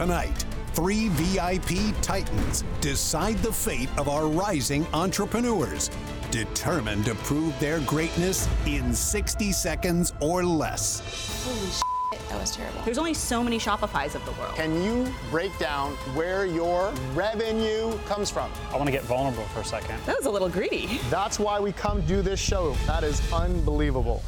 Tonight, 0.00 0.46
three 0.72 1.08
VIP 1.10 1.94
titans 2.00 2.64
decide 2.80 3.36
the 3.40 3.52
fate 3.52 3.90
of 3.98 4.08
our 4.08 4.28
rising 4.28 4.86
entrepreneurs, 4.94 5.90
determined 6.30 7.04
to 7.04 7.14
prove 7.16 7.60
their 7.60 7.80
greatness 7.80 8.48
in 8.64 8.94
60 8.94 9.52
seconds 9.52 10.14
or 10.20 10.42
less. 10.42 11.02
Holy 11.44 11.66
shit, 11.66 12.28
that 12.30 12.40
was 12.40 12.50
terrible. 12.56 12.80
There's 12.82 12.96
only 12.96 13.12
so 13.12 13.44
many 13.44 13.58
Shopify's 13.58 14.14
of 14.14 14.24
the 14.24 14.32
world. 14.40 14.54
Can 14.54 14.82
you 14.82 15.06
break 15.30 15.58
down 15.58 15.92
where 16.14 16.46
your 16.46 16.94
revenue 17.12 17.92
comes 18.06 18.30
from? 18.30 18.50
I 18.70 18.76
want 18.76 18.86
to 18.86 18.92
get 18.92 19.02
vulnerable 19.02 19.44
for 19.48 19.60
a 19.60 19.64
second. 19.66 20.00
That 20.06 20.16
was 20.16 20.24
a 20.24 20.30
little 20.30 20.48
greedy. 20.48 20.98
That's 21.10 21.38
why 21.38 21.60
we 21.60 21.72
come 21.72 22.00
do 22.06 22.22
this 22.22 22.40
show. 22.40 22.72
That 22.86 23.04
is 23.04 23.20
unbelievable. 23.34 24.22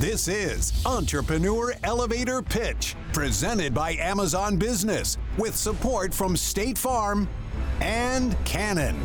This 0.00 0.26
is 0.26 0.84
Entrepreneur 0.84 1.72
Elevator 1.84 2.42
Pitch, 2.42 2.96
presented 3.12 3.72
by 3.72 3.92
Amazon 3.92 4.56
Business, 4.56 5.18
with 5.38 5.54
support 5.54 6.12
from 6.12 6.36
State 6.36 6.76
Farm 6.76 7.28
and 7.80 8.36
Canon. 8.44 9.00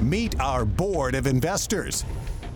Meet 0.00 0.40
our 0.40 0.64
board 0.64 1.14
of 1.14 1.26
investors. 1.26 2.06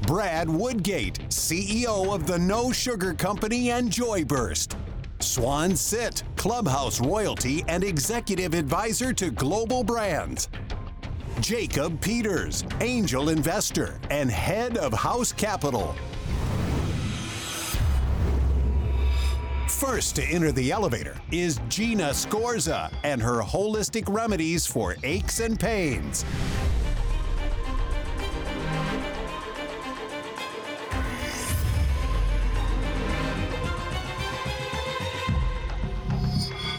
Brad 0.06 0.48
Woodgate, 0.48 1.19
CEO 1.28 2.14
of 2.14 2.27
the 2.27 2.38
No 2.38 2.73
Sugar 2.73 3.12
Company 3.12 3.73
and 3.73 3.91
Joyburst. 3.91 4.75
Swan 5.20 5.77
Sit, 5.77 6.23
Clubhouse 6.36 6.98
Royalty 6.98 7.62
and 7.69 7.84
Executive 7.84 8.55
Advisor 8.55 9.12
to 9.12 9.30
Global 9.30 9.84
Brands. 9.84 10.48
Jacob 11.40 12.00
Peters, 12.00 12.64
angel 12.80 13.28
investor 13.28 14.00
and 14.10 14.30
head 14.30 14.78
of 14.78 14.92
House 14.92 15.32
Capital. 15.32 15.94
First 19.68 20.16
to 20.16 20.24
enter 20.24 20.50
the 20.50 20.72
elevator 20.72 21.14
is 21.30 21.61
Gina 21.69 22.11
Scorza 22.11 22.91
and 23.05 23.20
her 23.20 23.42
holistic 23.42 24.05
remedies 24.08 24.66
for 24.66 24.96
aches 25.02 25.41
and 25.41 25.61
pains. 25.61 26.24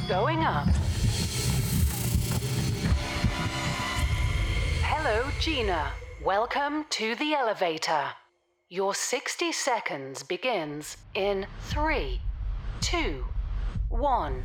Going 0.08 0.39
up. 0.44 0.67
Hello, 5.10 5.30
Gina. 5.40 5.94
Welcome 6.22 6.84
to 6.90 7.16
the 7.16 7.34
elevator. 7.34 8.08
Your 8.68 8.94
60 8.94 9.54
seconds 9.54 10.22
begins 10.22 10.98
in 11.14 11.48
three, 11.62 12.20
two, 12.82 13.24
one. 13.88 14.44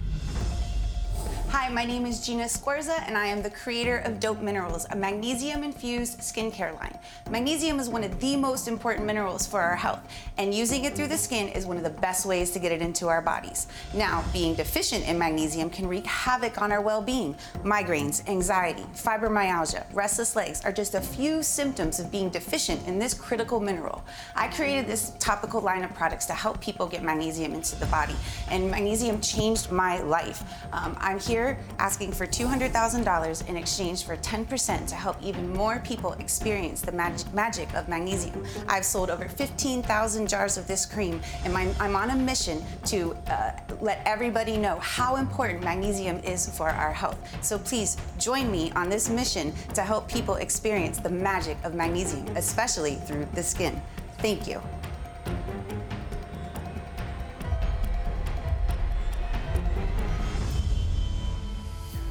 Hi, 1.53 1.69
my 1.69 1.85
name 1.85 2.07
is 2.07 2.25
Gina 2.25 2.45
Scorza, 2.45 2.99
and 3.07 3.17
I 3.17 3.27
am 3.27 3.43
the 3.43 3.51
creator 3.51 3.99
of 3.99 4.19
Dope 4.19 4.41
Minerals, 4.41 4.87
a 4.89 4.97
magnesium 4.97 5.63
infused 5.63 6.21
skincare 6.21 6.75
line. 6.81 6.99
Magnesium 7.31 7.79
is 7.79 7.91
one 7.91 8.03
of 8.03 8.19
the 8.21 8.37
most 8.37 8.69
important 8.69 9.07
minerals 9.07 9.47
for 9.47 9.61
our 9.61 9.77
health, 9.77 10.01
and 10.39 10.55
using 10.55 10.87
it 10.87 10.97
through 10.97 11.09
the 11.09 11.19
skin 11.19 11.49
is 11.49 11.67
one 11.67 11.77
of 11.77 11.83
the 11.83 11.91
best 11.91 12.25
ways 12.25 12.53
to 12.53 12.59
get 12.59 12.73
it 12.73 12.81
into 12.81 13.07
our 13.09 13.21
bodies. 13.21 13.67
Now, 13.93 14.25
being 14.33 14.55
deficient 14.55 15.07
in 15.07 15.19
magnesium 15.19 15.69
can 15.69 15.87
wreak 15.87 16.07
havoc 16.07 16.63
on 16.63 16.73
our 16.73 16.81
well 16.81 17.03
being. 17.03 17.37
Migraines, 17.63 18.27
anxiety, 18.31 18.87
fibromyalgia, 18.95 19.85
restless 19.93 20.35
legs 20.35 20.65
are 20.65 20.73
just 20.73 20.95
a 20.95 21.03
few 21.03 21.43
symptoms 21.43 22.01
of 22.01 22.11
being 22.11 22.31
deficient 22.31 22.89
in 22.89 22.99
this 22.99 23.13
critical 23.13 23.61
mineral. 23.61 24.03
I 24.35 24.49
created 24.49 24.87
this 24.87 25.13
topical 25.19 25.61
line 25.61 25.85
of 25.85 25.93
products 25.93 26.25
to 26.27 26.33
help 26.33 26.63
people 26.63 26.87
get 26.87 27.03
magnesium 27.03 27.53
into 27.53 27.77
the 27.77 27.87
body, 27.87 28.17
and 28.51 28.71
magnesium 28.71 29.21
changed 29.21 29.71
my 29.71 30.01
life. 30.01 30.43
Um, 30.73 30.97
I'm 30.99 31.21
here 31.21 31.42
asking 31.79 32.13
for 32.13 32.27
$200,000 32.27 33.49
in 33.49 33.57
exchange 33.57 34.05
for 34.05 34.17
10% 34.17 34.87
to 34.87 34.95
help 34.95 35.23
even 35.23 35.53
more 35.53 35.81
people 35.81 36.13
experience 36.15 36.81
the 36.81 36.93
mag- 36.93 37.35
magic 37.35 37.73
of 37.75 37.89
magnesium. 37.89 38.45
I've 38.69 38.85
sold 38.85 39.11
over 39.11 39.29
15,000 39.29 40.29
jars 40.29 40.57
of 40.57 40.67
this 40.67 40.87
cream, 40.87 41.21
and 41.45 41.53
my, 41.53 41.69
I'm 41.81 41.97
on 41.97 42.11
a 42.11 42.17
mission 42.17 42.63
to 42.87 43.17
uh, 43.29 43.53
let 43.81 44.03
everybody 44.05 44.57
know 44.57 44.79
how 44.81 45.17
important 45.17 45.63
magnesium 45.65 46.19
is 46.21 46.49
for 46.57 46.69
our 46.69 46.93
health. 46.93 47.19
So 47.43 47.59
please 47.59 47.97
join 48.19 48.51
me 48.51 48.71
on 48.73 48.89
this 48.89 49.09
mission 49.09 49.53
to 49.75 49.83
help 49.83 50.09
people 50.09 50.37
experience 50.37 50.99
the 50.99 51.11
magic 51.11 51.57
of 51.65 51.75
magnesium, 51.75 52.27
especially 52.37 52.97
through 53.07 53.27
the 53.35 53.43
skin. 53.43 53.81
Thank 54.19 54.47
you. 54.47 54.61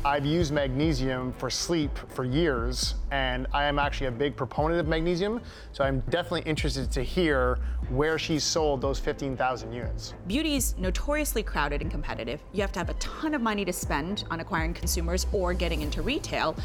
I've 0.04 0.26
used 0.26 0.52
magnesium 0.52 1.32
for 1.34 1.52
sleep 1.52 1.96
for 2.08 2.24
years, 2.24 2.96
and 3.12 3.46
I 3.54 3.66
am 3.66 3.78
actually 3.78 4.08
a 4.08 4.12
big 4.12 4.36
proponent 4.36 4.80
of 4.80 4.88
magnesium. 4.88 5.40
So 5.74 5.84
I'm 5.84 6.00
definitely 6.10 6.42
interested 6.50 6.90
to 6.92 7.04
hear 7.04 7.60
where 7.90 8.18
she's 8.18 8.44
sold 8.44 8.82
those 8.82 8.98
15,000 8.98 9.72
units. 9.72 10.16
Beauty's 10.26 10.76
notoriously 10.80 11.44
crowded 11.44 11.84
and 11.84 11.92
competitive. 11.92 12.42
You 12.52 12.62
have 12.62 12.72
to 12.72 12.80
have 12.80 12.90
a 12.90 12.96
ton 12.96 13.36
of 13.36 13.44
money 13.44 13.64
to 13.64 13.74
spend 13.74 14.24
on 14.32 14.40
acquiring 14.40 14.74
consumers 14.74 15.28
or 15.32 15.54
getting 15.54 15.84
into 15.84 16.02
retail. 16.02 16.56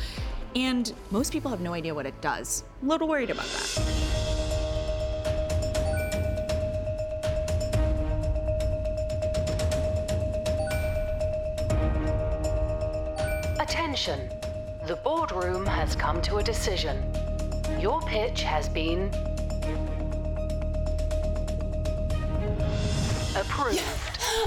And 0.55 0.95
most 1.11 1.31
people 1.31 1.51
have 1.51 1.61
no 1.61 1.75
idea 1.75 1.95
what 1.95 2.07
it 2.07 2.19
does. 2.23 2.65
A 2.83 2.87
little 2.87 3.07
worried 3.07 3.29
about 3.29 3.45
that. 3.45 3.96
Attention. 14.07 14.39
The 14.87 14.95
boardroom 14.95 15.67
has 15.67 15.97
come 15.97 16.23
to 16.23 16.37
a 16.37 16.43
decision. 16.43 17.03
Your 17.81 18.01
pitch 18.03 18.43
has 18.43 18.69
been 18.69 19.09
approved. 23.35 23.83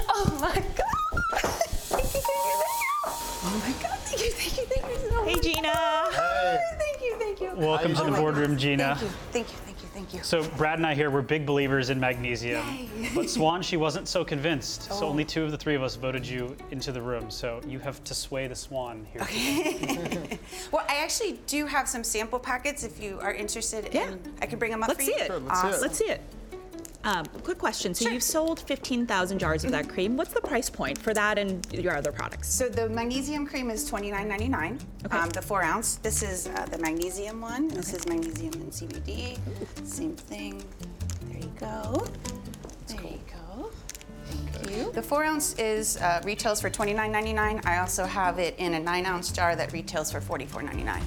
Oh 0.08 0.38
my 0.40 0.54
God! 0.54 1.42
Thank 1.90 2.14
you, 2.14 2.20
thank 2.20 2.44
you, 2.46 2.56
thank 2.62 2.80
you. 2.80 3.00
Oh 3.04 3.62
my 3.62 3.72
God! 3.82 3.98
Thank 3.98 4.24
you, 4.24 4.30
thank 4.30 4.56
you, 4.56 4.64
thank 4.64 4.86
you 4.88 5.10
so 5.10 5.24
Hey. 5.24 5.40
Gina. 5.40 6.08
Hey. 6.10 6.58
Thank 6.78 7.02
you, 7.02 7.16
thank 7.18 7.40
you. 7.42 7.54
Welcome 7.54 7.92
oh 7.92 7.94
to 7.96 8.00
Oh 8.00 8.04
the 8.06 8.10
my 8.12 8.18
boardroom, 8.18 8.52
God. 8.52 8.58
Gina. 8.58 8.94
Thank 8.94 9.02
you, 9.02 9.08
thank 9.32 9.48
you, 9.68 9.69
thank 10.00 10.14
you. 10.14 10.22
So 10.22 10.42
Brad 10.56 10.78
and 10.78 10.86
I 10.86 10.94
here, 10.94 11.10
we're 11.10 11.22
big 11.22 11.44
believers 11.46 11.90
in 11.90 12.00
magnesium. 12.00 12.64
Yay. 12.98 13.10
But 13.14 13.28
Swan, 13.28 13.62
she 13.62 13.76
wasn't 13.76 14.08
so 14.08 14.24
convinced. 14.24 14.82
So 14.84 15.04
Oh. 15.06 15.08
only 15.08 15.24
two 15.24 15.44
of 15.44 15.50
the 15.50 15.56
three 15.58 15.74
of 15.74 15.82
us 15.82 15.96
voted 15.96 16.26
you 16.26 16.56
into 16.70 16.92
the 16.92 17.02
room. 17.02 17.30
So 17.30 17.60
you 17.66 17.78
have 17.80 18.02
to 18.04 18.14
sway 18.14 18.46
the 18.46 18.54
Swan 18.54 19.06
here. 19.12 19.22
Okay. 19.22 20.38
Well, 20.72 20.84
I 20.88 20.96
actually 21.02 21.40
do 21.46 21.66
have 21.66 21.88
some 21.88 22.04
sample 22.04 22.38
packets 22.38 22.84
if 22.84 23.02
you 23.02 23.18
are 23.20 23.32
interested. 23.32 23.88
Yeah. 23.92 24.08
in, 24.12 24.20
I 24.40 24.46
can 24.46 24.58
bring 24.58 24.70
them 24.70 24.82
up 24.82 24.88
Let's 24.88 25.00
for 25.00 25.06
see 25.06 25.16
you. 25.16 25.24
it. 25.24 25.26
Sure, 25.26 25.38
let's 25.40 25.58
see 25.60 25.66
it. 25.66 25.70
Awesome. 25.70 25.80
Let's 25.82 25.98
see 25.98 26.04
it. 26.10 26.20
Um, 27.02 27.24
quick 27.42 27.58
question. 27.58 27.94
So 27.94 28.04
Sure. 28.04 28.12
you've 28.12 28.22
sold 28.22 28.60
15,000 28.60 29.38
jars 29.38 29.64
of 29.64 29.70
that 29.70 29.88
cream. 29.88 30.16
What's 30.16 30.34
the 30.34 30.40
price 30.42 30.68
point 30.68 30.98
for 30.98 31.14
that 31.14 31.38
and 31.38 31.66
your 31.72 31.96
other 31.96 32.12
products? 32.12 32.52
So 32.52 32.68
the 32.68 32.88
magnesium 32.90 33.46
cream 33.46 33.70
is 33.70 33.90
$29.99. 33.90 34.78
Okay. 35.06 35.16
Um, 35.18 35.30
the 35.30 35.40
four 35.40 35.62
ounce. 35.62 35.96
This 35.96 36.22
is 36.22 36.46
uh, 36.48 36.66
the 36.70 36.78
magnesium 36.78 37.40
one. 37.40 37.68
This 37.68 37.94
is 37.94 38.06
magnesium 38.06 38.52
and 38.54 38.70
CBD. 38.70 39.38
Same 39.84 40.14
thing. 40.14 40.62
There 41.28 41.38
you 41.38 41.52
go. 41.58 42.06
There 42.88 43.00
you 43.00 43.20
go. 43.32 43.70
Thank 44.26 44.70
you. 44.70 44.92
The 44.92 45.02
four 45.02 45.24
ounce 45.24 45.54
is 45.58 45.96
uh, 45.96 46.20
retails 46.24 46.60
for 46.60 46.68
$29.99. 46.68 47.64
I 47.64 47.78
also 47.78 48.04
have 48.04 48.38
it 48.38 48.54
in 48.58 48.74
a 48.74 48.80
nine 48.80 49.06
ounce 49.06 49.32
jar 49.32 49.56
that 49.56 49.72
retails 49.72 50.12
for 50.12 50.20
$44.99. 50.20 51.00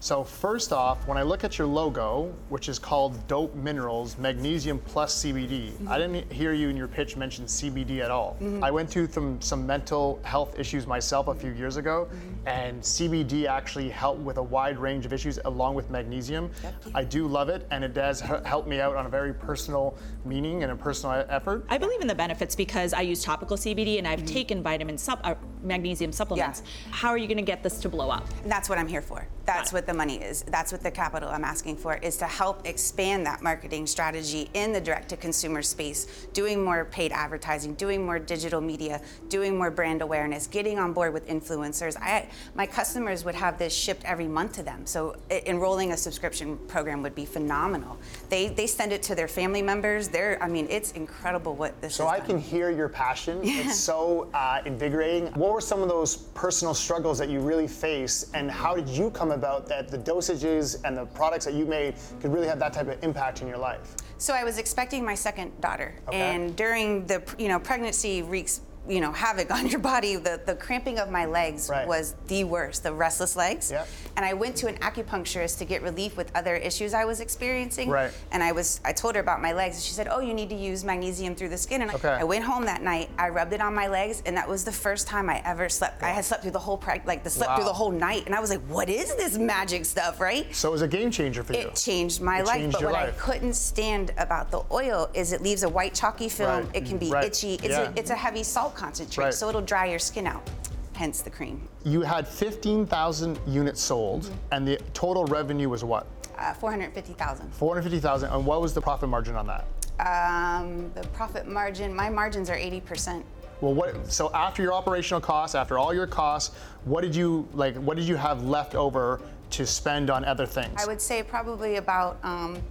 So 0.00 0.22
first 0.22 0.72
off, 0.72 1.04
when 1.08 1.18
I 1.18 1.22
look 1.22 1.42
at 1.42 1.58
your 1.58 1.66
logo, 1.66 2.32
which 2.50 2.68
is 2.68 2.78
called 2.78 3.26
Dope 3.26 3.56
Minerals 3.56 4.16
Magnesium 4.16 4.78
Plus 4.78 5.24
CBD, 5.24 5.70
I 5.88 5.98
mm-hmm. 5.98 6.12
didn't 6.12 6.32
hear 6.32 6.52
you 6.52 6.68
in 6.68 6.76
your 6.76 6.86
pitch 6.86 7.16
mention 7.16 7.46
CBD 7.46 7.98
at 7.98 8.10
all. 8.10 8.36
Mm-hmm. 8.40 8.62
I 8.62 8.70
went 8.70 8.88
through 8.88 9.08
some, 9.08 9.40
some 9.40 9.66
mental 9.66 10.20
health 10.22 10.56
issues 10.56 10.86
myself 10.86 11.26
a 11.26 11.34
few 11.34 11.50
years 11.50 11.78
ago, 11.78 12.08
mm-hmm. 12.08 12.48
and 12.48 12.80
CBD 12.80 13.46
actually 13.46 13.88
helped 13.88 14.20
with 14.20 14.36
a 14.36 14.42
wide 14.42 14.78
range 14.78 15.04
of 15.04 15.12
issues 15.12 15.40
along 15.46 15.74
with 15.74 15.90
magnesium. 15.90 16.52
I 16.94 17.02
do 17.02 17.26
love 17.26 17.48
it, 17.48 17.66
and 17.72 17.82
it 17.82 17.92
does 17.92 18.20
help 18.20 18.68
me 18.68 18.80
out 18.80 18.94
on 18.94 19.06
a 19.06 19.08
very 19.08 19.34
personal 19.34 19.96
meaning 20.24 20.62
and 20.62 20.70
a 20.70 20.76
personal 20.76 21.26
effort. 21.28 21.64
I 21.68 21.76
believe 21.76 22.00
in 22.00 22.06
the 22.06 22.14
benefits 22.14 22.54
because 22.54 22.92
I 22.92 23.00
use 23.00 23.24
topical 23.24 23.56
CBD 23.56 23.98
and 23.98 24.06
I've 24.06 24.24
taken 24.24 24.62
vitamin 24.62 24.96
sup- 24.96 25.20
uh, 25.24 25.34
magnesium 25.62 26.12
supplements. 26.12 26.62
How 26.90 27.08
are 27.10 27.18
you 27.18 27.26
going 27.26 27.36
to 27.38 27.42
get 27.42 27.62
this 27.62 27.78
to 27.80 27.88
blow 27.88 28.10
up? 28.10 28.26
And 28.42 28.50
that's 28.50 28.68
what 28.68 28.78
I'm 28.78 28.88
here 28.88 29.02
for. 29.02 29.26
That's 29.44 29.70
Got 29.70 29.72
it. 29.72 29.72
what 29.78 29.86
the 29.86 29.94
money 29.94 30.16
is. 30.16 30.42
That's 30.42 30.72
what 30.72 30.82
the 30.82 30.90
capital 30.90 31.30
I'm 31.30 31.44
asking 31.44 31.76
for 31.78 31.96
is 31.96 32.16
to 32.18 32.26
help 32.26 32.66
expand 32.66 33.24
that 33.26 33.42
marketing 33.42 33.86
strategy 33.86 34.50
in 34.54 34.72
the 34.72 34.80
direct 34.80 35.08
to 35.10 35.16
consumer 35.16 35.62
space, 35.62 36.26
doing 36.34 36.62
more 36.62 36.84
paid 36.84 37.12
advertising, 37.12 37.74
doing 37.74 38.04
more 38.04 38.18
digital 38.18 38.60
media, 38.60 39.00
doing 39.30 39.56
more 39.56 39.70
brand 39.70 40.02
awareness, 40.02 40.46
getting 40.46 40.78
on 40.78 40.92
board 40.92 41.14
with 41.14 41.26
influencers. 41.28 41.96
I 41.98 42.28
my 42.54 42.66
customers 42.66 43.24
would 43.24 43.34
have 43.34 43.58
this 43.58 43.74
shipped 43.74 44.04
every 44.04 44.28
month 44.28 44.52
to 44.54 44.62
them. 44.62 44.84
So 44.84 45.16
enrolling 45.30 45.92
a 45.92 45.96
subscription 45.96 46.58
program 46.68 47.02
would 47.02 47.14
be 47.14 47.24
phenomenal. 47.24 47.96
They 48.28 48.48
they 48.48 48.66
send 48.66 48.92
it 48.92 49.02
to 49.04 49.14
their 49.14 49.28
family 49.28 49.62
members. 49.62 50.08
They're 50.08 50.36
I 50.42 50.48
mean 50.48 50.66
it's 50.68 50.92
incredible 50.92 51.54
what 51.56 51.80
this 51.80 51.94
So 51.94 52.04
has 52.06 52.12
I 52.14 52.18
done. 52.18 52.26
can 52.26 52.38
hear 52.38 52.70
your 52.70 52.88
passion. 52.90 53.40
It's 53.68 53.76
so 53.80 54.28
uh, 54.34 54.60
invigorating. 54.66 55.32
What 55.48 55.54
were 55.54 55.60
some 55.62 55.80
of 55.80 55.88
those 55.88 56.14
personal 56.34 56.74
struggles 56.74 57.16
that 57.16 57.30
you 57.30 57.40
really 57.40 57.66
faced, 57.66 58.26
and 58.34 58.50
how 58.50 58.76
did 58.76 58.86
you 58.86 59.08
come 59.08 59.30
about 59.30 59.66
that 59.68 59.88
the 59.88 59.96
dosages 59.96 60.78
and 60.84 60.94
the 60.94 61.06
products 61.06 61.46
that 61.46 61.54
you 61.54 61.64
made 61.64 61.94
could 62.20 62.34
really 62.34 62.46
have 62.46 62.58
that 62.58 62.74
type 62.74 62.86
of 62.86 63.02
impact 63.02 63.40
in 63.40 63.48
your 63.48 63.56
life? 63.56 63.96
So 64.18 64.34
I 64.34 64.44
was 64.44 64.58
expecting 64.58 65.06
my 65.06 65.14
second 65.14 65.58
daughter, 65.62 65.94
Okay. 66.06 66.18
and 66.20 66.54
during 66.54 67.06
the 67.06 67.22
you 67.38 67.48
know 67.48 67.58
pregnancy 67.58 68.20
wreaks 68.20 68.60
you 68.88 69.00
know 69.00 69.12
havoc 69.12 69.50
on 69.58 69.66
your 69.68 69.80
body. 69.80 70.16
The 70.16 70.40
the 70.44 70.54
cramping 70.54 70.98
of 70.98 71.10
my 71.10 71.26
legs 71.26 71.68
Right. 71.68 71.86
was 71.86 72.14
the 72.28 72.44
worst, 72.44 72.82
the 72.82 72.92
restless 72.92 73.36
legs. 73.36 73.70
Yep. 73.70 73.86
And 74.16 74.24
I 74.24 74.32
went 74.34 74.56
to 74.56 74.66
an 74.66 74.76
acupuncturist 74.78 75.58
to 75.58 75.64
get 75.64 75.82
relief 75.82 76.16
with 76.16 76.34
other 76.34 76.56
issues 76.56 76.94
I 76.94 77.04
was 77.04 77.20
experiencing. 77.20 77.88
Right. 77.88 78.10
And 78.32 78.42
I 78.42 78.52
was 78.52 78.80
I 78.84 78.92
told 78.92 79.14
her 79.14 79.20
about 79.20 79.40
my 79.40 79.52
legs, 79.52 79.76
and 79.76 79.84
she 79.84 79.92
said, 79.92 80.08
"Oh, 80.10 80.20
you 80.20 80.34
need 80.34 80.48
to 80.50 80.56
use 80.56 80.84
magnesium 80.84 81.34
through 81.34 81.50
the 81.50 81.58
skin." 81.58 81.82
And 81.82 81.90
I- 81.90 81.94
Okay. 81.98 82.08
I, 82.08 82.22
went 82.24 82.44
home 82.44 82.64
that 82.66 82.82
night. 82.82 83.10
I 83.18 83.28
rubbed 83.30 83.52
it 83.52 83.60
on 83.60 83.74
my 83.74 83.88
legs, 83.88 84.22
and 84.24 84.36
that 84.36 84.48
was 84.48 84.64
the 84.64 84.70
first 84.72 85.08
time 85.08 85.28
I 85.28 85.42
ever 85.44 85.68
slept. 85.68 86.02
I 86.02 86.10
had 86.10 86.24
slept 86.24 86.42
through 86.42 86.52
the 86.52 86.58
whole 86.60 86.78
preg- 86.78 87.04
like 87.06 87.24
the 87.24 87.30
slept 87.30 87.56
through 87.56 87.64
the 87.64 87.72
whole 87.72 87.90
night, 87.90 88.24
and 88.26 88.34
I 88.34 88.40
was 88.40 88.50
like, 88.50 88.60
"What 88.68 88.88
is 88.88 89.14
this 89.16 89.36
magic 89.36 89.84
stuff?" 89.84 90.20
Right. 90.20 90.54
So 90.54 90.68
it 90.68 90.72
was 90.72 90.82
a 90.82 90.88
game 90.88 91.10
changer 91.10 91.42
for 91.42 91.54
you. 91.54 91.60
It 91.60 91.74
changed 91.74 92.20
my 92.20 92.38
It 92.40 92.46
life, 92.46 92.56
changed 92.60 92.76
but 92.78 92.84
what 92.84 92.92
life. 92.92 93.14
I 93.16 93.18
couldn't 93.20 93.54
stand 93.54 94.12
about 94.16 94.50
the 94.50 94.62
oil 94.70 95.10
is 95.14 95.32
it 95.32 95.42
leaves 95.42 95.62
a 95.64 95.68
white 95.68 95.94
chalky 95.94 96.28
film. 96.28 96.66
Right. 96.66 96.76
It 96.76 96.86
can 96.86 96.98
be 96.98 97.10
Right. 97.10 97.24
itchy. 97.24 97.54
It's, 97.54 97.68
Yeah. 97.68 97.90
a, 97.90 97.92
it's 97.96 98.10
a 98.10 98.16
heavy 98.16 98.42
salt 98.44 98.76
concentrate, 98.82 99.24
Right. 99.24 99.34
so 99.34 99.48
it'll 99.48 99.60
dry 99.60 99.86
your 99.86 99.98
skin 99.98 100.26
out. 100.26 100.48
Hence 100.94 101.20
the 101.20 101.30
cream. 101.30 101.68
You 101.84 102.00
had 102.02 102.26
15,000 102.26 103.38
units 103.46 103.80
sold, 103.80 104.22
Mm-hmm. 104.22 104.34
and 104.52 104.68
the 104.68 104.76
total 104.94 105.24
revenue 105.26 105.68
was 105.68 105.84
what? 105.84 106.06
Uh, 106.38 106.54
450,000. 106.54 107.52
450,000. 107.52 108.30
And 108.30 108.46
what 108.46 108.60
was 108.60 108.72
the 108.72 108.80
profit 108.80 109.08
margin 109.08 109.34
on 109.36 109.46
that? 109.48 109.64
Um, 110.00 110.90
the 110.94 111.02
profit 111.08 111.48
margin, 111.48 111.92
my 111.94 112.08
margins 112.08 112.48
are 112.48 112.56
80%. 112.56 113.24
Well, 113.60 113.74
what? 113.74 114.10
So 114.12 114.30
after 114.32 114.62
your 114.62 114.72
operational 114.72 115.20
costs, 115.20 115.56
after 115.56 115.78
all 115.78 115.92
your 115.92 116.06
costs, 116.06 116.54
what 116.84 117.00
did 117.00 117.14
you 117.16 117.48
like? 117.54 117.74
What 117.76 117.96
did 117.96 118.06
you 118.06 118.14
have 118.14 118.44
left 118.44 118.76
over 118.76 119.20
to 119.50 119.66
spend 119.66 120.10
on 120.10 120.24
other 120.24 120.46
things? 120.46 120.80
I 120.80 120.86
would 120.86 121.00
say 121.02 121.24
probably 121.24 121.76
about, 121.76 122.18
um, 122.22 122.62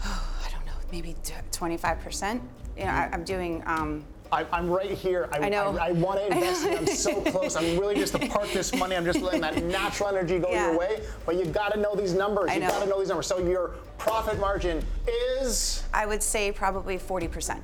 I 0.02 0.48
don't 0.50 0.64
know, 0.64 0.72
maybe 0.90 1.14
25%. 1.52 2.40
You 2.78 2.84
know, 2.84 2.90
I, 2.90 3.10
I'm 3.12 3.24
doing, 3.24 3.62
um, 3.66 4.02
I, 4.32 4.46
I'm 4.52 4.68
right 4.68 4.90
here. 4.90 5.28
I, 5.32 5.46
I 5.46 5.48
know. 5.48 5.76
I, 5.78 5.92
want 5.92 6.18
to 6.18 6.26
invest. 6.32 6.66
I'm 6.66 6.86
so 6.86 7.20
close. 7.22 7.56
I'm 7.56 7.78
really 7.78 7.94
just 7.94 8.12
to 8.14 8.18
park 8.28 8.50
this 8.52 8.74
money. 8.74 8.96
I'm 8.96 9.04
just 9.04 9.20
letting 9.20 9.40
that 9.42 9.62
natural 9.64 10.08
energy 10.08 10.38
go 10.38 10.50
Yeah. 10.50 10.70
your 10.70 10.78
way. 10.78 11.02
But 11.24 11.36
you 11.36 11.44
got 11.46 11.72
to 11.72 11.80
know 11.80 11.94
these 11.94 12.14
numbers. 12.14 12.50
I 12.50 12.54
you 12.54 12.60
got 12.60 12.82
to 12.82 12.88
know 12.88 12.98
these 12.98 13.08
numbers. 13.08 13.26
So 13.26 13.38
your 13.38 13.76
profit 13.98 14.38
margin 14.40 14.84
is 15.40 15.82
I 15.92 16.06
would 16.06 16.22
say 16.22 16.50
probably 16.52 16.98
40% 16.98 17.60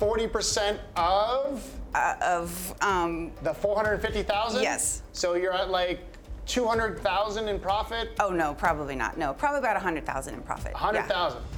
40% 0.00 0.78
of 0.96 1.74
of, 2.22 2.74
um, 2.82 3.32
the 3.42 3.52
450,000. 3.52 4.62
Yes. 4.62 5.02
So 5.12 5.34
you're 5.34 5.54
at 5.54 5.70
like 5.70 6.00
200,000 6.46 7.48
in 7.48 7.58
profit. 7.58 8.10
oh 8.20 8.30
no, 8.30 8.54
probably 8.54 8.94
not. 8.94 9.18
No, 9.18 9.32
probably 9.34 9.58
about 9.58 9.74
100,000 9.74 10.34
in 10.34 10.42
profit. 10.42 10.72
Yeah. 10.74 10.80
100,000. 10.84 11.40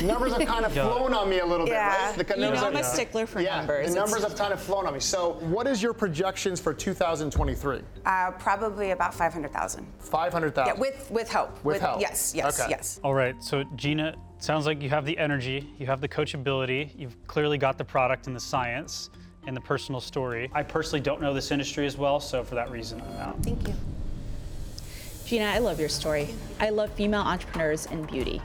numbers 0.00 0.32
have 0.32 0.46
kind 0.46 0.64
of 0.66 0.72
flown 0.72 1.12
on 1.12 1.28
me 1.28 1.40
a 1.40 1.44
little 1.46 1.66
bit, 1.66 1.72
Yeah. 1.72 2.06
right? 2.08 2.16
The 2.26 2.34
You 2.34 2.40
numbers 2.40 2.60
know 2.60 2.66
I'm 2.68 2.72
have- 2.74 2.84
a 2.84 2.88
stickler 2.88 3.26
for 3.26 3.40
yeah, 3.40 3.56
numbers. 3.58 3.86
The 3.86 3.92
It's- 3.92 4.10
numbers 4.10 4.22
have 4.28 4.36
kind 4.38 4.52
of 4.52 4.60
flown 4.60 4.86
on 4.86 4.94
me. 4.94 5.00
So, 5.00 5.32
what 5.40 5.66
is 5.66 5.82
your 5.82 5.92
projections 5.92 6.60
for 6.60 6.72
2023? 6.72 7.82
Uh, 8.06 8.30
probably 8.32 8.92
about 8.92 9.12
500,000. 9.14 9.86
500,000. 10.00 10.74
Yeah, 10.74 10.80
with 10.80 11.10
with 11.10 11.30
help. 11.30 11.62
With 11.64 11.80
help. 11.80 12.00
Yes, 12.00 12.32
yes, 12.34 12.58
Okay. 12.60 12.70
yes. 12.70 13.00
All 13.04 13.14
right, 13.14 13.34
so 13.42 13.64
Gina, 13.76 14.14
sounds 14.38 14.66
like 14.66 14.80
you 14.82 14.88
have 14.90 15.04
the 15.04 15.16
energy, 15.18 15.72
you 15.78 15.86
have 15.86 16.00
the 16.00 16.08
coachability, 16.08 16.90
you've 16.96 17.16
clearly 17.26 17.58
got 17.58 17.78
the 17.78 17.84
product 17.84 18.26
and 18.26 18.34
the 18.36 18.40
science 18.40 19.10
and 19.46 19.56
the 19.56 19.60
personal 19.60 20.00
story. 20.00 20.50
I 20.54 20.62
personally 20.62 21.00
don't 21.00 21.20
know 21.20 21.34
this 21.34 21.50
industry 21.50 21.84
as 21.86 21.96
well, 21.96 22.20
so 22.20 22.44
for 22.44 22.54
that 22.54 22.70
reason, 22.70 23.00
I'm 23.02 23.16
out. 23.28 23.42
Thank 23.42 23.66
you. 23.66 23.74
Gina, 25.24 25.46
I 25.46 25.58
love 25.58 25.80
your 25.80 25.88
story. 25.88 26.28
I 26.60 26.68
love 26.70 26.90
female 26.92 27.22
entrepreneurs 27.22 27.86
in 27.86 28.04
beauty. 28.04 28.40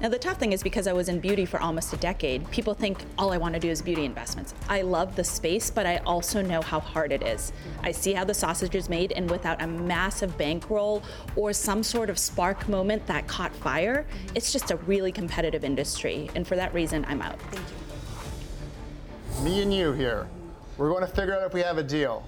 Now, 0.00 0.08
the 0.08 0.18
tough 0.18 0.38
thing 0.38 0.54
is 0.54 0.62
because 0.62 0.86
I 0.86 0.94
was 0.94 1.10
in 1.10 1.20
beauty 1.20 1.44
for 1.44 1.60
almost 1.60 1.92
a 1.92 1.98
decade, 1.98 2.50
people 2.50 2.72
think 2.72 3.04
all 3.18 3.34
I 3.34 3.36
want 3.36 3.52
to 3.52 3.60
do 3.60 3.68
is 3.68 3.82
beauty 3.82 4.06
investments. 4.06 4.54
I 4.66 4.80
love 4.80 5.14
the 5.14 5.22
space, 5.22 5.70
but 5.70 5.84
I 5.84 5.98
also 5.98 6.40
know 6.40 6.62
how 6.62 6.80
hard 6.80 7.12
it 7.12 7.22
is. 7.22 7.52
I 7.82 7.92
see 7.92 8.14
how 8.14 8.24
the 8.24 8.32
sausage 8.32 8.74
is 8.74 8.88
made, 8.88 9.12
and 9.12 9.30
without 9.30 9.60
a 9.60 9.66
massive 9.66 10.38
bankroll 10.38 11.02
or 11.36 11.52
some 11.52 11.82
sort 11.82 12.08
of 12.08 12.18
spark 12.18 12.66
moment 12.66 13.06
that 13.08 13.26
caught 13.26 13.54
fire, 13.56 14.06
it's 14.34 14.54
just 14.54 14.70
a 14.70 14.76
really 14.76 15.12
competitive 15.12 15.64
industry. 15.64 16.30
And 16.34 16.48
for 16.48 16.56
that 16.56 16.72
reason, 16.72 17.04
I'm 17.06 17.20
out. 17.20 17.38
Thank 17.50 17.66
you. 17.68 19.44
Me 19.44 19.60
and 19.60 19.74
you 19.74 19.92
here. 19.92 20.26
We're 20.78 20.88
going 20.88 21.06
to 21.06 21.14
figure 21.14 21.36
out 21.38 21.42
if 21.42 21.52
we 21.52 21.60
have 21.60 21.76
a 21.76 21.82
deal. 21.82 22.26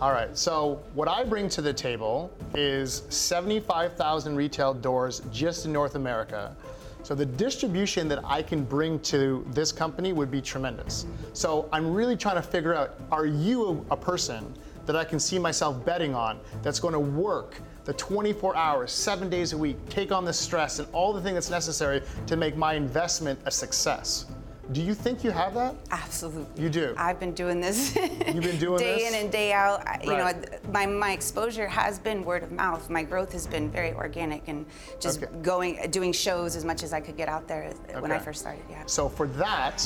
All 0.00 0.12
right, 0.12 0.38
so 0.38 0.80
what 0.94 1.08
I 1.08 1.24
bring 1.24 1.48
to 1.50 1.60
the 1.60 1.72
table 1.72 2.32
is 2.54 3.02
75,000 3.08 4.36
retail 4.36 4.72
doors 4.72 5.22
just 5.32 5.66
in 5.66 5.72
North 5.72 5.96
America. 5.96 6.54
So 7.02 7.14
the 7.14 7.26
distribution 7.26 8.08
that 8.08 8.20
I 8.24 8.42
can 8.42 8.64
bring 8.64 8.98
to 9.00 9.46
this 9.52 9.72
company 9.72 10.12
would 10.12 10.30
be 10.30 10.40
tremendous. 10.40 11.06
So 11.32 11.68
I'm 11.72 11.92
really 11.92 12.16
trying 12.16 12.36
to 12.36 12.42
figure 12.42 12.74
out 12.74 13.00
are 13.10 13.26
you 13.26 13.84
a, 13.90 13.96
person 13.96 14.54
that 14.86 14.96
I 14.96 15.04
can 15.04 15.20
see 15.20 15.38
myself 15.38 15.84
betting 15.84 16.14
on 16.14 16.40
that's 16.62 16.80
going 16.80 16.94
to 16.94 17.00
work 17.00 17.60
the 17.84 17.92
24 17.94 18.56
hours, 18.56 18.90
seven 18.90 19.28
days 19.28 19.52
a 19.52 19.58
week, 19.58 19.76
take 19.88 20.10
on 20.10 20.24
the 20.24 20.32
stress 20.32 20.78
and 20.78 20.88
all 20.92 21.12
the 21.12 21.20
thing 21.20 21.34
that's 21.34 21.50
necessary 21.50 22.02
to 22.26 22.36
make 22.36 22.56
my 22.56 22.74
investment 22.74 23.38
a 23.44 23.50
success? 23.50 24.26
Do 24.72 24.80
you 24.82 24.94
think 24.94 25.24
you 25.24 25.32
have 25.32 25.54
that? 25.54 25.74
Absolutely. 25.90 26.62
You 26.62 26.70
do? 26.70 26.94
I've 26.96 27.18
been 27.18 27.32
doing 27.32 27.60
this. 27.60 27.96
You've 27.96 28.42
been 28.44 28.58
doing 28.58 28.78
this 28.78 28.82
day 28.82 28.98
this? 28.98 29.08
in 29.12 29.14
and 29.20 29.32
day 29.32 29.52
out. 29.52 29.84
I- 29.86 29.98
You 30.04 30.16
know, 30.16 30.32
my 30.72 30.86
my 30.86 31.10
exposure 31.12 31.66
has 31.66 31.98
been 31.98 32.24
word 32.24 32.44
of 32.44 32.52
mouth. 32.52 32.88
My 32.88 33.02
growth 33.02 33.32
has 33.32 33.46
been 33.48 33.68
very 33.70 33.92
organic 33.94 34.46
and 34.46 34.64
just 35.00 35.22
Okay. 35.22 35.32
going, 35.42 35.90
doing 35.90 36.12
shows 36.12 36.54
as 36.54 36.64
much 36.64 36.84
as 36.84 36.92
I 36.92 37.00
could 37.00 37.16
get 37.16 37.28
out 37.28 37.48
there 37.48 37.72
when 37.98 38.12
I 38.12 38.18
first 38.18 38.40
started. 38.40 38.62
Yeah. 38.70 38.82
So 38.86 39.08
for 39.08 39.26
that, 39.28 39.84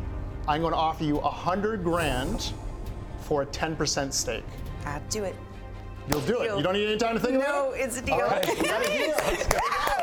I'm 0.48 0.60
going 0.60 0.72
to 0.72 0.78
offer 0.78 1.02
you 1.04 1.18
a 1.18 1.30
hundred 1.30 1.82
grand 1.82 2.52
for 3.22 3.42
a 3.42 3.46
10% 3.46 4.12
stake. 4.12 4.44
Uh, 4.86 4.98
do 5.08 5.24
it. 5.24 5.34
You'll 6.08 6.20
do 6.22 6.40
it. 6.42 6.56
You 6.56 6.62
don't 6.62 6.72
need 6.74 6.88
any 6.88 6.96
time 6.98 7.14
to 7.14 7.20
think 7.20 7.34
No, 7.34 7.40
about 7.40 7.74
it. 7.74 7.78
No, 7.78 7.84
it's 7.84 7.98
a 7.98 8.02
deal. 8.02 8.14
All 8.14 8.22
right, 8.22 8.46
we 8.60 8.66
got 8.66 8.84
a 8.84 8.88
deal. 8.88 9.99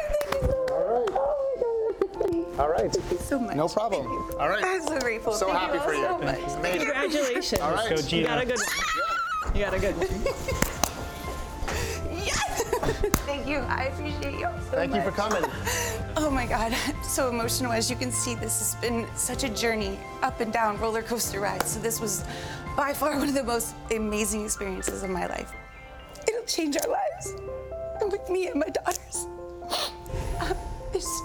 Let's 2.57 2.59
go. 2.59 2.63
All 2.63 2.69
right. 2.69 2.91
Thank 2.91 3.11
you 3.11 3.17
so 3.25 3.39
much. 3.39 3.55
No 3.55 3.67
problem. 3.67 4.07
All 4.39 4.49
right. 4.49 4.63
I'm 4.63 4.81
so 4.83 4.99
grateful. 4.99 5.33
So 5.33 5.47
Thank 5.47 5.59
happy 5.59 5.73
you 5.77 5.83
for 5.83 5.93
you. 5.93 6.03
so 6.05 6.17
much. 6.19 6.39
It's 6.39 6.53
amazing. 6.55 6.79
Congratulations. 6.81 7.61
All 7.61 7.71
right. 7.73 7.89
Go, 7.89 8.01
Gina. 8.01 8.21
You 8.21 8.27
got 8.27 8.41
a 8.41 8.45
good 8.45 8.57
one. 8.59 9.55
You 9.55 9.61
got 9.63 9.73
a 9.73 9.79
good 9.79 9.97
one. 9.97 10.07
Yes. 12.25 12.63
Thank 13.25 13.47
you. 13.47 13.57
I 13.59 13.85
appreciate 13.85 14.39
you 14.39 14.45
all 14.47 14.59
so 14.59 14.71
Thank 14.71 14.93
you 14.95 15.01
for 15.01 15.11
coming. 15.11 15.43
Oh 16.17 16.29
my 16.29 16.45
God, 16.45 16.73
I'm 16.87 17.03
so 17.03 17.29
emotional. 17.29 17.71
As 17.71 17.89
you 17.89 17.95
can 17.95 18.11
see, 18.11 18.35
this 18.35 18.59
has 18.59 18.75
been 18.81 19.05
such 19.15 19.43
a 19.43 19.49
journey, 19.49 19.99
up 20.23 20.39
and 20.41 20.51
down 20.51 20.77
roller 20.79 21.01
coaster 21.01 21.39
ride. 21.39 21.63
So 21.63 21.79
this 21.79 22.01
was 22.01 22.23
by 22.75 22.93
far 22.93 23.17
one 23.17 23.27
of 23.29 23.33
the 23.35 23.43
most 23.43 23.75
amazing 23.95 24.43
experiences 24.43 25.03
of 25.03 25.09
my 25.09 25.25
life. 25.27 25.51
It'll 26.27 26.43
change 26.43 26.75
our 26.77 26.89
lives, 26.91 27.33
and 28.01 28.11
with 28.11 28.27
me 28.29 28.47
and 28.47 28.59
my 28.59 28.67
daughters. 28.69 29.27
Um, 30.39 30.55
it's- 30.93 31.21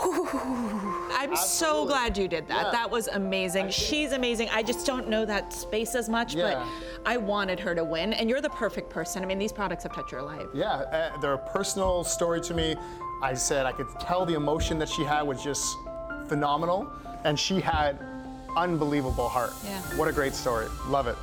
I'm 0.00 1.34
so 1.34 1.66
Absolutely. 1.66 1.86
glad 1.88 2.18
you 2.18 2.28
did 2.28 2.48
that. 2.48 2.66
Yeah. 2.66 2.70
That 2.70 2.90
was 2.90 3.08
amazing. 3.08 3.70
She's 3.70 4.12
amazing. 4.12 4.48
I 4.50 4.62
just 4.62 4.86
don't 4.86 5.08
know 5.08 5.24
that 5.24 5.52
space 5.52 5.94
as 5.94 6.08
much, 6.08 6.34
Yeah. 6.34 6.54
but 6.54 7.08
I 7.10 7.16
wanted 7.16 7.58
her 7.60 7.74
to 7.74 7.84
win, 7.84 8.12
and 8.12 8.30
you're 8.30 8.40
the 8.40 8.50
perfect 8.50 8.90
person. 8.90 9.22
I 9.22 9.26
mean, 9.26 9.38
these 9.38 9.52
products 9.52 9.82
have 9.82 9.92
touched 9.92 10.12
your 10.12 10.22
life. 10.22 10.46
Yeah, 10.54 10.68
uh, 10.68 11.18
they're 11.20 11.34
a 11.34 11.38
personal 11.50 12.04
story 12.04 12.40
to 12.42 12.54
me. 12.54 12.76
I 13.22 13.34
said 13.34 13.66
I 13.66 13.72
could 13.72 13.88
tell 14.00 14.24
the 14.24 14.34
emotion 14.34 14.78
that 14.78 14.88
she 14.88 15.02
had 15.02 15.22
was 15.22 15.42
just 15.42 15.76
phenomenal, 16.28 16.90
and 17.24 17.38
she 17.38 17.60
had 17.60 17.98
unbelievable 18.56 19.28
heart. 19.28 19.52
Yeah. 19.64 19.80
What 19.96 20.08
a 20.08 20.12
great 20.12 20.34
story. 20.34 20.66
Love 20.86 21.06
it. 21.08 21.16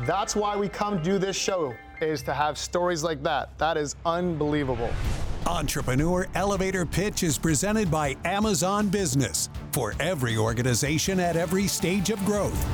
That's 0.00 0.34
why 0.34 0.56
we 0.56 0.68
come 0.68 1.02
do 1.02 1.18
this 1.18 1.36
show 1.36 1.72
is 2.00 2.22
to 2.22 2.34
have 2.34 2.58
stories 2.58 3.02
like 3.02 3.22
that. 3.22 3.56
That 3.58 3.76
is 3.76 3.96
unbelievable. 4.04 4.90
Entrepreneur 5.46 6.26
Elevator 6.34 6.84
Pitch 6.84 7.22
is 7.22 7.38
presented 7.38 7.88
by 7.88 8.16
Amazon 8.24 8.88
Business 8.88 9.48
for 9.70 9.94
every 10.00 10.36
organization 10.36 11.20
at 11.20 11.36
every 11.36 11.68
stage 11.68 12.10
of 12.10 12.22
growth. 12.24 12.66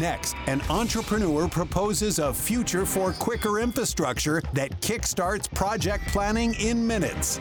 Next, 0.00 0.34
an 0.48 0.60
entrepreneur 0.68 1.46
proposes 1.46 2.18
a 2.18 2.34
future 2.34 2.84
for 2.84 3.12
quicker 3.12 3.60
infrastructure 3.60 4.42
that 4.52 4.80
kickstarts 4.80 5.48
project 5.54 6.08
planning 6.08 6.54
in 6.54 6.84
minutes. 6.84 7.38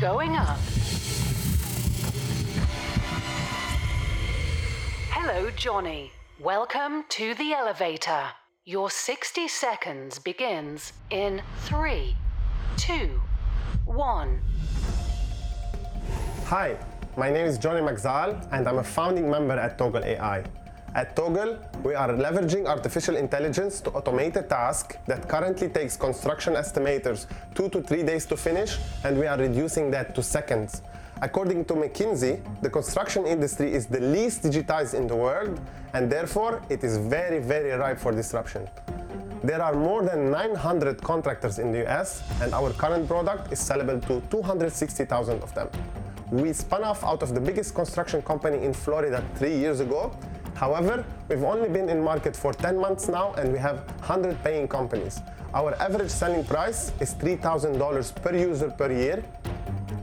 Going 0.00 0.34
up. 0.34 0.58
Hello, 5.30 5.50
Johnny. 5.50 6.10
Welcome 6.40 7.04
to 7.10 7.34
the 7.34 7.52
elevator. 7.52 8.28
Your 8.64 8.88
60 8.88 9.46
seconds 9.46 10.18
begins 10.18 10.94
in 11.10 11.42
three, 11.68 12.16
two, 12.78 13.20
one. 13.84 14.40
Hi, 16.46 16.78
my 17.18 17.28
name 17.28 17.44
is 17.44 17.58
Johnny 17.58 17.82
McZal, 17.82 18.48
and 18.52 18.66
I'm 18.66 18.78
a 18.78 18.82
founding 18.82 19.30
member 19.30 19.52
at 19.52 19.76
Togal 19.76 20.02
AI. 20.02 20.44
At 20.94 21.14
Togal, 21.14 21.58
we 21.84 21.94
are 21.94 22.08
leveraging 22.08 22.64
artificial 22.64 23.16
intelligence 23.16 23.82
to 23.82 23.90
automate 23.90 24.34
a 24.36 24.42
task 24.42 24.96
that 25.08 25.28
currently 25.28 25.68
takes 25.68 25.94
construction 25.94 26.54
estimators 26.54 27.26
two 27.54 27.68
to 27.68 27.82
three 27.82 28.02
days 28.02 28.24
to 28.24 28.36
finish, 28.38 28.78
and 29.04 29.18
we 29.18 29.26
are 29.26 29.36
reducing 29.36 29.90
that 29.90 30.14
to 30.14 30.22
seconds. 30.22 30.80
According 31.20 31.64
to 31.64 31.74
McKinsey, 31.74 32.40
the 32.62 32.70
construction 32.70 33.26
industry 33.26 33.72
is 33.72 33.86
the 33.86 33.98
least 33.98 34.42
digitized 34.44 34.94
in 34.94 35.08
the 35.08 35.16
world, 35.16 35.60
and 35.92 36.10
therefore 36.10 36.62
it 36.68 36.84
is 36.84 36.96
very, 36.96 37.40
very 37.40 37.72
ripe 37.72 37.98
for 37.98 38.12
disruption. 38.12 38.68
There 39.42 39.60
are 39.60 39.74
more 39.74 40.02
than 40.04 40.30
900 40.30 41.02
contractors 41.02 41.58
in 41.58 41.72
the 41.72 41.84
US, 41.88 42.22
and 42.40 42.54
our 42.54 42.72
current 42.72 43.08
product 43.08 43.52
is 43.52 43.58
sellable 43.58 44.00
to 44.06 44.20
260,000 44.30 45.42
of 45.42 45.52
them. 45.54 45.68
We 46.30 46.52
spun 46.52 46.84
off 46.84 47.02
out 47.02 47.22
of 47.24 47.34
the 47.34 47.40
biggest 47.40 47.74
construction 47.74 48.22
company 48.22 48.64
in 48.64 48.72
Florida 48.72 49.24
three 49.34 49.56
years 49.56 49.80
ago. 49.80 50.16
However, 50.54 51.04
we've 51.28 51.42
only 51.42 51.68
been 51.68 51.88
in 51.88 52.00
market 52.00 52.36
for 52.36 52.52
10 52.52 52.78
months 52.78 53.08
now, 53.08 53.32
and 53.34 53.52
we 53.52 53.58
have 53.58 53.78
100 54.06 54.42
paying 54.44 54.68
companies. 54.68 55.20
Our 55.52 55.74
average 55.82 56.10
selling 56.10 56.44
price 56.44 56.92
is 57.00 57.14
$3,000 57.14 58.22
per 58.22 58.36
user 58.36 58.70
per 58.70 58.92
year, 58.92 59.24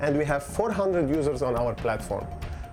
and 0.01 0.17
we 0.17 0.25
have 0.25 0.43
400 0.43 1.09
users 1.09 1.41
on 1.41 1.55
our 1.55 1.73
platform. 1.73 2.25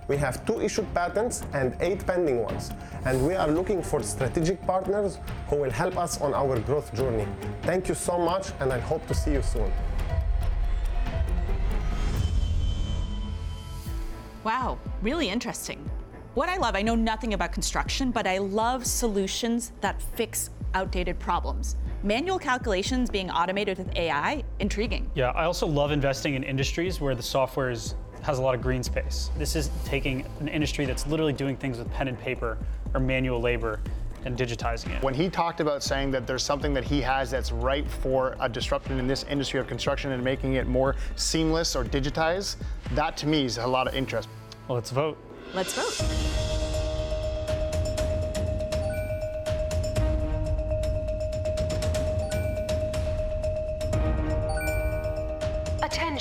We 0.07 0.17
have 0.17 0.45
two 0.45 0.61
issued 0.61 0.93
patents 0.93 1.43
and 1.53 1.75
eight 1.79 2.05
pending 2.05 2.43
ones, 2.43 2.71
and 3.05 3.25
we 3.25 3.35
are 3.35 3.47
looking 3.47 3.81
for 3.81 4.03
strategic 4.03 4.61
partners 4.67 5.17
who 5.47 5.55
will 5.55 5.71
help 5.71 5.97
us 5.97 6.19
on 6.19 6.33
our 6.33 6.59
growth 6.59 6.93
journey. 6.93 7.25
Thank 7.61 7.87
you 7.87 7.95
so 7.95 8.17
much, 8.17 8.51
and 8.59 8.73
I 8.73 8.79
hope 8.79 9.07
to 9.07 9.13
see 9.13 9.31
you 9.31 9.41
soon. 9.41 9.71
Wow, 14.43 14.77
really 15.01 15.29
interesting. 15.29 15.89
What 16.33 16.49
I 16.49 16.57
love, 16.57 16.75
I 16.75 16.81
know 16.81 16.95
nothing 16.95 17.33
about 17.33 17.53
construction, 17.53 18.11
but 18.11 18.27
I 18.27 18.39
love 18.39 18.85
solutions 18.85 19.71
that 19.79 20.01
fix 20.01 20.49
outdated 20.73 21.17
problems. 21.19 21.77
Manual 22.05 22.37
calculations 22.37 23.09
being 23.09 23.31
automated 23.31 23.77
with 23.77 23.95
AI, 23.95 24.43
intriguing. 24.59 25.09
Yeah, 25.15 25.29
I 25.29 25.45
also 25.45 25.65
love 25.65 25.93
investing 25.93 26.33
in 26.33 26.43
industries 26.43 26.99
where 26.99 27.15
the 27.15 27.23
software 27.23 27.69
is, 27.69 27.95
has 28.23 28.39
a 28.39 28.41
lot 28.41 28.55
of 28.55 28.61
green 28.61 28.83
space. 28.83 29.31
This 29.37 29.55
is 29.55 29.69
taking 29.85 30.25
an 30.41 30.49
industry 30.49 30.83
that's 30.83 31.07
literally 31.07 31.31
doing 31.31 31.55
things 31.55 31.77
with 31.77 31.89
pen 31.93 32.09
and 32.09 32.19
paper 32.19 32.57
or 32.93 32.99
manual 32.99 33.39
labor 33.39 33.79
and 34.25 34.37
digitizing 34.37 34.93
it. 34.93 35.01
When 35.01 35.13
he 35.13 35.29
talked 35.29 35.61
about 35.61 35.81
saying 35.81 36.11
that 36.11 36.27
there's 36.27 36.43
something 36.43 36.73
that 36.73 36.83
he 36.83 36.99
has 36.99 37.31
that's 37.31 37.53
ripe 37.53 37.87
for 37.87 38.35
a 38.41 38.49
disruption 38.49 38.99
in 38.99 39.07
this 39.07 39.23
industry 39.29 39.61
of 39.61 39.67
construction 39.67 40.11
and 40.11 40.21
making 40.21 40.55
it 40.55 40.67
more 40.67 40.97
seamless 41.15 41.73
or 41.73 41.85
digitized, 41.85 42.57
that 42.95 43.15
to 43.15 43.27
me 43.27 43.45
is 43.45 43.59
a 43.59 43.67
lot 43.67 43.87
of 43.87 43.95
interest. 43.95 44.27
Well, 44.67 44.75
let's 44.75 44.91
vote. 44.91 45.17
Let's 45.53 45.73
vote. 45.73 46.52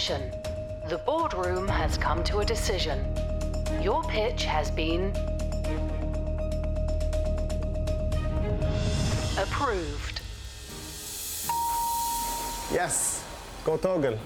Attention. 0.02 0.32
The 0.88 0.99
boardroom 0.99 1.68
has 1.68 1.97
come 1.97 2.25
to 2.25 2.38
a 2.38 2.44
decision. 2.44 2.99
Your 3.80 4.02
pitch 4.02 4.44
has 4.44 4.68
been 4.68 5.14
approved. 9.38 10.21
Yes, 12.73 13.23
go 13.64 13.76
Togal. 13.76 14.18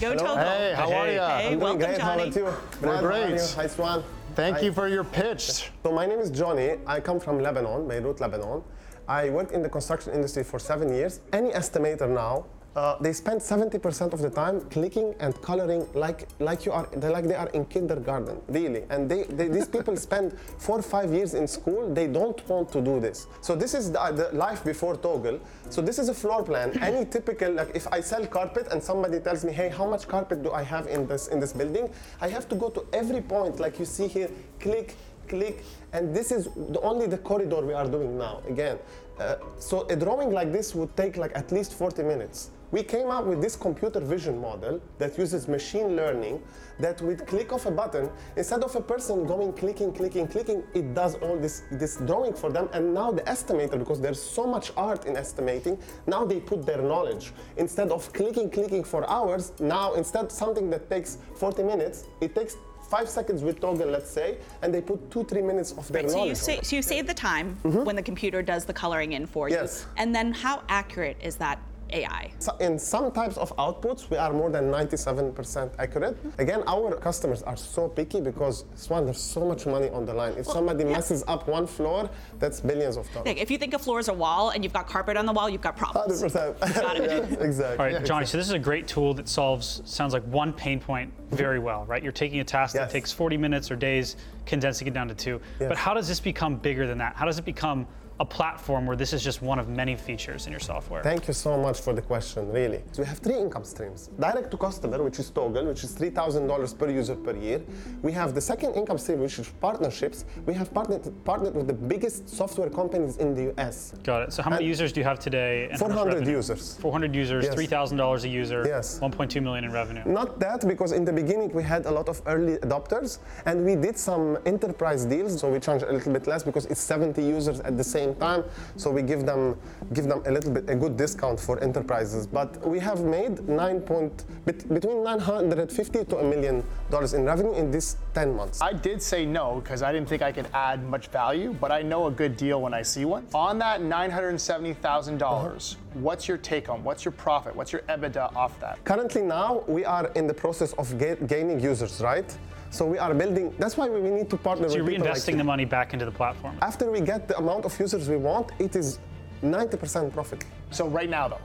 Go 0.00 0.10
Hello? 0.10 0.16
Togo. 0.16 0.34
Hey, 0.34 0.74
how 0.74 0.92
are 0.92 1.06
you? 1.06 1.12
Hey, 1.12 1.20
I'm 1.20 1.42
doing 1.44 1.60
welcome, 1.60 1.78
great. 1.78 1.98
How 2.00 2.16
Johnny. 2.16 2.22
about 2.22 2.36
you? 2.36 2.44
We're 2.44 2.80
Brad, 2.80 2.94
how 2.94 3.06
are 3.06 3.26
great. 3.28 3.40
you? 3.40 3.46
Hi, 3.54 3.66
Swan. 3.68 4.02
Thank 4.34 4.56
Hi. 4.56 4.62
you 4.64 4.72
for 4.72 4.88
your 4.88 5.04
pitch. 5.04 5.70
So 5.84 5.92
my 5.92 6.06
name 6.06 6.18
is 6.18 6.30
Johnny. 6.30 6.78
I 6.88 6.98
come 6.98 7.20
from 7.20 7.38
Lebanon, 7.38 7.86
Beirut, 7.86 8.20
Lebanon. 8.20 8.64
I 9.06 9.30
worked 9.30 9.52
in 9.52 9.62
the 9.62 9.68
construction 9.68 10.12
industry 10.12 10.42
for 10.42 10.58
seven 10.58 10.88
years. 10.92 11.20
Any 11.32 11.50
estimator 11.50 12.10
now, 12.10 12.46
uh, 12.76 12.96
they 13.00 13.12
spend 13.12 13.40
70% 13.40 14.12
of 14.12 14.20
the 14.20 14.30
time 14.30 14.60
clicking 14.62 15.14
and 15.20 15.40
coloring 15.42 15.86
like 15.94 16.26
like 16.40 16.66
you 16.66 16.72
are 16.72 16.88
they 16.96 17.08
like 17.08 17.26
they 17.26 17.34
are 17.34 17.48
in 17.50 17.64
kindergarten, 17.66 18.40
really. 18.48 18.82
And 18.90 19.08
they, 19.08 19.24
they 19.24 19.48
these 19.48 19.68
people 19.68 19.96
spend 20.08 20.36
four 20.58 20.78
or 20.78 20.82
five 20.82 21.12
years 21.12 21.34
in 21.34 21.46
school. 21.46 21.92
They 21.92 22.06
don't 22.08 22.46
want 22.48 22.72
to 22.72 22.80
do 22.80 22.98
this. 22.98 23.26
So 23.40 23.54
this 23.54 23.74
is 23.74 23.92
the, 23.92 24.30
the 24.30 24.36
life 24.36 24.64
before 24.64 24.96
Togal. 24.96 25.38
So 25.70 25.82
this 25.82 25.98
is 25.98 26.08
a 26.08 26.14
floor 26.14 26.42
plan. 26.42 26.76
Any 26.82 27.04
typical 27.04 27.52
like 27.52 27.70
if 27.74 27.86
I 27.92 28.00
sell 28.00 28.26
carpet 28.26 28.68
and 28.72 28.82
somebody 28.82 29.20
tells 29.20 29.44
me, 29.44 29.52
hey, 29.52 29.68
how 29.68 29.88
much 29.88 30.08
carpet 30.08 30.42
do 30.42 30.50
I 30.50 30.62
have 30.62 30.86
in 30.88 31.06
this 31.06 31.28
in 31.28 31.38
this 31.38 31.52
building? 31.52 31.90
I 32.20 32.28
have 32.28 32.48
to 32.48 32.56
go 32.56 32.70
to 32.70 32.84
every 32.92 33.20
point 33.20 33.60
like 33.60 33.78
you 33.78 33.84
see 33.84 34.08
here, 34.08 34.30
click 34.58 34.96
click, 35.28 35.64
and 35.92 36.14
this 36.14 36.30
is 36.30 36.48
the, 36.54 36.80
only 36.80 37.06
the 37.06 37.18
corridor 37.18 37.60
we 37.60 37.72
are 37.72 37.86
doing 37.86 38.18
now, 38.18 38.42
again. 38.48 38.78
Uh, 39.18 39.36
so 39.58 39.86
a 39.88 39.96
drawing 39.96 40.30
like 40.32 40.52
this 40.52 40.74
would 40.74 40.94
take 40.96 41.16
like 41.16 41.32
at 41.34 41.52
least 41.52 41.72
40 41.72 42.02
minutes. 42.02 42.50
We 42.74 42.82
came 42.82 43.08
up 43.08 43.24
with 43.24 43.40
this 43.40 43.54
computer 43.54 44.00
vision 44.00 44.40
model 44.40 44.80
that 44.98 45.16
uses 45.16 45.46
machine 45.46 45.94
learning 45.94 46.42
that 46.80 47.00
with 47.00 47.24
click 47.24 47.52
of 47.52 47.64
a 47.66 47.70
button, 47.70 48.10
instead 48.36 48.64
of 48.64 48.74
a 48.74 48.80
person 48.80 49.24
going 49.26 49.52
clicking, 49.52 49.92
clicking, 49.92 50.26
clicking, 50.26 50.64
it 50.74 50.92
does 50.92 51.14
all 51.22 51.36
this, 51.38 51.62
this 51.70 51.98
drawing 51.98 52.34
for 52.34 52.50
them. 52.50 52.68
And 52.72 52.92
now 52.92 53.12
the 53.12 53.22
estimator, 53.34 53.78
because 53.78 54.00
there's 54.00 54.20
so 54.20 54.44
much 54.44 54.72
art 54.76 55.06
in 55.06 55.16
estimating, 55.16 55.78
now 56.08 56.24
they 56.24 56.40
put 56.40 56.66
their 56.66 56.82
knowledge. 56.82 57.32
Instead 57.58 57.92
of 57.92 58.12
clicking, 58.12 58.50
clicking 58.50 58.82
for 58.82 59.08
hours, 59.08 59.52
now 59.60 59.94
instead 59.94 60.32
something 60.32 60.68
that 60.70 60.90
takes 60.90 61.18
40 61.36 61.62
minutes, 61.62 62.08
it 62.20 62.34
takes 62.34 62.56
five 62.90 63.08
seconds 63.08 63.44
with 63.44 63.60
Togal, 63.60 63.88
let's 63.88 64.10
say, 64.10 64.38
and 64.62 64.74
they 64.74 64.80
put 64.80 65.12
two, 65.12 65.22
three 65.22 65.42
minutes 65.42 65.70
of 65.78 65.86
their 65.92 66.02
Right, 66.02 66.10
so 66.10 66.16
knowledge. 66.16 66.36
sa- 66.38 66.52
on 66.52 66.58
it. 66.58 66.66
so 66.66 66.74
you 66.74 66.82
save 66.82 67.06
the 67.06 67.14
time 67.14 67.56
mm-hmm. 67.62 67.84
when 67.84 67.94
the 67.94 68.02
computer 68.02 68.42
does 68.42 68.64
the 68.64 68.72
coloring 68.72 69.12
in 69.12 69.26
for 69.26 69.48
you. 69.48 69.54
Yes. 69.54 69.86
And 69.96 70.12
then 70.12 70.32
how 70.32 70.64
accurate 70.68 71.18
is 71.22 71.36
that 71.36 71.60
AI? 71.94 72.30
So 72.38 72.56
in 72.58 72.78
some 72.78 73.10
types 73.12 73.36
of 73.36 73.54
outputs, 73.56 74.10
we 74.10 74.16
are 74.16 74.32
more 74.32 74.50
than 74.50 74.64
97% 74.70 75.72
accurate. 75.78 76.16
Mm-hmm. 76.16 76.40
Again, 76.40 76.62
our 76.66 76.96
customers 76.96 77.42
are 77.42 77.56
so 77.56 77.88
picky 77.88 78.20
because, 78.20 78.64
Swan, 78.74 79.04
there's 79.04 79.20
so 79.20 79.44
much 79.46 79.66
money 79.66 79.88
on 79.90 80.04
the 80.04 80.12
line. 80.12 80.34
If 80.36 80.46
somebody 80.46 80.84
yeah. 80.84 80.92
messes 80.92 81.24
up 81.28 81.46
one 81.48 81.66
floor, 81.66 82.10
that's 82.38 82.60
billions 82.60 82.96
of 82.96 83.10
dollars. 83.12 83.26
Like, 83.26 83.40
if 83.40 83.50
you 83.50 83.58
think 83.58 83.74
a 83.74 83.78
floor 83.78 84.00
is 84.00 84.08
a 84.08 84.14
wall 84.14 84.50
and 84.50 84.64
you've 84.64 84.72
got 84.72 84.86
carpet 84.86 85.16
on 85.16 85.26
the 85.26 85.32
wall, 85.32 85.48
you've 85.48 85.60
got 85.60 85.76
problems. 85.76 86.22
100%. 86.22 86.60
Got 86.74 86.96
it. 86.96 87.10
Yeah, 87.10 87.38
exactly. 87.44 87.78
All 87.78 87.92
right, 87.92 88.04
Johnny, 88.04 88.26
so 88.26 88.36
this 88.36 88.46
is 88.46 88.52
a 88.52 88.58
great 88.58 88.88
tool 88.88 89.14
that 89.14 89.28
solves, 89.28 89.82
sounds 89.84 90.12
like 90.12 90.24
one 90.24 90.52
pain 90.52 90.80
point 90.80 91.12
very 91.30 91.58
well, 91.58 91.84
right? 91.86 92.02
You're 92.02 92.12
taking 92.12 92.40
a 92.40 92.44
task 92.44 92.74
that 92.74 92.90
takes 92.90 93.12
40 93.12 93.36
minutes 93.36 93.70
or 93.70 93.76
days, 93.76 94.16
condensing 94.46 94.88
it 94.88 94.94
down 94.94 95.08
to 95.08 95.14
two. 95.14 95.40
Yes. 95.60 95.68
But 95.68 95.78
how 95.78 95.94
does 95.94 96.08
this 96.08 96.20
become 96.20 96.56
bigger 96.56 96.86
than 96.86 96.98
that? 96.98 97.16
How 97.16 97.24
does 97.24 97.38
it 97.38 97.44
become 97.44 97.86
a 98.20 98.24
platform 98.24 98.86
where 98.86 98.96
this 98.96 99.12
is 99.12 99.22
just 99.24 99.42
one 99.42 99.58
of 99.58 99.68
many 99.68 99.96
features 99.96 100.46
in 100.46 100.52
your 100.52 100.60
software? 100.60 101.02
Thank 101.02 101.26
you 101.26 101.34
so 101.34 101.56
much 101.60 101.80
for 101.80 101.92
the 101.92 102.02
question, 102.02 102.50
really. 102.52 102.80
So 102.92 103.02
we 103.02 103.08
have 103.08 103.18
three 103.18 103.36
income 103.36 103.64
streams. 103.64 104.08
Direct 104.20 104.50
to 104.52 104.56
customer, 104.56 105.02
which 105.02 105.18
is 105.18 105.30
Togal, 105.30 105.64
which 105.66 105.82
is 105.82 105.92
$3,000 105.96 106.78
per 106.78 106.88
user 106.90 107.16
per 107.16 107.34
year. 107.36 107.60
We 108.02 108.12
have 108.12 108.34
the 108.34 108.40
second 108.40 108.74
income 108.74 108.98
stream, 108.98 109.18
which 109.20 109.38
is 109.40 109.48
partnerships. 109.60 110.24
We 110.46 110.54
have 110.54 110.72
partnered, 110.72 111.02
partnered 111.24 111.54
with 111.56 111.66
the 111.66 111.72
biggest 111.72 112.28
software 112.28 112.70
companies 112.70 113.16
in 113.16 113.34
the 113.34 113.52
US. 113.58 113.94
Got 114.04 114.22
it. 114.22 114.32
So 114.32 114.42
how 114.42 114.50
many 114.50 114.62
And- 114.62 114.68
users 114.68 114.92
do 114.92 115.00
you 115.00 115.04
have 115.06 115.18
today? 115.18 115.68
and 115.70 115.80
how 115.80 115.88
much 115.88 115.96
400 115.96 116.26
users. 116.28 116.76
400 116.80 117.14
users, 117.16 117.44
Yes. 117.46 117.54
$3,000 117.54 118.22
a 118.24 118.28
user, 118.28 118.62
Yes. 118.66 119.00
1.2 119.00 119.40
million 119.40 119.64
in 119.64 119.72
revenue. 119.72 120.02
Not 120.06 120.38
that, 120.40 120.66
because 120.68 120.92
in 120.92 121.04
the 121.04 121.12
beginning 121.12 121.50
we 121.52 121.62
had 121.64 121.86
a 121.86 121.90
lot 121.90 122.08
of 122.08 122.22
early 122.26 122.56
adopters 122.58 123.18
and 123.46 123.64
we 123.64 123.74
did 123.74 123.98
some 123.98 124.38
enterprise 124.46 125.04
deals, 125.04 125.40
so 125.40 125.50
we 125.50 125.58
charge 125.58 125.82
a 125.82 125.90
little 125.92 126.12
bit 126.12 126.26
less 126.28 126.42
because 126.44 126.66
it's 126.66 126.80
70 126.80 127.20
users 127.22 127.58
at 127.60 127.76
the 127.76 127.82
same 127.84 128.03
same 128.04 128.14
time. 128.16 128.44
So 128.76 128.90
we 128.90 129.02
give 129.02 129.24
them 129.26 129.56
give 129.92 130.06
them 130.12 130.22
a 130.26 130.30
little 130.36 130.52
bit 130.56 130.64
a 130.68 130.74
good 130.74 130.96
discount 130.96 131.38
for 131.40 131.54
enterprises. 131.62 132.26
But 132.26 132.50
we 132.66 132.78
have 132.80 133.00
made 133.18 133.34
nine 133.48 133.80
point 133.80 134.24
bet- 134.46 134.68
between 134.76 135.02
950 135.04 136.04
to 136.10 136.18
a 136.18 136.24
million 136.24 136.62
dollars 136.90 137.14
in 137.14 137.24
revenue 137.24 137.54
in 137.54 137.70
these 137.70 137.96
10 138.14 138.34
months. 138.36 138.60
I 138.62 138.72
did 138.72 139.02
say 139.02 139.24
no 139.26 139.60
because 139.60 139.82
I 139.82 139.92
didn't 139.92 140.08
think 140.08 140.22
I 140.22 140.32
could 140.32 140.48
add 140.54 140.84
much 140.94 141.08
value, 141.08 141.54
but 141.60 141.70
I 141.72 141.82
know 141.82 142.06
a 142.06 142.10
good 142.10 142.36
deal 142.36 142.60
when 142.60 142.74
I 142.74 142.82
see 142.82 143.04
one. 143.04 143.26
On 143.34 143.58
that 143.58 143.80
$970,000, 143.80 145.18
dollars 145.18 145.76
what's 145.94 146.26
your 146.28 146.38
take 146.38 146.66
home? 146.66 146.82
What's 146.84 147.04
your 147.04 147.12
profit? 147.12 147.54
What's 147.54 147.72
your 147.72 147.82
EBITDA 147.82 148.34
off 148.36 148.58
that? 148.60 148.84
Currently 148.84 149.22
now 149.22 149.62
we 149.66 149.84
are 149.84 150.06
in 150.14 150.26
the 150.26 150.34
process 150.34 150.72
of 150.74 150.86
ga- 150.98 151.16
gaining 151.26 151.60
users, 151.60 152.00
right? 152.00 152.28
So 152.74 152.84
we 152.86 152.98
are 152.98 153.14
building. 153.14 153.54
That's 153.56 153.76
why 153.76 153.88
we 153.88 154.10
need 154.10 154.28
to 154.30 154.36
partner 154.36 154.68
So 154.68 154.74
you're 154.74 154.84
with 154.84 154.94
people 154.94 155.06
like 155.06 155.16
reinvesting 155.16 155.36
the 155.36 155.44
money 155.44 155.64
back 155.64 155.92
into 155.94 156.04
the 156.04 156.10
platform. 156.20 156.56
After 156.60 156.90
we 156.90 157.00
get 157.00 157.28
the 157.28 157.36
amount 157.38 157.64
of 157.64 157.72
users 157.78 158.08
we 158.08 158.16
want, 158.16 158.50
it 158.58 158.74
is 158.74 158.98
90% 159.44 160.12
profit. 160.12 160.44
So 160.72 160.88
right 160.88 161.08
now, 161.08 161.28
though, 161.28 161.44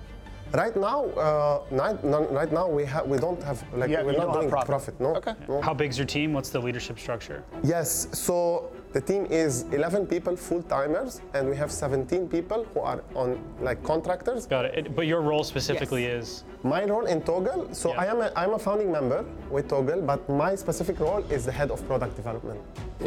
Right 0.51 0.75
now, 0.75 0.99
uh, 1.11 1.61
ni- 1.69 2.09
non- 2.13 2.33
right 2.33 2.51
now 2.51 2.67
we 2.67 2.83
have 2.93 3.05
we 3.05 3.19
don't 3.19 3.41
have 3.43 3.59
like 3.81 3.91
Yeah, 3.91 4.01
we're 4.01 4.17
not 4.23 4.33
doing 4.33 4.49
profit. 4.49 4.67
profit. 4.73 4.95
No. 4.99 5.09
Okay. 5.17 5.35
no. 5.47 5.61
How 5.61 5.75
big's 5.75 5.95
your 5.99 6.07
team? 6.07 6.33
What's 6.33 6.49
the 6.49 6.59
leadership 6.67 6.97
structure? 6.97 7.43
Yes. 7.61 8.07
So 8.13 8.71
the 8.91 9.01
team 9.01 9.25
is 9.29 9.63
11 9.71 10.07
people 10.07 10.35
full 10.35 10.63
timers, 10.63 11.21
and 11.33 11.47
we 11.49 11.55
have 11.55 11.71
17 11.71 12.27
people 12.27 12.65
who 12.73 12.79
are 12.79 13.03
on 13.15 13.39
like 13.61 13.83
contractors. 13.83 14.45
Got 14.47 14.65
it. 14.65 14.73
It- 14.77 14.95
But 14.95 15.05
your 15.07 15.21
role 15.21 15.43
specifically 15.43 16.05
is 16.05 16.43
My 16.63 16.83
role 16.83 17.05
in 17.05 17.21
Togal. 17.21 17.67
So 17.73 17.89
Yeah. 17.93 18.01
I 18.01 18.05
am 18.07 18.19
a, 18.21 18.31
I'm 18.35 18.53
a 18.53 18.59
founding 18.59 18.91
member 18.91 19.23
with 19.49 19.69
Togal, 19.69 20.01
but 20.01 20.27
my 20.27 20.55
specific 20.55 20.99
role 20.99 21.23
is 21.29 21.45
the 21.45 21.51
head 21.53 21.71
of 21.71 21.85
product 21.87 22.15
development. 22.17 22.59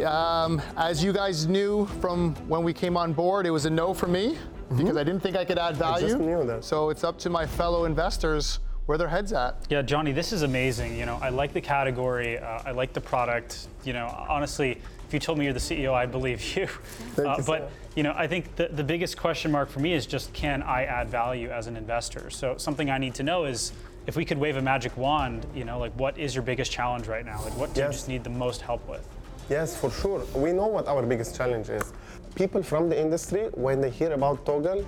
Um, 0.03 0.59
as 0.75 1.03
you 1.03 1.13
guys 1.13 1.45
knew 1.47 1.85
from 2.01 2.33
when 2.47 2.63
we 2.63 2.73
came 2.73 2.97
on 2.97 3.13
board, 3.13 3.45
it 3.45 3.51
was 3.51 3.65
a 3.65 3.69
no 3.69 3.93
for 3.93 4.07
me 4.07 4.37
because 4.75 4.97
I 4.97 5.03
didn't 5.03 5.19
think 5.21 5.35
I 5.35 5.45
could 5.45 5.59
add 5.59 5.75
value. 5.77 6.07
just 6.07 6.19
knew 6.19 6.43
that. 6.45 6.63
So 6.63 6.89
it's 6.89 7.03
up 7.03 7.19
to 7.19 7.29
my 7.29 7.45
fellow 7.45 7.85
investors 7.85 8.59
where 8.87 8.97
their 8.97 9.07
heads 9.07 9.31
at. 9.33 9.55
Yeah, 9.69 9.81
Johnny, 9.83 10.11
this 10.11 10.33
is 10.33 10.41
amazing. 10.41 10.97
You 10.97 11.05
know, 11.05 11.17
I 11.21 11.29
like 11.29 11.53
the 11.53 11.61
category. 11.61 12.39
Uh, 12.39 12.59
I 12.65 12.71
like 12.71 12.91
the 12.93 13.01
product. 13.01 13.67
You 13.85 13.93
know, 13.93 14.07
honestly, 14.27 14.81
if 15.13 15.21
you 15.21 15.23
told 15.23 15.37
me 15.37 15.45
you're 15.45 15.53
the 15.53 15.59
CEO, 15.59 15.93
I'd 15.93 16.11
believe 16.11 16.41
you. 16.55 16.67
Uh, 17.19 17.37
you, 17.37 17.43
but 17.43 17.71
you 17.95 18.01
know, 18.01 18.13
I 18.17 18.25
think 18.25 18.55
the, 18.55 18.67
the 18.67 18.83
biggest 18.83 19.15
question 19.15 19.51
mark 19.51 19.69
for 19.69 19.79
me 19.79 19.93
is 19.93 20.07
just 20.07 20.33
can 20.33 20.63
I 20.63 20.85
add 20.85 21.07
value 21.07 21.49
as 21.49 21.67
an 21.67 21.77
investor? 21.77 22.31
So 22.31 22.57
something 22.57 22.89
I 22.89 22.97
need 22.97 23.13
to 23.15 23.23
know 23.23 23.45
is 23.45 23.73
if 24.07 24.15
we 24.15 24.25
could 24.25 24.39
wave 24.39 24.57
a 24.57 24.61
magic 24.61 24.97
wand. 24.97 25.45
You 25.53 25.65
know, 25.65 25.77
like 25.77 25.93
what 25.93 26.17
is 26.17 26.33
your 26.33 26.43
biggest 26.43 26.71
challenge 26.71 27.05
right 27.07 27.25
now? 27.25 27.43
Like 27.43 27.55
what 27.55 27.75
do 27.75 27.81
you 27.81 27.87
just 27.87 28.07
need 28.07 28.23
the 28.23 28.31
most 28.31 28.61
help 28.61 28.87
with? 28.89 29.07
Yes, 29.49 29.77
for 29.79 29.91
sure. 29.91 30.25
We 30.33 30.51
know 30.51 30.67
what 30.67 30.87
our 30.87 31.03
biggest 31.03 31.35
challenge 31.35 31.69
is. 31.69 31.93
People 32.33 32.63
from 32.63 32.89
the 32.89 32.99
industry, 32.99 33.49
when 33.53 33.81
they 33.81 33.91
hear 33.91 34.13
about 34.13 34.43
Togal, 34.47 34.83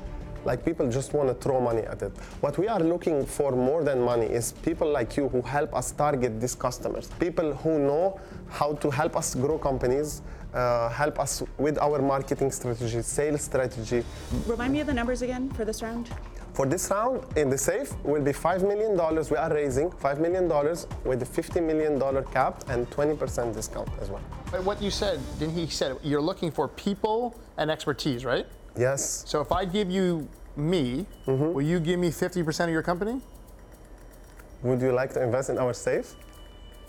like 0.46 0.64
people 0.64 0.90
just 0.90 1.14
want 1.14 1.28
to 1.30 1.36
throw 1.36 1.60
money 1.60 1.82
at 1.82 2.02
it. 2.02 2.12
What 2.40 2.58
we 2.58 2.68
are 2.68 2.80
looking 2.80 3.26
for 3.26 3.52
more 3.52 3.84
than 3.84 4.02
money 4.02 4.28
is 4.28 4.54
people 4.64 4.90
like 4.92 5.18
you 5.18 5.28
who 5.30 5.42
help 5.42 5.76
us 5.76 5.92
target 5.92 6.40
these 6.40 6.56
customers. 6.56 7.10
People 7.20 7.54
who 7.54 7.80
know 7.80 8.20
how 8.50 8.74
to 8.76 8.90
help 8.90 9.16
us 9.16 9.36
grow 9.36 9.58
companies, 9.58 10.22
uh, 10.54 10.90
help 10.90 11.20
us 11.20 11.44
with 11.58 11.78
our 11.80 12.02
marketing 12.02 12.52
strategy, 12.52 13.02
sales 13.02 13.42
strategy. 13.42 14.04
Remind 14.48 14.74
me 14.74 14.80
of 14.82 14.88
the 14.88 14.94
numbers 14.94 15.22
again 15.22 15.50
for 15.52 15.66
this 15.66 15.82
round. 15.82 16.10
For 16.54 16.66
this 16.66 16.90
round, 16.90 17.26
in 17.38 17.50
the 17.50 17.58
safe 17.58 17.94
will 18.06 18.22
be 18.22 18.32
$5 18.32 18.62
million. 18.66 18.92
We 19.30 19.36
are 19.38 19.54
raising 19.54 19.90
$5 19.92 20.20
million 20.22 20.48
with 21.04 21.22
a 21.22 21.26
$50 21.26 21.62
million 21.62 22.00
cap 22.32 22.64
and 22.70 22.90
20% 22.92 23.54
discount 23.54 23.90
as 24.02 24.10
well. 24.10 24.22
But 24.52 24.64
what 24.64 24.82
you 24.82 24.90
said, 24.90 25.20
didn't 25.38 25.56
he 25.56 25.68
said 25.68 25.98
you're 26.02 26.22
looking 26.22 26.52
for 26.52 26.70
people 26.70 27.36
and 27.58 27.70
expertise, 27.70 28.24
right? 28.24 28.46
Yes. 28.78 29.24
So 29.28 29.42
if 29.42 29.52
I 29.52 29.66
give 29.66 29.90
you 29.92 30.30
me, 30.56 31.06
Mm-hmm. 31.28 31.52
will 31.54 31.62
you 31.66 31.82
give 31.82 32.00
me 32.00 32.10
50% 32.10 32.64
of 32.66 32.70
your 32.70 32.84
company? 32.84 33.20
Would 34.64 34.82
you 34.82 34.94
like 34.94 35.12
to 35.14 35.22
invest 35.24 35.50
in 35.50 35.58
our 35.58 35.74
safe? 35.74 36.16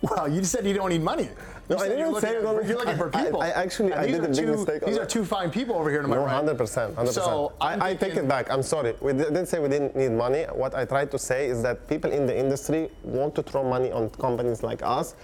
Well, 0.03 0.29
you 0.29 0.45
said 0.45 0.67
you 0.67 0.75
don't 0.75 0.91
need 0.91 1.03
money. 1.03 1.29
No, 1.69 1.77
You 1.77 1.83
I 1.83 1.89
said 1.89 1.99
you're 1.99 2.07
didn't 2.09 2.21
say 2.21 2.29
looking 2.29 2.31
we 2.31 2.37
at- 2.37 2.43
don't- 2.57 2.69
You're 2.69 2.79
looking 2.79 2.97
for 2.97 3.11
I- 3.17 3.19
I- 3.21 3.25
people. 3.25 3.41
I 3.43 3.49
actually- 3.49 3.93
I 3.95 4.07
these 4.07 4.15
did 4.17 4.21
a 4.21 4.25
are 4.25 4.29
big 4.29 4.37
two- 4.37 4.47
mistake 4.53 4.83
on 4.85 4.89
These 4.91 4.99
are 4.99 5.07
two 5.07 5.25
fine 5.25 5.51
people 5.51 5.75
over 5.77 5.91
here 5.91 6.03
to 6.03 6.09
my 6.09 6.17
No, 6.17 6.23
right. 6.25 6.31
100%. 6.35 6.95
100%. 6.97 7.13
So, 7.25 7.53
I'm 7.61 7.83
I, 7.83 7.89
I 7.91 7.95
take 7.95 8.15
it 8.17 8.29
back. 8.29 8.51
I'm 8.51 8.63
sorry. 8.63 8.95
We 9.01 9.13
didn't 9.15 9.47
say 9.47 9.59
we 9.59 9.69
didn't 9.69 9.97
need 9.97 10.13
money. 10.13 10.45
What 10.53 10.75
I 10.77 10.85
tried 10.85 11.11
to 11.11 11.19
say 11.19 11.49
is 11.49 11.63
that 11.63 11.89
people 11.89 12.13
in 12.13 12.27
the 12.27 12.37
industry 12.39 12.91
want 13.03 13.35
to 13.37 13.43
throw 13.43 13.65
money 13.65 13.91
on 13.91 14.11
companies 14.11 14.63
like 14.63 14.81
us. 14.85 15.15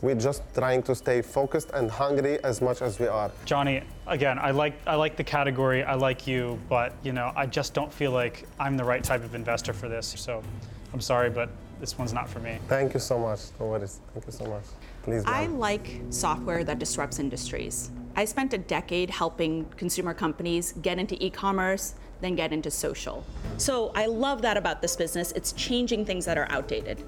We're 0.00 0.14
just 0.14 0.42
trying 0.54 0.82
to 0.84 0.94
stay 0.94 1.20
focused 1.20 1.70
and 1.74 1.90
hungry 1.90 2.42
as 2.42 2.62
much 2.62 2.80
as 2.80 2.98
we 2.98 3.06
are. 3.06 3.30
Johnny, 3.44 3.82
again, 4.06 4.38
I 4.40 4.50
like 4.52 4.72
I 4.86 4.94
like 4.94 5.16
the 5.16 5.24
category. 5.24 5.84
I 5.84 5.92
like 5.94 6.26
you, 6.26 6.58
but 6.70 6.94
you 7.02 7.12
know, 7.12 7.32
I 7.36 7.44
just 7.44 7.74
don't 7.74 7.92
feel 7.92 8.12
like 8.12 8.46
I'm 8.58 8.78
the 8.78 8.84
right 8.84 9.04
type 9.04 9.22
of 9.22 9.34
investor 9.34 9.74
for 9.74 9.88
this. 9.90 10.14
So, 10.16 10.42
I'm 10.94 11.02
sorry, 11.02 11.28
but 11.28 11.50
this 11.80 11.98
one's 11.98 12.12
not 12.12 12.28
for 12.28 12.38
me. 12.38 12.58
Thank 12.68 12.94
you 12.94 13.00
so 13.00 13.18
much. 13.18 13.40
No 13.58 13.66
worries. 13.66 14.00
Thank 14.12 14.26
you 14.26 14.32
so 14.32 14.44
much. 14.44 14.64
Please. 15.02 15.24
Go. 15.24 15.32
I 15.32 15.46
like 15.46 16.02
software 16.10 16.62
that 16.64 16.78
disrupts 16.78 17.18
industries. 17.18 17.90
I 18.16 18.24
spent 18.26 18.52
a 18.52 18.58
decade 18.58 19.10
helping 19.10 19.64
consumer 19.76 20.14
companies 20.14 20.72
get 20.82 20.98
into 20.98 21.16
e 21.24 21.30
commerce, 21.30 21.94
then 22.20 22.34
get 22.34 22.52
into 22.52 22.70
social. 22.70 23.24
So 23.56 23.92
I 23.94 24.06
love 24.06 24.42
that 24.42 24.56
about 24.56 24.82
this 24.82 24.94
business. 24.94 25.32
It's 25.32 25.52
changing 25.52 26.04
things 26.04 26.24
that 26.26 26.36
are 26.36 26.46
outdated. 26.50 27.02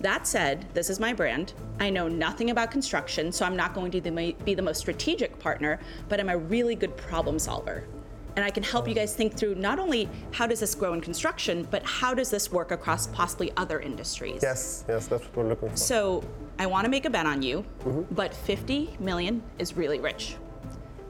That 0.00 0.26
said, 0.28 0.66
this 0.74 0.90
is 0.90 1.00
my 1.00 1.12
brand. 1.12 1.54
I 1.80 1.90
know 1.90 2.06
nothing 2.06 2.50
about 2.50 2.70
construction, 2.70 3.32
so 3.32 3.44
I'm 3.44 3.56
not 3.56 3.74
going 3.74 3.90
to 3.92 4.00
be 4.00 4.54
the 4.54 4.62
most 4.62 4.78
strategic 4.78 5.38
partner, 5.40 5.80
but 6.08 6.20
I'm 6.20 6.28
a 6.28 6.38
really 6.38 6.76
good 6.76 6.96
problem 6.96 7.38
solver. 7.38 7.84
And 8.38 8.44
I 8.44 8.50
can 8.50 8.62
help 8.62 8.86
you 8.86 8.94
guys 8.94 9.16
think 9.16 9.34
through 9.34 9.56
not 9.56 9.80
only 9.80 10.08
how 10.30 10.46
does 10.46 10.60
this 10.60 10.72
grow 10.72 10.92
in 10.92 11.00
construction, 11.00 11.66
but 11.72 11.82
how 11.82 12.14
does 12.14 12.30
this 12.30 12.52
work 12.52 12.70
across 12.70 13.08
possibly 13.08 13.50
other 13.56 13.80
industries. 13.80 14.44
Yes, 14.44 14.84
yes, 14.88 15.08
that's 15.08 15.24
what 15.24 15.36
we're 15.36 15.48
looking 15.48 15.70
for. 15.70 15.76
So 15.76 16.22
I 16.56 16.66
want 16.66 16.84
to 16.84 16.88
make 16.88 17.04
a 17.04 17.10
bet 17.10 17.26
on 17.26 17.42
you, 17.42 17.64
mm-hmm. 17.80 18.02
but 18.14 18.32
50 18.32 18.96
million 19.00 19.42
is 19.58 19.76
really 19.76 19.98
rich. 19.98 20.36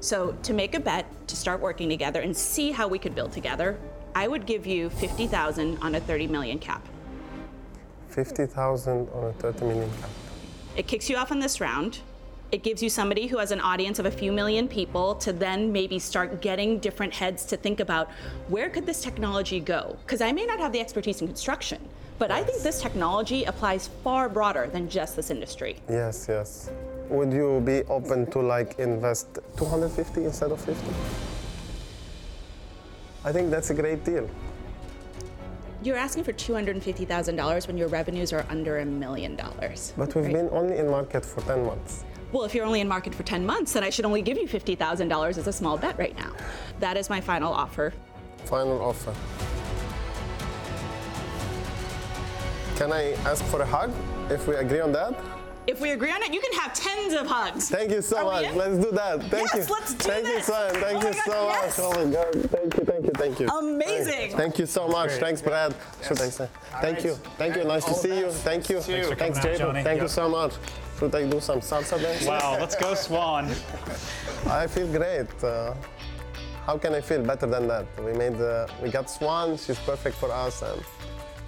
So 0.01 0.39
to 0.43 0.55
make 0.55 0.75
a 0.75 0.81
bet 0.81 1.05
to 1.29 1.37
start 1.37 1.61
working 1.61 1.91
together 1.91 2.23
and 2.23 2.35
see 2.35 2.71
how 2.71 2.89
we 2.89 2.99
could 2.99 3.15
build 3.15 3.33
together, 3.33 3.79
I 4.15 4.27
would 4.27 4.47
give 4.47 4.67
you 4.67 4.89
50,000 4.89 5.77
on 5.83 5.97
a 5.97 6.01
30 6.01 6.29
million 6.29 6.59
cap. 6.59 6.89
50,000 8.09 9.07
on 9.11 9.25
a 9.25 9.33
30 9.35 9.67
million 9.67 9.91
cap. 10.01 10.09
It 10.77 10.87
kicks 10.87 11.11
you 11.11 11.19
off 11.19 11.31
in 11.31 11.41
this 11.41 11.61
round. 11.61 11.99
It 12.51 12.63
gives 12.63 12.83
you 12.83 12.89
somebody 12.89 13.27
who 13.27 13.37
has 13.37 13.51
an 13.51 13.61
audience 13.61 13.99
of 13.99 14.07
a 14.07 14.11
few 14.11 14.33
million 14.33 14.69
people 14.69 15.15
to 15.17 15.35
then 15.35 15.71
maybe 15.71 15.99
start 15.99 16.41
getting 16.41 16.79
different 16.79 17.13
heads 17.13 17.45
to 17.45 17.59
think 17.59 17.79
about 17.79 18.11
where 18.49 18.71
could 18.71 18.87
this 18.87 19.03
technology 19.03 19.61
go? 19.61 19.99
Because 20.07 20.23
I 20.23 20.33
may 20.33 20.47
not 20.47 20.59
have 20.59 20.73
the 20.73 20.81
expertise 20.81 21.21
in 21.21 21.27
construction, 21.27 21.79
but 22.19 22.31
I 22.31 22.43
think 22.43 22.63
this 22.63 22.81
technology 22.81 23.45
applies 23.45 23.89
far 24.03 24.31
broader 24.31 24.67
than 24.67 24.89
just 24.89 25.15
this 25.15 25.31
industry. 25.31 25.77
Yes, 25.91 26.25
yes. 26.27 26.71
Would 27.11 27.35
you 27.35 27.61
be 27.67 27.83
open 27.83 28.31
to 28.31 28.41
like 28.41 28.79
invest 28.79 29.27
250 29.59 30.25
instead 30.25 30.51
of 30.51 30.59
50? 30.59 30.83
I 33.27 33.33
think 33.33 33.51
that's 33.51 33.69
a 33.69 33.75
great 33.75 34.05
deal. 34.05 34.27
You're 35.83 35.97
asking 35.97 36.25
for 36.25 36.33
$250,000 36.33 37.67
when 37.67 37.77
your 37.77 37.89
revenues 37.89 38.33
are 38.33 38.47
under 38.49 38.79
a 38.79 38.87
million 38.87 39.37
dollars. 39.37 39.93
But 39.99 40.15
we've 40.15 40.25
right? 40.25 40.33
been 40.33 40.49
only 40.51 40.79
in 40.79 40.89
market 40.89 41.27
for 41.27 41.43
10 41.43 41.67
months. 41.67 42.05
Well, 42.33 42.45
if 42.45 42.55
you're 42.55 42.67
only 42.67 42.81
in 42.81 42.89
market 42.89 43.15
for 43.15 43.23
10 43.23 43.45
months, 43.47 43.73
then 43.73 43.83
I 43.83 43.91
should 43.91 44.05
only 44.05 44.21
give 44.23 44.37
you 44.37 44.47
$50,000 44.47 45.39
as 45.39 45.47
a 45.47 45.53
small 45.53 45.79
bet 45.79 45.99
right 45.99 46.17
now. 46.17 46.33
That 46.79 46.97
is 46.97 47.09
my 47.09 47.21
final 47.21 47.53
offer. 47.53 47.95
Final 48.45 48.81
offer. 48.83 49.15
Can 52.77 52.93
I 52.93 53.13
ask 53.27 53.45
for 53.47 53.63
a 53.63 53.67
hug 53.67 53.93
if 54.31 54.47
we 54.47 54.55
agree 54.57 54.81
on 54.81 54.93
that? 54.93 55.15
If 55.67 55.81
we 55.83 55.91
agree 55.91 56.11
on 56.11 56.23
it, 56.23 56.33
you 56.33 56.41
can 56.41 56.53
have 56.61 56.73
tens 56.73 57.13
of 57.13 57.27
hugs. 57.27 57.69
Thank 57.69 57.91
you 57.91 58.01
so 58.01 58.19
Are 58.19 58.25
much. 58.43 58.55
Let's 58.55 58.79
do 58.79 58.91
that. 58.93 59.21
Thank 59.25 59.53
Yes, 59.53 59.69
you. 59.69 59.75
let's 59.75 59.93
do 59.95 60.09
thank 60.09 60.27
you, 60.27 60.41
son. 60.41 60.75
Thank 60.77 61.05
Oh 61.05 61.09
you 61.09 61.13
so 61.15 61.31
God, 61.33 61.49
much. 61.49 61.63
yes. 61.63 61.81
Oh 61.83 62.05
my 62.05 62.13
God. 62.13 62.51
Thank 62.51 62.77
you, 62.79 62.85
thank 62.85 63.05
you, 63.05 63.11
thank 63.15 63.41
you. 63.41 63.49
Amazing. 63.49 64.31
Thank 64.37 64.59
you 64.59 64.65
so 64.67 64.89
much. 64.89 65.11
Thanks, 65.13 65.43
Brad. 65.43 65.75
Should 66.07 66.21
I 66.23 66.31
say? 66.31 66.49
Thank 66.81 67.05
you. 67.05 67.15
Thank 67.37 67.57
you. 67.57 67.65
Nice 67.65 67.85
to 67.85 67.95
see 67.95 68.19
you. 68.19 68.31
Thank 68.31 68.71
you. 68.71 68.81
Thanks 68.81 69.09
for 69.09 69.15
Thanks, 69.17 69.39
coming 69.41 69.61
out, 69.61 69.75
Jaden. 69.75 69.83
Thank 69.85 70.01
you 70.03 70.09
so 70.09 70.29
much. 70.29 70.55
Should 70.99 71.15
I 71.15 71.27
do 71.29 71.41
some 71.41 71.61
salsa 71.61 72.01
dance? 72.03 72.27
Wow, 72.27 72.57
let's 72.59 72.75
go 72.75 72.93
Swan. 72.95 73.49
I 74.49 74.67
feel 74.67 74.89
great. 74.89 75.29
Uh, 75.45 75.73
how 76.67 76.77
can 76.77 76.93
I 76.93 77.01
feel 77.01 77.23
better 77.23 77.47
than 77.47 77.69
that? 77.69 77.87
We 78.05 78.13
made, 78.13 78.35
uh, 78.41 78.67
we 78.83 78.91
got 78.91 79.09
Swan. 79.09 79.57
She's 79.57 79.79
perfect 79.79 80.17
for 80.17 80.33
us, 80.33 80.61
and 80.63 80.83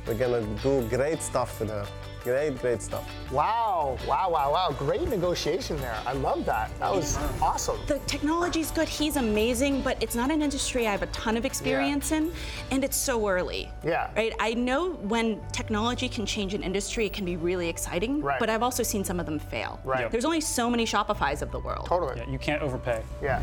we're 0.06 0.14
gonna 0.14 0.42
do 0.62 0.88
great 0.88 1.20
stuff 1.20 1.58
with 1.58 1.70
her. 1.70 1.86
Great, 2.22 2.61
great 2.61 2.83
stuff. 2.83 3.09
Wow, 3.33 3.96
wow, 4.06 4.30
wow, 4.30 4.52
wow. 4.52 4.74
Great 4.78 5.09
negotiation 5.09 5.78
there. 5.78 5.96
I 6.06 6.12
love 6.12 6.44
that. 6.44 6.70
That 6.78 6.92
was 6.94 7.16
awesome. 7.40 7.78
The 7.87 7.98
technology's 8.00 8.70
good, 8.70 8.88
he's 8.88 9.16
amazing, 9.16 9.80
but 9.80 9.96
it's 10.02 10.14
not 10.14 10.30
an 10.30 10.42
industry 10.42 10.87
I 10.87 10.90
have 10.90 11.02
a 11.02 11.06
ton 11.06 11.38
of 11.38 11.46
experience 11.46 12.12
in, 12.12 12.30
and 12.70 12.85
it's 12.85 12.96
so 12.96 13.26
early. 13.26 13.70
Yeah. 13.83 14.11
Right? 14.14 14.35
I 14.38 14.52
know 14.52 14.90
when 14.90 15.40
technology 15.52 16.11
can 16.11 16.26
change 16.26 16.52
an 16.52 16.62
industry, 16.62 17.06
it 17.06 17.14
can 17.14 17.24
be 17.24 17.37
really 17.37 17.68
exciting, 17.70 18.20
Right. 18.20 18.38
but 18.38 18.50
I've 18.50 18.62
also 18.62 18.83
seen 18.83 19.02
some 19.02 19.18
of 19.18 19.24
them 19.24 19.38
fail. 19.38 19.80
Right. 19.83 20.00
Yep. 20.02 20.11
There's 20.11 20.26
only 20.26 20.42
so 20.42 20.68
many 20.68 20.85
Shopify's 20.85 21.40
of 21.40 21.50
the 21.50 21.61
world. 21.61 21.87
Totally. 21.87 22.18
Yeah, 22.18 22.28
you 22.30 22.38
can't 22.38 22.61
overpay. 22.61 23.02
Yeah. 23.22 23.40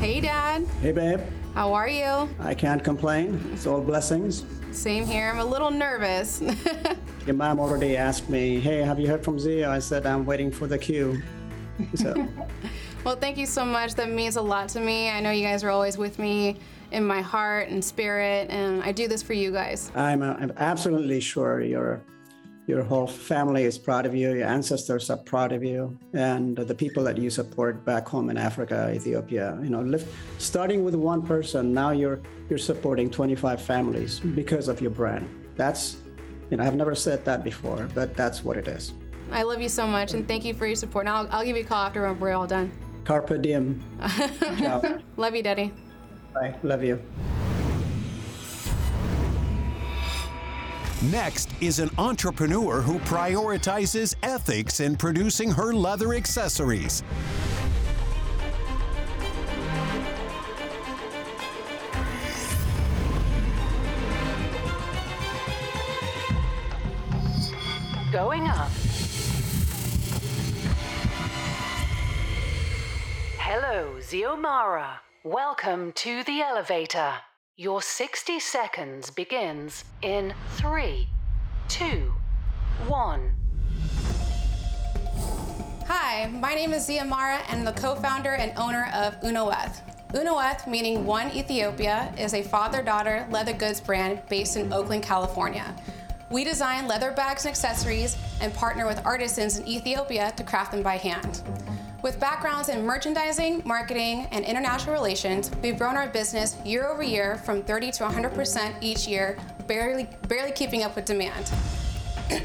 Hey, 0.00 0.20
Dad. 0.20 0.66
Hey, 0.80 0.92
babe. 0.92 1.20
How 1.52 1.74
are 1.74 1.88
you? 1.88 2.28
I 2.38 2.54
can't 2.54 2.82
complain. 2.82 3.50
It's 3.52 3.66
all 3.66 3.82
blessings. 3.82 4.44
Same 4.72 5.04
here. 5.04 5.30
I'm 5.30 5.40
a 5.40 5.44
little 5.44 5.70
nervous. 5.70 6.42
Your 7.26 7.34
mom 7.34 7.58
already 7.58 7.96
asked 7.96 8.28
me, 8.28 8.60
hey, 8.60 8.78
have 8.78 9.00
you 9.00 9.08
heard 9.08 9.24
from 9.24 9.38
Zio? 9.38 9.70
I 9.70 9.78
said, 9.80 10.06
I'm 10.06 10.24
waiting 10.24 10.50
for 10.50 10.66
the 10.66 10.78
cue. 10.78 11.20
So, 11.94 12.28
well, 13.04 13.16
thank 13.16 13.36
you 13.36 13.46
so 13.46 13.64
much. 13.64 13.94
That 13.94 14.10
means 14.10 14.36
a 14.36 14.42
lot 14.42 14.68
to 14.70 14.80
me. 14.80 15.10
I 15.10 15.20
know 15.20 15.30
you 15.30 15.42
guys 15.42 15.64
are 15.64 15.70
always 15.70 15.98
with 15.98 16.18
me 16.18 16.60
in 16.92 17.04
my 17.04 17.20
heart 17.20 17.68
and 17.68 17.84
spirit, 17.84 18.48
and 18.50 18.82
I 18.82 18.92
do 18.92 19.08
this 19.08 19.22
for 19.22 19.32
you 19.32 19.50
guys. 19.50 19.90
I'm, 19.94 20.22
uh, 20.22 20.36
I'm 20.38 20.52
absolutely 20.56 21.20
sure 21.20 21.60
your 21.60 22.00
your 22.70 22.84
whole 22.84 23.06
family 23.06 23.64
is 23.64 23.76
proud 23.76 24.06
of 24.06 24.14
you. 24.14 24.32
Your 24.32 24.46
ancestors 24.46 25.10
are 25.10 25.16
proud 25.16 25.50
of 25.52 25.62
you, 25.64 25.98
and 26.14 26.56
the 26.56 26.74
people 26.74 27.02
that 27.04 27.18
you 27.18 27.28
support 27.28 27.84
back 27.84 28.06
home 28.06 28.30
in 28.30 28.38
Africa, 28.38 28.92
Ethiopia. 28.94 29.58
You 29.62 29.70
know, 29.70 29.82
live, 29.82 30.06
starting 30.38 30.84
with 30.84 30.94
one 30.94 31.22
person, 31.22 31.74
now 31.74 31.90
you're 31.90 32.20
you're 32.48 32.64
supporting 32.72 33.10
25 33.10 33.60
families 33.60 34.20
because 34.20 34.68
of 34.68 34.80
your 34.80 34.92
brand. 34.92 35.28
That's, 35.56 35.96
you 36.50 36.56
know, 36.56 36.64
I've 36.64 36.76
never 36.76 36.94
said 36.94 37.24
that 37.24 37.42
before, 37.44 37.88
but 37.94 38.16
that's 38.16 38.44
what 38.44 38.56
it 38.56 38.68
is. 38.68 38.92
I 39.32 39.42
love 39.42 39.60
you 39.60 39.68
so 39.68 39.86
much, 39.86 40.14
and 40.14 40.26
thank 40.26 40.44
you 40.44 40.54
for 40.54 40.66
your 40.66 40.76
support. 40.76 41.04
Now 41.06 41.16
I'll, 41.16 41.28
I'll 41.30 41.44
give 41.44 41.56
you 41.56 41.64
a 41.64 41.66
call 41.66 41.84
after 41.86 42.12
we're 42.14 42.32
all 42.32 42.46
done. 42.46 42.70
Carpe 43.04 43.42
diem. 43.42 43.82
Love 45.16 45.34
you, 45.34 45.42
Daddy. 45.42 45.72
Bye. 46.34 46.54
Love 46.62 46.84
you. 46.84 47.02
Next 51.02 51.48
is 51.62 51.78
an 51.78 51.88
entrepreneur 51.96 52.82
who 52.82 52.98
prioritizes 52.98 54.14
ethics 54.22 54.80
in 54.80 54.96
producing 54.96 55.50
her 55.50 55.72
leather 55.72 56.12
accessories. 56.12 57.02
Going 68.12 68.46
up. 68.46 68.68
Hello, 73.38 73.94
Ziomara. 74.00 74.98
Welcome 75.24 75.92
to 75.92 76.22
the 76.24 76.42
elevator. 76.42 77.14
Your 77.60 77.82
60 77.82 78.40
seconds 78.40 79.10
begins 79.10 79.84
in 80.00 80.32
three, 80.52 81.06
two, 81.68 82.10
one. 82.86 83.34
Hi, 85.86 86.28
my 86.28 86.54
name 86.54 86.72
is 86.72 86.88
Ziamara, 86.88 87.42
and 87.50 87.58
I'm 87.58 87.64
the 87.66 87.78
co-founder 87.78 88.30
and 88.32 88.56
owner 88.56 88.90
of 88.94 89.20
Unoeth. 89.20 89.82
Unoeth, 90.14 90.66
meaning 90.66 91.04
One 91.04 91.30
Ethiopia, 91.32 92.14
is 92.16 92.32
a 92.32 92.42
father-daughter 92.42 93.26
leather 93.30 93.52
goods 93.52 93.78
brand 93.78 94.22
based 94.30 94.56
in 94.56 94.72
Oakland, 94.72 95.02
California. 95.02 95.76
We 96.30 96.44
design 96.44 96.88
leather 96.88 97.10
bags 97.10 97.44
and 97.44 97.50
accessories 97.50 98.16
and 98.40 98.54
partner 98.54 98.86
with 98.86 99.04
artisans 99.04 99.58
in 99.58 99.68
Ethiopia 99.68 100.32
to 100.38 100.42
craft 100.44 100.72
them 100.72 100.82
by 100.82 100.96
hand. 100.96 101.42
With 102.02 102.18
backgrounds 102.18 102.70
in 102.70 102.86
merchandising, 102.86 103.60
marketing, 103.66 104.26
and 104.32 104.42
international 104.42 104.94
relations, 104.94 105.50
we've 105.62 105.76
grown 105.76 105.96
our 105.96 106.08
business 106.08 106.56
year 106.64 106.88
over 106.88 107.02
year 107.02 107.36
from 107.44 107.62
30 107.62 107.90
to 107.92 108.04
100% 108.04 108.74
each 108.80 109.06
year, 109.06 109.36
barely, 109.66 110.08
barely 110.26 110.52
keeping 110.52 110.82
up 110.82 110.96
with 110.96 111.04
demand. 111.04 111.52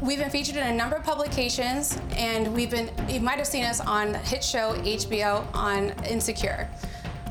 We've 0.00 0.18
been 0.18 0.30
featured 0.30 0.56
in 0.56 0.62
a 0.62 0.74
number 0.74 0.96
of 0.96 1.02
publications, 1.02 1.98
and 2.12 2.54
we've 2.54 2.70
been, 2.70 2.88
you 3.10 3.20
might 3.20 3.36
have 3.36 3.48
seen 3.48 3.64
us 3.64 3.80
on 3.80 4.14
hit 4.14 4.42
show 4.42 4.72
HBO 4.74 5.44
on 5.54 5.90
Insecure. 6.04 6.66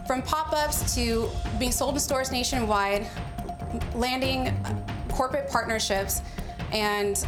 From 0.06 0.22
pop 0.22 0.54
ups 0.54 0.94
to 0.94 1.30
being 1.58 1.72
sold 1.72 1.96
in 1.96 2.00
stores 2.00 2.30
nationwide, 2.30 3.08
landing 3.96 4.54
corporate 5.10 5.50
partnerships, 5.50 6.22
and 6.72 7.26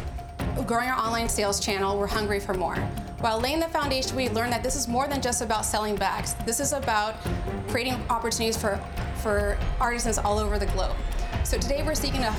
growing 0.66 0.88
our 0.88 0.98
online 0.98 1.28
sales 1.28 1.60
channel, 1.60 1.98
we're 1.98 2.06
hungry 2.06 2.40
for 2.40 2.54
more. 2.54 2.76
While 3.20 3.40
laying 3.40 3.60
the 3.60 3.68
foundation, 3.68 4.16
we 4.16 4.28
learned 4.30 4.52
that 4.52 4.62
this 4.62 4.76
is 4.76 4.88
more 4.88 5.06
than 5.06 5.20
just 5.20 5.42
about 5.42 5.64
selling 5.64 5.96
bags. 5.96 6.34
This 6.46 6.60
is 6.60 6.72
about 6.72 7.16
creating 7.68 7.94
opportunities 8.08 8.56
for, 8.56 8.80
for 9.22 9.58
artisans 9.78 10.18
all 10.18 10.38
over 10.38 10.58
the 10.58 10.66
globe. 10.66 10.96
So 11.44 11.58
today 11.58 11.82
we're 11.82 11.94
seeking 11.94 12.22
a. 12.22 12.34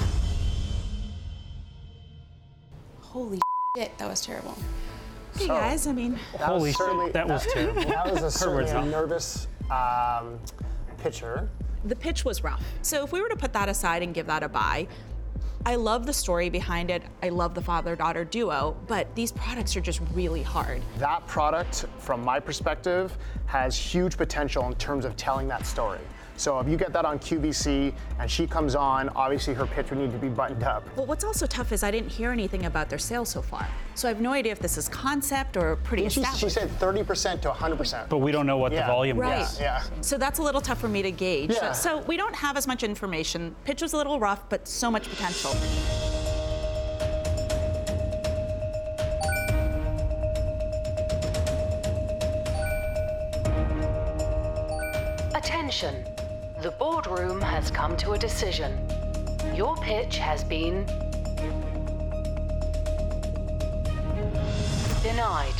Holy 3.02 3.39
shit, 3.78 3.97
that 3.97 4.08
was 4.10 4.21
terrible. 4.21 4.58
Hey 5.38 5.47
guys, 5.47 5.88
I 5.88 5.93
mean, 5.93 6.17
That 6.38 6.39
was 6.39 6.47
Holy 6.47 6.71
certainly- 6.74 7.06
shit, 7.08 7.13
that 7.13 7.28
was 7.28 7.45
terrible. 7.54 7.82
That 7.84 8.12
was 8.13 8.24
a 8.24 8.32
certainly 8.32 8.69
a 8.69 8.86
nervous 8.86 9.47
um, 9.69 10.39
pitcher. 10.97 11.50
the 11.86 11.95
pitch 11.95 12.26
was 12.26 12.43
rough. 12.43 12.62
So 12.82 13.04
if 13.04 13.12
we 13.12 13.21
were 13.21 13.30
to 13.30 13.36
put 13.38 13.54
that 13.54 13.69
aside 13.69 14.02
and 14.04 14.13
give 14.13 14.28
that 14.28 14.43
a 14.43 14.50
buy, 14.50 14.88
I 15.63 15.76
love 15.76 16.08
the 16.08 16.13
story 16.13 16.50
behind 16.50 16.89
it. 16.89 17.04
I 17.21 17.30
love 17.30 17.54
the 17.54 17.62
father 17.62 17.95
daughter 17.95 18.26
duo, 18.26 18.76
but 18.88 19.13
these 19.13 19.32
products 19.32 19.76
are 19.76 19.82
just 19.82 20.02
really 20.12 20.41
hard. 20.41 20.82
That 20.97 21.28
product, 21.28 21.86
from 22.00 22.24
my 22.24 22.39
perspective, 22.39 23.15
has 23.45 23.78
huge 23.78 24.17
potential 24.17 24.65
in 24.65 24.74
terms 24.76 25.06
of 25.06 25.15
telling 25.15 25.47
that 25.50 25.67
story. 25.67 26.00
So 26.41 26.60
if 26.60 26.67
you 26.67 26.75
get 26.75 26.91
that 26.93 27.06
on 27.06 27.19
QVC 27.19 27.93
and 28.19 28.30
she 28.30 28.47
comes 28.47 28.73
on, 28.73 29.10
obviously 29.10 29.54
her 29.54 29.67
pitch 29.67 29.91
would 29.91 29.99
need 29.99 30.12
to 30.12 30.17
be 30.17 30.27
buttoned 30.27 30.63
up. 30.63 30.84
But 30.95 31.06
what's 31.06 31.23
also 31.23 31.45
tough 31.45 31.71
is 31.71 31.84
I 31.84 31.91
didn't 31.91 32.10
hear 32.10 32.32
anything 32.32 32.65
about 32.65 32.89
their 32.89 32.97
sales 32.97 33.30
so 33.30 33.43
far. 33.43 33.67
So 33.93 34.08
I 34.08 34.12
have 34.12 34.21
no 34.21 34.34
idea 34.34 34.51
if 34.51 34.58
this 34.58 34.75
is 34.75 34.89
concept 34.89 35.56
or 35.56 35.75
pretty 35.75 36.10
She, 36.10 36.21
established. 36.21 36.39
she 36.43 36.49
said 36.49 36.69
30% 36.80 37.41
to 37.43 37.51
100%. 37.51 38.10
But 38.10 38.17
we 38.17 38.32
don't 38.32 38.47
know 38.47 38.58
what 38.58 38.71
Yeah. 38.71 38.88
the 38.88 38.91
volume 38.91 39.19
Right. 39.19 39.43
is. 39.43 39.60
Yeah. 39.60 39.84
So 40.01 40.17
that's 40.17 40.39
a 40.39 40.41
little 40.41 40.62
tough 40.62 40.80
for 40.80 40.89
me 40.89 41.04
to 41.04 41.12
gauge. 41.12 41.51
Yeah. 41.54 41.73
So 41.73 41.99
we 42.08 42.17
don't 42.17 42.36
have 42.36 42.58
as 42.58 42.65
much 42.65 42.82
information. 42.82 43.56
Pitch 43.63 43.84
was 43.84 43.93
a 43.93 43.97
little 43.97 44.19
rough, 44.19 44.41
but 44.49 44.67
so 44.67 44.89
much 44.89 45.08
potential. 45.12 45.51
Attention. 55.36 56.06
The 56.62 56.69
boardroom 56.69 57.41
has 57.41 57.71
come 57.71 57.97
to 57.97 58.12
a 58.12 58.17
decision. 58.19 58.88
Your 59.56 59.76
pitch 59.78 60.19
has 60.19 60.43
been 60.43 60.86
denied. 65.02 65.56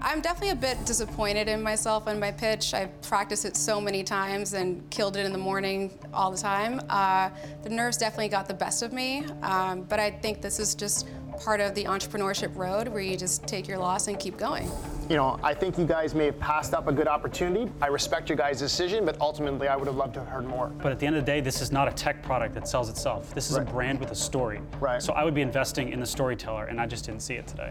I'm 0.00 0.22
definitely 0.22 0.50
a 0.50 0.54
bit 0.54 0.82
disappointed 0.86 1.46
in 1.46 1.62
myself 1.62 2.06
and 2.06 2.18
my 2.18 2.32
pitch. 2.32 2.72
I've 2.72 3.02
practiced 3.02 3.44
it 3.44 3.54
so 3.54 3.82
many 3.82 4.02
times 4.02 4.54
and 4.54 4.88
killed 4.88 5.18
it 5.18 5.26
in 5.26 5.32
the 5.32 5.38
morning 5.38 5.98
all 6.14 6.30
the 6.30 6.38
time. 6.38 6.80
Uh, 6.88 7.28
the 7.64 7.68
nerves 7.68 7.98
definitely 7.98 8.28
got 8.28 8.48
the 8.48 8.54
best 8.54 8.82
of 8.82 8.94
me, 8.94 9.26
um, 9.42 9.82
but 9.82 10.00
I 10.00 10.10
think 10.10 10.40
this 10.40 10.58
is 10.58 10.74
just 10.74 11.06
part 11.38 11.60
of 11.60 11.74
the 11.74 11.84
entrepreneurship 11.84 12.54
road 12.56 12.88
where 12.88 13.02
you 13.02 13.16
just 13.16 13.46
take 13.46 13.68
your 13.68 13.78
loss 13.78 14.08
and 14.08 14.18
keep 14.18 14.36
going. 14.36 14.70
You 15.08 15.16
know, 15.16 15.38
I 15.42 15.52
think 15.52 15.76
you 15.76 15.84
guys 15.84 16.14
may 16.14 16.26
have 16.26 16.38
passed 16.38 16.72
up 16.72 16.88
a 16.88 16.92
good 16.92 17.08
opportunity. 17.08 17.70
I 17.82 17.88
respect 17.88 18.28
your 18.28 18.38
guys' 18.38 18.58
decision, 18.58 19.04
but 19.04 19.20
ultimately 19.20 19.68
I 19.68 19.76
would 19.76 19.86
have 19.86 19.96
loved 19.96 20.14
to 20.14 20.20
have 20.20 20.28
heard 20.28 20.46
more. 20.46 20.68
But 20.68 20.92
at 20.92 20.98
the 20.98 21.06
end 21.06 21.16
of 21.16 21.24
the 21.24 21.30
day, 21.30 21.40
this 21.40 21.60
is 21.60 21.70
not 21.70 21.88
a 21.88 21.92
tech 21.92 22.22
product 22.22 22.54
that 22.54 22.66
sells 22.66 22.88
itself. 22.88 23.34
This 23.34 23.50
is 23.50 23.58
Right. 23.58 23.68
a 23.68 23.70
brand 23.70 24.00
with 24.00 24.12
a 24.12 24.14
story. 24.14 24.60
Right. 24.80 25.02
So 25.02 25.12
I 25.12 25.24
would 25.24 25.34
be 25.34 25.42
investing 25.42 25.90
in 25.90 26.00
the 26.00 26.06
storyteller, 26.06 26.64
and 26.66 26.80
I 26.80 26.86
just 26.86 27.04
didn't 27.04 27.20
see 27.20 27.34
it 27.34 27.46
today. 27.46 27.70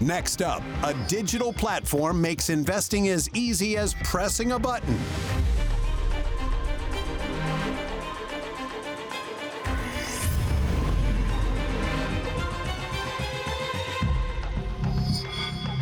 Next 0.00 0.42
up, 0.42 0.62
a 0.84 0.92
digital 1.08 1.52
platform 1.52 2.20
makes 2.20 2.50
investing 2.50 3.08
as 3.08 3.30
easy 3.32 3.76
as 3.76 3.94
pressing 4.04 4.52
a 4.52 4.58
button. 4.58 4.98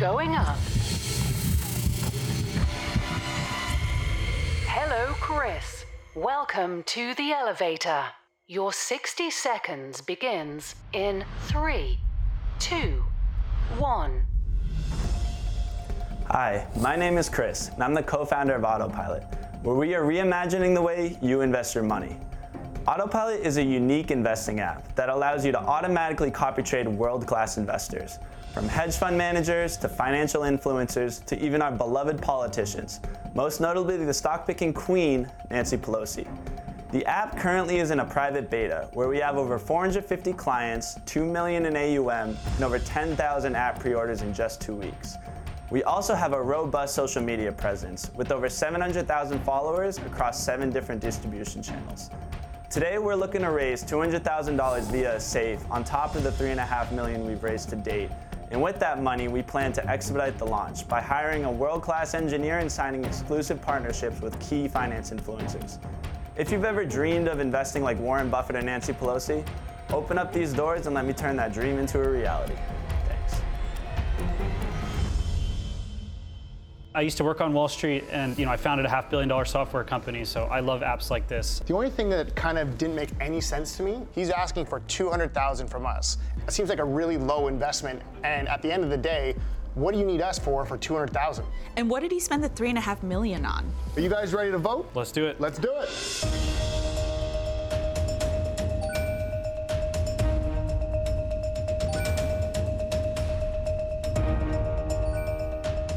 Going 0.05 0.35
up. 0.35 0.57
Hello, 4.67 5.15
Chris. 5.19 5.83
Welcome 6.13 6.83
to 6.83 7.15
the 7.15 7.31
elevator. 7.31 8.03
Your 8.45 8.71
60 8.71 9.31
seconds 9.31 10.01
begins 10.01 10.75
in 10.93 11.25
three, 11.45 11.97
two, 12.59 13.03
one. 13.79 14.27
Hi, 16.27 16.67
my 16.79 16.95
name 16.95 17.17
is 17.17 17.27
Chris, 17.27 17.69
and 17.69 17.83
I'm 17.83 17.95
the 17.95 18.03
co 18.03 18.25
founder 18.25 18.53
of 18.53 18.63
Autopilot, 18.63 19.23
where 19.63 19.73
we 19.73 19.95
are 19.95 20.03
reimagining 20.03 20.75
the 20.75 20.83
way 20.83 21.17
you 21.19 21.41
invest 21.41 21.73
your 21.73 21.83
money. 21.83 22.15
Autopilot 22.87 23.41
is 23.41 23.57
a 23.57 23.63
unique 23.63 24.11
investing 24.11 24.59
app 24.59 24.95
that 24.95 25.09
allows 25.09 25.43
you 25.43 25.51
to 25.51 25.59
automatically 25.59 26.29
copy 26.29 26.61
trade 26.61 26.87
world 26.87 27.25
class 27.25 27.57
investors, 27.57 28.19
from 28.55 28.69
hedge 28.69 28.95
fund 28.95 29.17
managers 29.17 29.75
to 29.75 29.89
financial 29.89 30.43
influencers 30.43 31.21
to 31.25 31.37
even 31.43 31.61
our 31.61 31.73
beloved 31.73 32.21
politicians, 32.21 33.01
most 33.33 33.59
notably 33.59 33.97
the 33.97 34.13
stock 34.13 34.47
picking 34.47 34.71
queen, 34.71 35.29
Nancy 35.51 35.75
Pelosi. 35.75 36.25
The 36.93 37.05
app 37.05 37.37
currently 37.37 37.79
is 37.79 37.91
in 37.91 37.99
a 37.99 38.05
private 38.05 38.49
beta 38.49 38.87
where 38.93 39.09
we 39.09 39.17
have 39.17 39.35
over 39.35 39.59
450 39.59 40.31
clients, 40.31 40.97
2 41.05 41.25
million 41.25 41.65
in 41.65 41.75
AUM, 41.75 42.37
and 42.55 42.63
over 42.63 42.79
10,000 42.79 43.55
app 43.57 43.77
pre-orders 43.77 44.21
in 44.21 44.33
just 44.33 44.61
two 44.61 44.73
weeks. 44.73 45.17
We 45.69 45.83
also 45.83 46.15
have 46.15 46.31
a 46.31 46.41
robust 46.41 46.95
social 46.95 47.21
media 47.21 47.51
presence 47.51 48.09
with 48.15 48.31
over 48.31 48.47
700,000 48.47 49.39
followers 49.43 49.97
across 49.97 50.41
seven 50.41 50.69
different 50.69 51.01
distribution 51.01 51.61
channels. 51.61 52.09
Today, 52.69 52.97
we're 52.97 53.15
looking 53.15 53.41
to 53.41 53.51
raise 53.51 53.83
$200,000 53.83 54.91
via 54.91 55.15
a 55.15 55.19
safe 55.19 55.59
on 55.69 55.83
top 55.83 56.15
of 56.15 56.23
the 56.23 56.31
3.5 56.31 56.91
million 56.93 57.25
we've 57.25 57.43
raised 57.43 57.69
to 57.69 57.75
date. 57.75 58.09
And 58.51 58.61
with 58.61 58.79
that 58.79 59.01
money, 59.01 59.27
we 59.27 59.41
plan 59.41 59.73
to 59.73 59.89
expedite 59.89 60.37
the 60.37 60.45
launch 60.45 60.87
by 60.87 61.01
hiring 61.01 61.45
a 61.45 61.51
world-class 61.51 62.13
engineer 62.13 62.59
and 62.59 62.71
signing 62.71 63.03
exclusive 63.03 63.61
partnerships 63.61 64.21
with 64.21 64.39
key 64.39 64.67
finance 64.67 65.11
influencers. 65.11 65.79
If 66.37 66.51
you've 66.51 66.65
ever 66.65 66.85
dreamed 66.85 67.27
of 67.27 67.39
investing 67.39 67.81
like 67.81 67.97
Warren 67.99 68.29
Buffett 68.29 68.55
or 68.55 68.61
Nancy 68.61 68.93
Pelosi, 68.93 69.45
open 69.91 70.17
up 70.17 70.31
these 70.31 70.53
doors 70.53 70.85
and 70.85 70.93
let 70.93 71.05
me 71.05 71.13
turn 71.13 71.35
that 71.37 71.53
dream 71.53 71.77
into 71.77 72.01
a 72.01 72.09
reality. 72.09 72.55
Thanks. 73.07 73.41
I 76.93 77.01
used 77.01 77.17
to 77.17 77.23
work 77.23 77.41
on 77.41 77.51
Wall 77.53 77.67
Street 77.67 78.03
and 78.11 78.37
you 78.37 78.45
know 78.45 78.51
I 78.51 78.57
founded 78.57 78.85
a 78.85 78.89
half 78.89 79.09
billion 79.09 79.27
dollar 79.27 79.45
software 79.45 79.83
company, 79.83 80.23
so 80.23 80.43
I 80.45 80.59
love 80.59 80.81
apps 80.81 81.09
like 81.09 81.27
this. 81.27 81.61
The 81.65 81.73
only 81.73 81.89
thing 81.89 82.09
that 82.09 82.35
kind 82.35 82.57
of 82.57 82.77
didn't 82.77 82.95
make 82.95 83.09
any 83.19 83.41
sense 83.41 83.75
to 83.77 83.83
me, 83.83 84.01
he's 84.13 84.29
asking 84.29 84.65
for 84.65 84.81
200,000 84.81 85.67
from 85.67 85.85
us. 85.85 86.17
It 86.47 86.51
seems 86.51 86.69
like 86.69 86.79
a 86.79 86.85
really 86.85 87.17
low 87.17 87.47
investment, 87.47 88.01
and 88.23 88.47
at 88.47 88.61
the 88.61 88.71
end 88.71 88.83
of 88.83 88.91
the 88.91 88.97
day, 88.97 89.35
what 89.73 89.93
do 89.93 89.99
you 89.99 90.05
need 90.05 90.21
us 90.21 90.37
for 90.37 90.63
for 90.63 90.77
200,000? 90.77 91.43
And 91.75 91.89
what 91.89 92.01
did 92.01 92.11
he 92.11 92.19
spend 92.19 92.43
the 92.43 92.49
three 92.49 92.69
and 92.69 92.77
a 92.77 92.81
half 92.81 93.01
million 93.01 93.45
on? 93.45 93.65
Are 93.95 93.99
you 93.99 94.09
guys 94.09 94.31
ready 94.31 94.51
to 94.51 94.59
vote? 94.59 94.89
Let's 94.93 95.11
do 95.11 95.25
it. 95.25 95.41
Let's 95.41 95.57
do 95.57 95.73
it. 95.75 95.89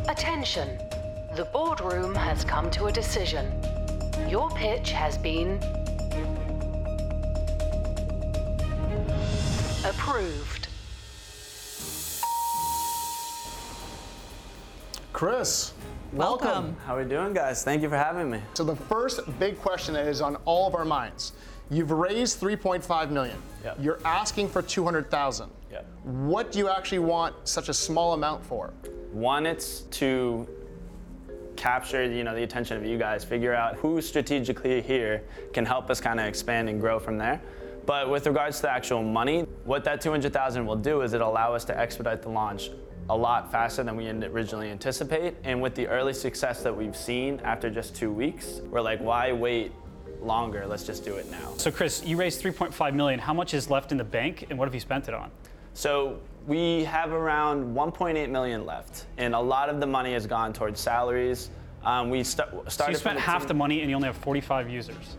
Attention. 0.09 0.79
The 1.37 1.45
boardroom 1.53 2.15
has 2.15 2.43
come 2.43 2.71
to 2.71 2.87
a 2.87 2.93
decision. 2.93 3.53
Your 4.29 4.51
pitch 4.51 4.93
has 4.93 5.19
been 5.19 5.61
approved. 10.09 10.69
Chris, 15.13 15.73
Welcome. 16.15 16.75
How 16.87 16.97
are 16.97 17.03
we 17.03 17.09
doing, 17.09 17.35
guys? 17.35 17.63
Thank 17.63 17.83
you 17.83 17.91
for 17.91 17.97
having 17.99 18.31
me. 18.31 18.41
So 18.55 18.65
the 18.65 18.75
first 18.75 19.21
big 19.39 19.59
question 19.59 19.93
that 19.93 20.07
is 20.07 20.23
on 20.23 20.37
all 20.47 20.67
of 20.67 20.75
our 20.75 20.87
minds. 20.87 21.33
You've 21.71 21.91
raised 21.91 22.41
3.5 22.41 23.11
million. 23.11 23.37
Yep. 23.63 23.77
You're 23.79 24.01
asking 24.07 24.49
for 24.49 24.63
200,000. 24.63 25.51
Yep. 25.71 25.87
What 26.05 26.51
do 26.51 26.59
you 26.59 26.71
actually 26.71 27.01
want 27.01 27.35
such 27.47 27.69
a 27.69 27.75
small 27.75 28.15
amount 28.15 28.43
for? 28.47 28.73
One, 29.13 29.45
it's 29.45 29.81
to 29.81 30.49
capture 31.57 32.05
you 32.11 32.25
know 32.25 32.35
the 32.35 32.45
attention 32.45 32.77
of 32.79 32.87
you 32.87 32.97
guys, 32.97 33.25
figure 33.25 33.53
out 33.53 33.75
who 33.75 34.01
strategically 34.01 34.81
here 34.81 35.25
can 35.53 35.67
help 35.67 35.91
us 35.91 36.01
kind 36.01 36.21
of 36.21 36.27
expand 36.27 36.71
and 36.71 36.81
grow 36.81 36.99
from 36.99 37.19
there. 37.19 37.43
But 37.89 38.11
with 38.11 38.27
regards 38.27 38.57
to 38.57 38.63
the 38.65 38.71
actual 38.71 39.03
money, 39.03 39.47
what 39.65 39.83
that 39.85 40.03
200,000 40.03 40.67
will 40.67 40.77
do 40.77 41.01
is 41.01 41.15
it'll 41.15 41.31
allow 41.31 41.55
us 41.55 41.65
to 41.65 41.79
expedite 41.81 42.21
the 42.21 42.29
launch 42.29 42.69
a 43.09 43.17
lot 43.17 43.51
faster 43.51 43.83
than 43.83 43.97
we 43.97 44.07
originally 44.11 44.69
anticipate. 44.69 45.37
And 45.43 45.63
with 45.63 45.75
the 45.75 45.87
early 45.87 46.13
success 46.13 46.63
that 46.65 46.77
we've 46.77 46.95
seen 46.95 47.41
after 47.45 47.71
just 47.71 47.97
two 47.97 48.13
weeks, 48.13 48.61
we're 48.69 48.83
like, 48.83 49.01
why 49.01 49.33
wait 49.33 49.73
longer? 50.21 50.67
Let's 50.67 50.85
just 50.85 51.03
do 51.03 51.17
it 51.17 51.31
now. 51.31 51.55
So 51.57 51.71
Chris, 51.71 52.05
you 52.05 52.19
raised 52.19 52.43
3.5 52.43 52.93
million. 52.93 53.19
How 53.19 53.33
much 53.33 53.55
is 53.55 53.71
left 53.71 53.91
in 53.91 53.97
the 53.97 54.05
bank 54.05 54.45
and 54.51 54.59
what 54.59 54.69
have 54.69 54.75
you 54.75 54.81
spent 54.81 55.09
it 55.09 55.15
on? 55.15 55.31
So 55.73 56.19
we 56.47 56.85
have 56.85 57.13
around 57.13 57.75
1.8 57.75 58.29
million 58.29 58.67
left, 58.67 59.07
and 59.17 59.35
a 59.35 59.41
lot 59.41 59.71
of 59.71 59.81
the 59.81 59.87
money 59.87 60.13
has 60.13 60.27
gone 60.27 60.53
towards 60.53 60.79
salaries. 60.79 61.49
Um, 61.85 62.11
we 62.11 62.23
sta- 62.23 62.49
started. 62.69 62.71
So 62.71 62.89
you 62.89 62.97
spent 62.97 63.19
half 63.19 63.43
team- 63.43 63.49
the 63.49 63.55
money 63.55 63.81
and 63.81 63.89
you 63.89 63.97
only 63.97 64.09
have 64.09 64.17
45 64.19 64.69
users. 64.69 65.17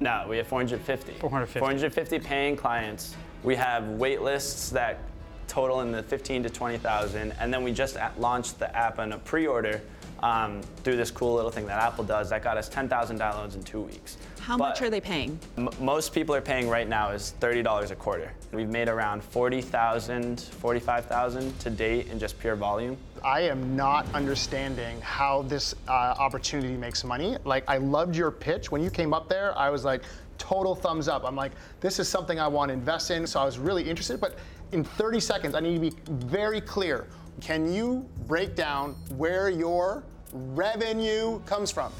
No, 0.00 0.24
we 0.28 0.38
have 0.38 0.46
450. 0.46 1.12
450. 1.20 1.58
450 1.58 2.18
paying 2.20 2.56
clients. 2.56 3.14
We 3.42 3.54
have 3.56 3.86
wait 3.90 4.22
lists 4.22 4.70
that 4.70 4.98
total 5.46 5.82
in 5.82 5.92
the 5.92 6.02
15 6.02 6.42
to 6.44 6.50
20,000, 6.50 7.32
and 7.38 7.52
then 7.52 7.62
we 7.62 7.72
just 7.72 7.96
launched 8.18 8.58
the 8.58 8.74
app 8.74 8.98
on 8.98 9.12
a 9.12 9.18
pre-order 9.18 9.80
um, 10.22 10.60
through 10.84 10.96
this 10.96 11.10
cool 11.10 11.34
little 11.34 11.50
thing 11.50 11.66
that 11.66 11.80
Apple 11.80 12.04
does 12.04 12.30
that 12.30 12.42
got 12.42 12.56
us 12.56 12.68
10,000 12.68 13.18
downloads 13.18 13.54
in 13.54 13.62
two 13.62 13.80
weeks. 13.80 14.16
How 14.40 14.56
But 14.56 14.70
much 14.70 14.82
are 14.82 14.90
they 14.90 15.00
paying? 15.00 15.38
m- 15.56 15.68
most 15.80 16.12
people 16.12 16.34
are 16.34 16.40
paying 16.40 16.68
right 16.68 16.88
now 16.88 17.10
is 17.10 17.34
$30 17.40 17.90
a 17.90 17.94
quarter. 17.96 18.32
We've 18.52 18.68
made 18.68 18.88
around 18.88 19.22
40,000, 19.22 20.40
45,000 20.40 21.58
to 21.60 21.70
date 21.70 22.08
in 22.08 22.18
just 22.18 22.38
pure 22.38 22.56
volume. 22.56 22.96
I 23.22 23.42
am 23.42 23.76
not 23.76 24.06
understanding 24.14 25.00
how 25.02 25.42
this 25.42 25.74
uh, 25.88 25.92
opportunity 25.92 26.74
makes 26.76 27.04
money. 27.04 27.36
Like, 27.44 27.64
I 27.68 27.76
loved 27.76 28.16
your 28.16 28.30
pitch. 28.30 28.70
When 28.72 28.82
you 28.82 28.90
came 28.90 29.12
up 29.12 29.28
there, 29.28 29.56
I 29.56 29.70
was 29.70 29.84
like, 29.84 30.02
total 30.38 30.74
thumbs 30.74 31.06
up. 31.06 31.24
I'm 31.24 31.36
like, 31.36 31.52
this 31.80 31.98
is 31.98 32.08
something 32.08 32.40
I 32.40 32.48
want 32.48 32.70
to 32.70 32.72
invest 32.72 33.10
in. 33.10 33.26
So 33.26 33.40
I 33.40 33.44
was 33.44 33.58
really 33.58 33.88
interested. 33.88 34.20
But 34.20 34.36
in 34.72 34.84
30 34.84 35.20
seconds, 35.20 35.54
I 35.54 35.60
need 35.60 35.74
to 35.74 35.90
be 35.90 35.96
very 36.26 36.60
clear. 36.62 37.06
Can 37.42 37.72
you 37.72 38.08
break 38.26 38.54
down 38.54 38.92
where 39.16 39.48
your 39.50 40.02
revenue 40.32 41.40
comes 41.46 41.70
from? 41.70 41.92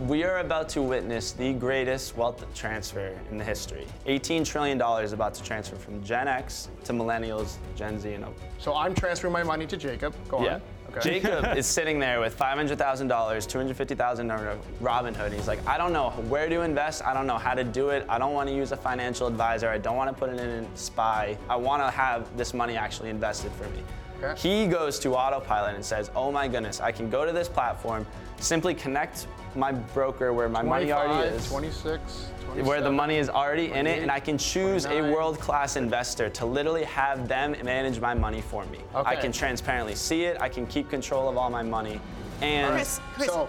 We 0.00 0.24
are 0.24 0.38
about 0.40 0.68
to 0.70 0.82
witness 0.82 1.32
the 1.32 1.54
greatest 1.54 2.16
wealth 2.18 2.44
transfer 2.54 3.18
in 3.30 3.38
the 3.38 3.44
history. 3.44 3.86
$18 4.06 4.44
trillion 4.44 4.78
about 4.80 5.32
to 5.34 5.42
transfer 5.42 5.76
from 5.76 6.04
Gen 6.04 6.28
X 6.28 6.68
to 6.84 6.92
millennials, 6.92 7.56
Gen 7.76 7.98
Z, 7.98 8.12
and 8.12 8.24
up. 8.24 8.34
So 8.58 8.74
I'm 8.74 8.94
transferring 8.94 9.32
my 9.32 9.42
money 9.42 9.66
to 9.66 9.76
Jacob. 9.76 10.14
Go 10.28 10.44
Yeah. 10.44 10.54
on. 10.56 10.62
Okay. 10.90 11.20
Jacob 11.20 11.44
is 11.56 11.66
sitting 11.66 11.98
there 11.98 12.20
with 12.20 12.38
$500,000, 12.38 13.48
250,000 13.48 14.30
on 14.30 14.58
Robinhood. 14.82 15.32
He's 15.32 15.48
like, 15.48 15.66
I 15.66 15.78
don't 15.78 15.94
know 15.94 16.10
where 16.28 16.48
to 16.50 16.60
invest. 16.60 17.02
I 17.02 17.14
don't 17.14 17.26
know 17.26 17.38
how 17.38 17.54
to 17.54 17.64
do 17.64 17.88
it. 17.88 18.04
I 18.06 18.18
don't 18.18 18.34
want 18.34 18.50
to 18.50 18.54
use 18.54 18.72
a 18.72 18.76
financial 18.76 19.26
advisor. 19.26 19.70
I 19.70 19.78
don't 19.78 19.96
want 19.96 20.10
to 20.10 20.14
put 20.18 20.28
it 20.28 20.38
in 20.38 20.64
a 20.64 20.76
SPY. 20.76 21.38
I 21.48 21.56
want 21.56 21.82
to 21.82 21.90
have 21.90 22.36
this 22.36 22.52
money 22.52 22.76
actually 22.76 23.08
invested 23.08 23.50
for 23.52 23.64
me. 23.70 23.82
Okay. 24.22 24.34
He 24.40 24.66
goes 24.66 24.98
to 25.00 25.14
Autopilot 25.14 25.74
and 25.74 25.84
says, 25.84 26.10
Oh 26.16 26.32
my 26.32 26.48
goodness, 26.48 26.80
I 26.80 26.92
can 26.92 27.10
go 27.10 27.24
to 27.24 27.32
this 27.32 27.48
platform, 27.48 28.06
simply 28.38 28.74
connect 28.74 29.26
my 29.54 29.72
broker 29.72 30.32
where 30.32 30.48
my 30.48 30.62
money 30.62 30.92
already 30.92 31.34
is 31.34 31.48
26, 31.48 32.26
where 32.62 32.82
the 32.82 32.92
money 32.92 33.16
is 33.16 33.30
already 33.30 33.72
in 33.72 33.86
it, 33.86 34.02
and 34.02 34.10
I 34.10 34.20
can 34.20 34.36
choose 34.36 34.84
a 34.84 34.88
29. 34.88 35.12
world-class 35.12 35.76
investor 35.76 36.28
to 36.30 36.44
literally 36.46 36.84
have 36.84 37.26
them 37.26 37.56
manage 37.64 37.98
my 37.98 38.12
money 38.12 38.42
for 38.42 38.66
me. 38.66 38.78
I 38.94 39.00
Okay. 39.00 39.20
can 39.22 39.32
transparently 39.32 39.94
see 39.94 40.24
it. 40.24 40.36
I 40.40 40.50
can 40.50 40.66
keep 40.66 40.90
control 40.90 41.28
of 41.28 41.38
all 41.38 41.48
my 41.48 41.62
money, 41.62 42.00
and 42.42 42.74
Chris, 42.74 43.00
Chris, 43.14 43.28
So, 43.28 43.48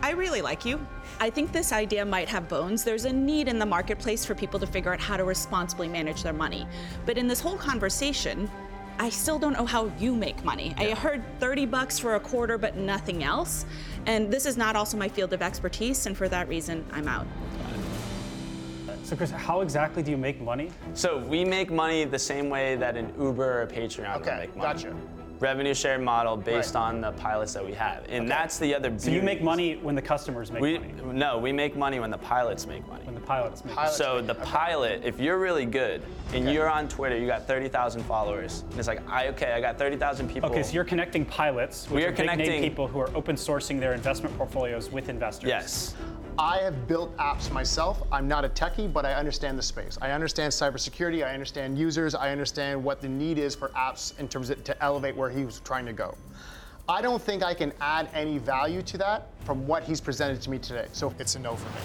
I 0.00 0.10
really 0.10 0.42
like 0.42 0.64
you. 0.64 0.84
I 1.20 1.28
think 1.28 1.50
this 1.52 1.72
idea 1.72 2.04
might 2.04 2.28
have 2.28 2.48
bones. 2.48 2.84
There's 2.84 3.04
a 3.04 3.12
need 3.12 3.48
in 3.48 3.58
the 3.58 3.66
marketplace 3.66 4.24
for 4.24 4.34
people 4.36 4.58
to 4.60 4.66
figure 4.66 4.92
out 4.92 5.00
how 5.00 5.16
to 5.16 5.24
responsibly 5.24 5.88
manage 5.88 6.22
their 6.22 6.32
money. 6.32 6.66
But 7.04 7.18
in 7.18 7.26
this 7.26 7.40
whole 7.40 7.56
conversation, 7.56 8.48
I 8.98 9.08
still 9.10 9.38
don't 9.38 9.52
know 9.54 9.66
how 9.66 9.90
you 9.98 10.14
make 10.14 10.44
money. 10.44 10.74
I 10.76 10.90
heard 10.90 11.22
30 11.40 11.66
bucks 11.66 11.98
for 11.98 12.14
a 12.14 12.20
quarter, 12.20 12.56
but 12.58 12.76
nothing 12.76 13.24
else. 13.24 13.66
And 14.06 14.32
this 14.32 14.46
is 14.46 14.56
not 14.56 14.76
also 14.76 14.96
my 14.96 15.08
field 15.08 15.32
of 15.32 15.42
expertise, 15.42 16.06
and 16.06 16.16
for 16.16 16.28
that 16.28 16.48
reason, 16.48 16.84
I'm 16.92 17.08
out. 17.08 17.26
So 19.04 19.16
Chris, 19.16 19.30
how 19.30 19.60
exactly 19.60 20.02
do 20.02 20.10
you 20.10 20.16
make 20.16 20.40
money? 20.40 20.70
so 20.94 21.18
we 21.18 21.44
make 21.44 21.70
money 21.70 22.04
the 22.04 22.18
same 22.18 22.48
way 22.48 22.76
that 22.76 22.96
an 22.96 23.12
Uber 23.18 23.58
or 23.60 23.62
a 23.62 23.66
Patreon 23.66 24.18
would 24.18 24.26
make 24.26 24.56
money. 24.56 24.72
gotcha. 24.72 24.96
Revenue 25.40 25.74
share 25.74 25.98
model 25.98 26.36
based 26.36 26.76
Right. 26.76 26.82
on 26.82 27.00
the 27.00 27.10
pilots 27.12 27.52
that 27.54 27.64
we 27.66 27.72
have, 27.72 28.04
and 28.08 28.30
that's 28.30 28.58
the 28.58 28.72
other. 28.72 28.92
So 28.96 29.10
you 29.10 29.22
make 29.22 29.42
money 29.42 29.74
when 29.76 29.96
the 29.96 30.02
customers 30.02 30.52
make 30.52 30.62
We 30.62 30.78
money, 30.78 30.92
no, 31.18 31.36
we 31.38 31.50
make 31.50 31.76
money 31.76 31.98
when 31.98 32.10
the 32.12 32.18
pilots 32.18 32.64
make 32.64 32.86
money. 32.86 33.04
When 33.40 33.44
the 33.44 33.50
pilots 33.50 33.64
make 33.64 33.74
Pilots 33.74 33.96
So 33.96 34.20
the 34.22 34.32
okay. 34.34 34.44
pilot, 34.44 35.02
if 35.04 35.18
you're 35.20 35.38
really 35.38 35.66
good 35.66 36.02
and 36.32 36.44
Okay. 36.44 36.52
you're 36.54 36.68
on 36.68 36.88
Twitter, 36.88 37.16
you 37.18 37.26
got 37.26 37.46
30,000 37.46 38.02
followers. 38.04 38.64
And 38.70 38.78
it's 38.78 38.88
like, 38.88 39.00
I 39.08 39.28
okay, 39.28 39.52
I 39.52 39.60
got 39.60 39.78
30,000 39.78 40.28
people. 40.28 40.50
Okay, 40.50 40.62
so 40.62 40.72
you're 40.72 40.84
connecting 40.84 41.24
pilots, 41.24 41.88
which 41.90 41.96
We 42.00 42.04
are, 42.04 42.08
are 42.08 42.12
big 42.12 42.26
name 42.26 42.28
connecting- 42.38 42.62
people 42.62 42.86
who 42.88 43.00
are 43.00 43.10
open 43.16 43.36
sourcing 43.36 43.80
their 43.80 43.94
investment 43.94 44.36
portfolios 44.36 44.90
with 44.90 45.08
investors. 45.08 45.48
Yes. 45.48 45.94
I 46.38 46.58
have 46.58 46.88
built 46.88 47.14
apps 47.18 47.52
myself. 47.52 48.02
I'm 48.10 48.26
not 48.26 48.44
a 48.44 48.48
techie, 48.48 48.90
but 48.90 49.04
I 49.04 49.12
understand 49.14 49.58
the 49.58 49.62
space. 49.62 49.98
I 50.00 50.12
understand 50.12 50.50
cybersecurity. 50.50 51.22
I 51.26 51.34
understand 51.34 51.76
users. 51.78 52.14
I 52.14 52.30
understand 52.30 52.82
what 52.82 53.02
the 53.02 53.08
need 53.08 53.36
is 53.36 53.54
for 53.54 53.68
apps 53.70 54.18
in 54.18 54.28
terms 54.28 54.48
of 54.48 54.64
to 54.64 54.82
elevate 54.82 55.14
where 55.14 55.28
he 55.28 55.44
was 55.44 55.60
trying 55.60 55.84
to 55.86 55.92
go. 55.92 56.14
I 56.88 57.02
don't 57.02 57.20
think 57.22 57.42
I 57.42 57.52
can 57.54 57.72
add 57.82 58.08
any 58.14 58.38
value 58.38 58.80
to 58.82 58.98
that 58.98 59.28
from 59.44 59.66
what 59.66 59.84
he's 59.84 60.00
presented 60.00 60.40
to 60.42 60.50
me 60.50 60.58
today. 60.58 60.86
So 60.92 61.12
it's 61.18 61.34
a 61.34 61.38
no 61.38 61.54
for 61.54 61.68
me. 61.68 61.84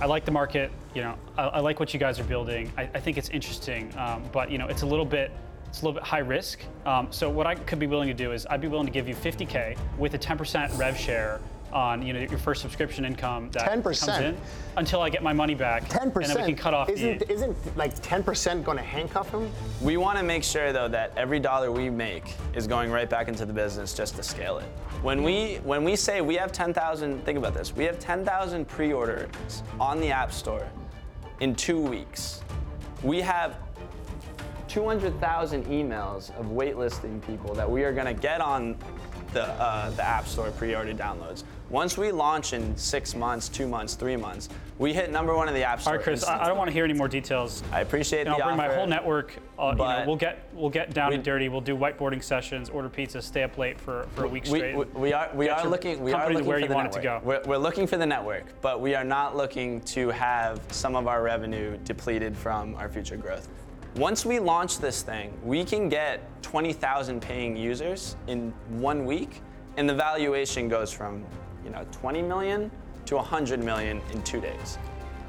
I 0.00 0.06
like 0.06 0.24
the 0.24 0.30
market. 0.30 0.70
You 0.94 1.02
know, 1.02 1.14
I, 1.36 1.42
I 1.44 1.60
like 1.60 1.80
what 1.80 1.92
you 1.92 2.00
guys 2.00 2.18
are 2.20 2.24
building. 2.24 2.72
I, 2.76 2.82
I 2.94 3.00
think 3.00 3.18
it's 3.18 3.28
interesting, 3.30 3.92
um, 3.96 4.22
but 4.32 4.50
you 4.50 4.58
know, 4.58 4.66
it's 4.68 4.82
a 4.82 4.86
little 4.86 5.04
bit. 5.04 5.32
It's 5.66 5.82
a 5.82 5.84
little 5.84 6.00
bit 6.00 6.02
high 6.02 6.20
risk. 6.20 6.60
Um, 6.86 7.08
so 7.10 7.28
what 7.28 7.46
I 7.46 7.54
could 7.54 7.78
be 7.78 7.86
willing 7.86 8.08
to 8.08 8.14
do 8.14 8.32
is 8.32 8.46
I'd 8.46 8.60
be 8.60 8.68
willing 8.68 8.86
to 8.86 8.92
give 8.92 9.06
you 9.06 9.14
50k 9.14 9.76
with 9.98 10.14
a 10.14 10.18
10% 10.18 10.78
rev 10.78 10.96
share 10.96 11.40
on 11.72 12.00
you 12.00 12.12
know 12.12 12.20
your 12.20 12.38
first 12.38 12.62
subscription 12.62 13.04
income 13.04 13.50
that 13.50 13.70
10%? 13.70 13.82
comes 13.82 14.06
in 14.24 14.36
until 14.76 15.02
I 15.02 15.10
get 15.10 15.22
my 15.22 15.32
money 15.32 15.54
back. 15.54 15.84
10%. 15.84 16.02
And 16.02 16.14
percent. 16.14 16.38
then 16.38 16.46
we 16.46 16.52
can 16.52 16.62
cut 16.62 16.74
off 16.74 16.88
isn't, 16.88 17.18
the. 17.18 17.30
Isn't 17.30 17.76
like 17.76 17.94
ten 18.00 18.22
percent 18.22 18.64
going 18.64 18.78
to 18.78 18.82
handcuff 18.82 19.30
him? 19.30 19.50
We 19.82 19.96
want 19.96 20.18
to 20.18 20.24
make 20.24 20.44
sure 20.44 20.72
though 20.72 20.88
that 20.88 21.12
every 21.16 21.40
dollar 21.40 21.70
we 21.70 21.90
make 21.90 22.34
is 22.54 22.66
going 22.66 22.90
right 22.90 23.08
back 23.08 23.28
into 23.28 23.44
the 23.44 23.52
business 23.52 23.92
just 23.92 24.16
to 24.16 24.22
scale 24.22 24.58
it. 24.58 24.66
When 25.02 25.22
we 25.22 25.56
when 25.62 25.84
we 25.84 25.94
say 25.94 26.20
we 26.20 26.34
have 26.34 26.50
10,000, 26.50 27.24
think 27.24 27.38
about 27.38 27.54
this. 27.54 27.74
We 27.74 27.84
have 27.84 28.00
10,000 28.00 28.66
pre-orders 28.66 29.62
on 29.78 30.00
the 30.00 30.10
App 30.10 30.32
Store 30.32 30.68
in 31.38 31.54
2 31.54 31.80
weeks. 31.80 32.42
We 33.04 33.20
have 33.20 33.58
200,000 34.66 35.66
emails 35.66 36.36
of 36.36 36.46
waitlisting 36.46 37.24
people 37.24 37.54
that 37.54 37.70
we 37.70 37.84
are 37.84 37.92
going 37.92 38.06
to 38.06 38.20
get 38.20 38.40
on 38.40 38.76
the, 39.32 39.44
uh, 39.44 39.90
the 39.90 40.02
App 40.04 40.26
Store 40.26 40.50
pre-order 40.50 40.92
downloads. 40.92 41.44
Once 41.70 41.98
we 41.98 42.10
launch 42.10 42.54
in 42.54 42.74
six 42.78 43.14
months, 43.14 43.46
two 43.48 43.68
months, 43.68 43.94
three 43.94 44.16
months, 44.16 44.48
we 44.78 44.94
hit 44.94 45.10
number 45.10 45.34
one 45.36 45.48
in 45.48 45.54
the 45.54 45.62
App 45.62 45.82
Store. 45.82 45.92
All 45.92 45.96
right, 45.98 46.04
Chris. 46.04 46.24
I, 46.24 46.44
I 46.44 46.48
don't 46.48 46.56
want 46.56 46.68
to 46.68 46.72
hear 46.72 46.84
any 46.84 46.94
more 46.94 47.08
details. 47.08 47.62
I 47.72 47.80
appreciate 47.82 48.26
And 48.26 48.28
the 48.36 48.42
I'll 48.42 48.46
bring 48.46 48.56
my 48.56 48.74
whole 48.74 48.86
network. 48.86 49.34
Uh, 49.58 49.72
you 49.72 49.76
know, 49.76 50.04
we'll 50.06 50.16
get 50.16 50.48
we'll 50.54 50.70
get 50.70 50.94
down 50.94 51.10
We- 51.10 51.16
and 51.16 51.24
dirty. 51.24 51.50
We'll 51.50 51.60
do 51.60 51.76
whiteboarding 51.76 52.22
sessions, 52.24 52.70
order 52.70 52.88
pizza, 52.88 53.20
stay 53.20 53.42
up 53.42 53.58
late 53.58 53.78
for, 53.78 54.06
for 54.14 54.24
a 54.24 54.28
week 54.28 54.44
We, 54.44 54.58
straight. 54.60 54.76
we, 54.76 54.84
we 54.94 55.12
are 55.12 55.30
we 55.34 55.50
are 55.50 55.66
looking 55.68 56.02
we 56.02 56.12
are 56.14 56.30
looking 56.32 56.46
where 56.46 56.56
for 56.56 56.62
you 56.62 56.68
the 56.68 56.74
want 56.74 56.86
it 56.88 56.92
to 56.92 57.02
network. 57.02 57.22
go. 57.44 57.50
We're, 57.50 57.56
we're 57.58 57.62
looking 57.62 57.86
for 57.86 57.98
the 57.98 58.06
network, 58.06 58.44
but 58.62 58.80
we 58.80 58.94
are 58.94 59.04
not 59.04 59.36
looking 59.36 59.82
to 59.82 60.08
have 60.08 60.60
some 60.70 60.96
of 60.96 61.06
our 61.06 61.22
revenue 61.22 61.76
depleted 61.84 62.34
from 62.34 62.76
our 62.76 62.88
future 62.88 63.16
growth. 63.18 63.46
Once 63.94 64.24
we 64.24 64.38
launch 64.38 64.78
this 64.78 65.02
thing, 65.02 65.32
we 65.42 65.64
can 65.64 65.88
get 65.90 66.20
20,000 66.42 67.20
paying 67.20 67.56
users 67.56 68.16
in 68.26 68.54
one 68.68 69.04
week, 69.04 69.42
and 69.76 69.86
the 69.88 69.94
valuation 69.94 70.68
goes 70.68 70.92
from 70.92 71.24
you 71.68 71.74
know 71.74 71.86
20 71.92 72.22
million 72.22 72.70
to 73.06 73.16
100 73.16 73.62
million 73.62 74.00
in 74.12 74.22
two 74.22 74.40
days. 74.40 74.78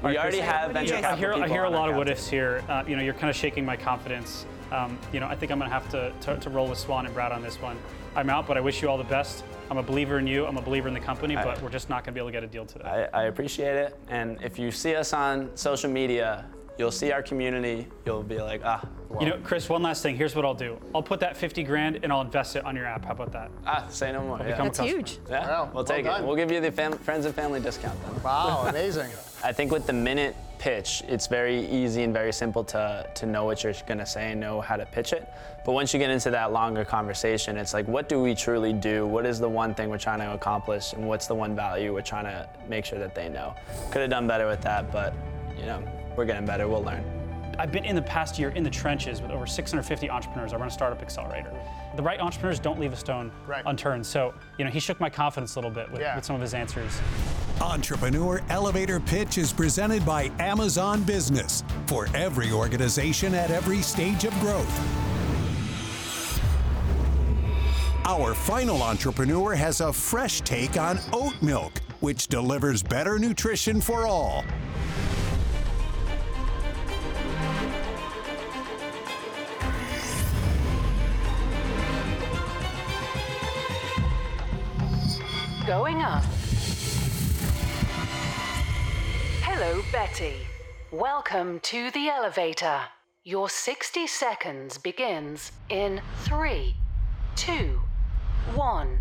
We 0.02 0.04
All 0.04 0.08
right, 0.08 0.16
already 0.18 0.38
Chris, 0.38 0.50
have 0.50 0.72
venture 0.72 0.96
I 0.96 1.00
capital 1.02 1.34
hear, 1.34 1.44
I 1.44 1.48
hear 1.48 1.64
a 1.64 1.66
on 1.66 1.74
our 1.74 1.80
lot 1.80 1.88
of 1.90 1.92
cap 1.92 1.98
what 1.98 2.08
ifs 2.08 2.28
here. 2.28 2.64
Uh, 2.68 2.82
you 2.88 2.96
know, 2.96 3.02
you're 3.02 3.14
kind 3.14 3.28
of 3.28 3.36
shaking 3.36 3.64
my 3.64 3.76
confidence. 3.76 4.46
Um, 4.72 4.98
you 5.12 5.20
know, 5.20 5.26
I 5.26 5.34
think 5.34 5.52
I'm 5.52 5.58
gonna 5.58 5.70
have 5.70 5.88
to, 5.90 6.12
to, 6.22 6.36
to 6.38 6.50
roll 6.50 6.68
with 6.68 6.78
Swan 6.78 7.04
and 7.04 7.14
Brad 7.14 7.32
on 7.32 7.42
this 7.42 7.60
one. 7.60 7.76
I'm 8.16 8.30
out, 8.30 8.46
but 8.46 8.56
I 8.56 8.60
wish 8.60 8.80
you 8.80 8.88
all 8.88 8.96
the 8.96 9.04
best. 9.04 9.44
I'm 9.70 9.76
a 9.76 9.82
believer 9.82 10.18
in 10.18 10.26
you. 10.26 10.46
I'm 10.46 10.56
a 10.56 10.62
believer 10.62 10.88
in 10.88 10.94
the 10.94 11.00
company, 11.00 11.36
I- 11.36 11.44
but 11.44 11.60
we're 11.62 11.68
just 11.70 11.90
not 11.90 12.04
gonna 12.04 12.14
be 12.14 12.20
able 12.20 12.28
to 12.28 12.32
get 12.32 12.44
a 12.44 12.46
deal 12.46 12.64
today. 12.64 13.08
I, 13.12 13.22
I 13.22 13.24
appreciate 13.24 13.76
it. 13.76 13.98
And 14.08 14.38
if 14.42 14.58
you 14.58 14.70
see 14.70 14.94
us 14.94 15.12
on 15.12 15.54
social 15.54 15.90
media, 15.90 16.46
you'll 16.80 16.90
see 16.90 17.12
our 17.12 17.22
community. 17.22 17.86
You'll 18.06 18.22
be 18.22 18.38
like, 18.40 18.62
ah, 18.64 18.82
well, 19.10 19.22
You 19.22 19.28
know, 19.28 19.38
Chris, 19.44 19.68
one 19.68 19.82
last 19.82 20.02
thing. 20.02 20.16
Here's 20.16 20.34
what 20.34 20.46
I'll 20.46 20.54
do. 20.54 20.78
I'll 20.94 21.02
put 21.02 21.20
that 21.20 21.36
50 21.36 21.62
grand 21.62 22.00
and 22.02 22.10
I'll 22.10 22.22
invest 22.22 22.56
it 22.56 22.64
on 22.64 22.74
your 22.74 22.86
app. 22.86 23.04
How 23.04 23.12
about 23.12 23.32
that? 23.32 23.50
ah, 23.66 23.86
say 23.90 24.10
no 24.12 24.22
more. 24.22 24.38
I'll 24.38 24.44
yeah. 24.44 24.52
become 24.52 24.66
a 24.66 24.68
That's 24.70 24.78
customer. 24.78 24.96
huge. 24.98 25.18
Yeah, 25.28 25.46
Well, 25.46 25.70
we'll 25.74 25.84
take 25.84 26.06
well 26.06 26.16
it. 26.22 26.26
We'll 26.26 26.36
give 26.36 26.50
you 26.50 26.60
the 26.62 26.72
fam- 26.72 26.96
friends 26.96 27.26
and 27.26 27.34
family 27.34 27.60
discount 27.60 28.02
then. 28.02 28.22
Wow, 28.22 28.64
amazing. 28.68 29.10
I 29.44 29.52
think 29.52 29.70
with 29.70 29.86
the 29.86 29.92
minute 29.92 30.34
pitch, 30.58 31.02
it's 31.06 31.26
very 31.26 31.66
easy 31.68 32.02
and 32.02 32.14
very 32.14 32.32
simple 32.32 32.64
to, 32.64 33.06
to 33.14 33.26
know 33.26 33.44
what 33.44 33.62
you're 33.62 33.74
gonna 33.86 34.06
say 34.06 34.32
and 34.32 34.40
know 34.40 34.62
how 34.62 34.76
to 34.76 34.86
pitch 34.86 35.12
it. 35.12 35.28
But 35.66 35.72
once 35.72 35.92
you 35.92 35.98
get 36.00 36.08
into 36.10 36.30
that 36.30 36.52
longer 36.52 36.84
conversation, 36.86 37.58
it's 37.58 37.74
like, 37.74 37.86
what 37.88 38.08
do 38.08 38.22
we 38.22 38.34
truly 38.34 38.72
do? 38.72 39.06
What 39.06 39.26
is 39.26 39.38
the 39.38 39.48
one 39.48 39.74
thing 39.74 39.90
we're 39.90 39.98
trying 39.98 40.20
to 40.20 40.32
accomplish? 40.32 40.94
And 40.94 41.06
what's 41.06 41.26
the 41.26 41.34
one 41.34 41.54
value 41.54 41.92
we're 41.92 42.00
trying 42.00 42.24
to 42.24 42.48
make 42.68 42.86
sure 42.86 42.98
that 42.98 43.14
they 43.14 43.28
know? 43.28 43.54
Could 43.90 44.00
have 44.00 44.10
done 44.10 44.26
better 44.26 44.46
with 44.46 44.62
that, 44.62 44.90
but 44.90 45.12
you 45.58 45.66
know, 45.66 45.82
we're 46.16 46.24
getting 46.24 46.46
better, 46.46 46.68
we'll 46.68 46.82
learn. 46.84 47.04
I've 47.58 47.72
been 47.72 47.84
in 47.84 47.94
the 47.94 48.02
past 48.02 48.38
year 48.38 48.50
in 48.50 48.62
the 48.62 48.70
trenches 48.70 49.20
with 49.20 49.30
over 49.30 49.46
650 49.46 50.08
entrepreneurs. 50.08 50.52
I 50.54 50.56
run 50.56 50.68
a 50.68 50.70
startup 50.70 51.02
accelerator. 51.02 51.52
The 51.96 52.02
right 52.02 52.18
entrepreneurs 52.18 52.58
don't 52.58 52.80
leave 52.80 52.92
a 52.92 52.96
stone 52.96 53.30
Right. 53.46 53.62
unturned. 53.66 54.06
So, 54.06 54.32
you 54.56 54.64
know, 54.64 54.70
he 54.70 54.80
shook 54.80 54.98
my 54.98 55.10
confidence 55.10 55.56
a 55.56 55.58
little 55.58 55.70
bit 55.70 55.90
with, 55.90 56.00
Yeah. 56.00 56.16
with 56.16 56.24
some 56.24 56.36
of 56.36 56.40
his 56.42 56.54
answers. 56.54 56.98
Entrepreneur 57.60 58.40
Elevator 58.48 58.98
Pitch 58.98 59.36
is 59.36 59.52
presented 59.52 60.06
by 60.06 60.30
Amazon 60.38 61.02
Business 61.02 61.62
for 61.86 62.06
every 62.14 62.50
organization 62.50 63.34
at 63.34 63.50
every 63.50 63.82
stage 63.82 64.24
of 64.24 64.32
growth. 64.40 64.80
Our 68.06 68.34
final 68.34 68.82
entrepreneur 68.82 69.54
has 69.54 69.80
a 69.82 69.92
fresh 69.92 70.40
take 70.40 70.78
on 70.78 70.98
oat 71.12 71.34
milk, 71.42 71.72
which 72.00 72.26
delivers 72.28 72.82
better 72.82 73.18
nutrition 73.18 73.80
for 73.80 74.06
all. 74.06 74.44
Going 85.70 86.02
up. 86.02 86.24
Hello, 89.44 89.80
Betty. 89.92 90.34
Welcome 90.90 91.60
to 91.60 91.92
the 91.92 92.08
elevator. 92.08 92.80
Your 93.22 93.48
60 93.48 94.08
seconds 94.08 94.78
begins 94.78 95.52
in 95.68 96.02
three, 96.22 96.74
two, 97.36 97.78
one. 98.56 98.98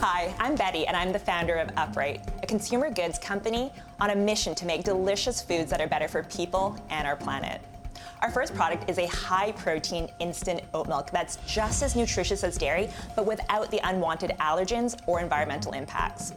Hi, 0.00 0.34
I'm 0.40 0.56
Betty, 0.56 0.84
and 0.88 0.96
I'm 0.96 1.12
the 1.12 1.20
founder 1.20 1.54
of 1.54 1.70
Upright, 1.76 2.28
a 2.42 2.46
consumer 2.48 2.90
goods 2.90 3.20
company 3.20 3.70
on 4.00 4.10
a 4.10 4.16
mission 4.16 4.56
to 4.56 4.66
make 4.66 4.82
delicious 4.82 5.40
foods 5.40 5.70
that 5.70 5.80
are 5.80 5.86
better 5.86 6.08
for 6.08 6.24
people 6.24 6.76
and 6.90 7.06
our 7.06 7.14
planet. 7.14 7.60
Our 8.22 8.30
first 8.30 8.54
product 8.54 8.88
is 8.88 8.98
a 8.98 9.06
high 9.06 9.50
protein 9.50 10.08
instant 10.20 10.62
oat 10.74 10.86
milk 10.86 11.10
that's 11.10 11.38
just 11.44 11.82
as 11.82 11.96
nutritious 11.96 12.44
as 12.44 12.56
dairy, 12.56 12.88
but 13.16 13.26
without 13.26 13.68
the 13.72 13.80
unwanted 13.82 14.30
allergens 14.38 14.96
or 15.08 15.18
environmental 15.18 15.72
impacts. 15.72 16.32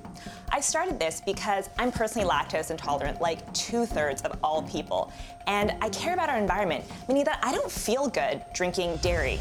I 0.49 0.61
started 0.61 0.99
this 0.99 1.21
because 1.23 1.69
I'm 1.77 1.91
personally 1.91 2.27
lactose 2.27 2.71
intolerant, 2.71 3.21
like 3.21 3.53
two 3.53 3.85
thirds 3.85 4.23
of 4.23 4.35
all 4.43 4.63
people, 4.63 5.13
and 5.45 5.73
I 5.79 5.89
care 5.89 6.15
about 6.15 6.27
our 6.27 6.39
environment, 6.39 6.83
meaning 7.07 7.23
that 7.25 7.37
I 7.43 7.51
don't 7.51 7.71
feel 7.71 8.07
good 8.07 8.43
drinking 8.51 8.97
dairy. 8.97 9.39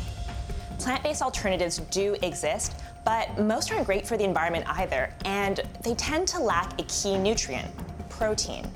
Plant 0.79 1.03
based 1.03 1.23
alternatives 1.23 1.79
do 1.91 2.15
exist, 2.21 2.75
but 3.07 3.39
most 3.39 3.73
aren't 3.73 3.87
great 3.87 4.07
for 4.07 4.19
the 4.19 4.25
environment 4.25 4.67
either, 4.69 5.15
and 5.25 5.63
they 5.83 5.95
tend 5.95 6.29
to 6.29 6.41
lack 6.41 6.79
a 6.79 6.85
key 6.85 7.17
nutrient 7.17 7.71
protein. 8.11 8.71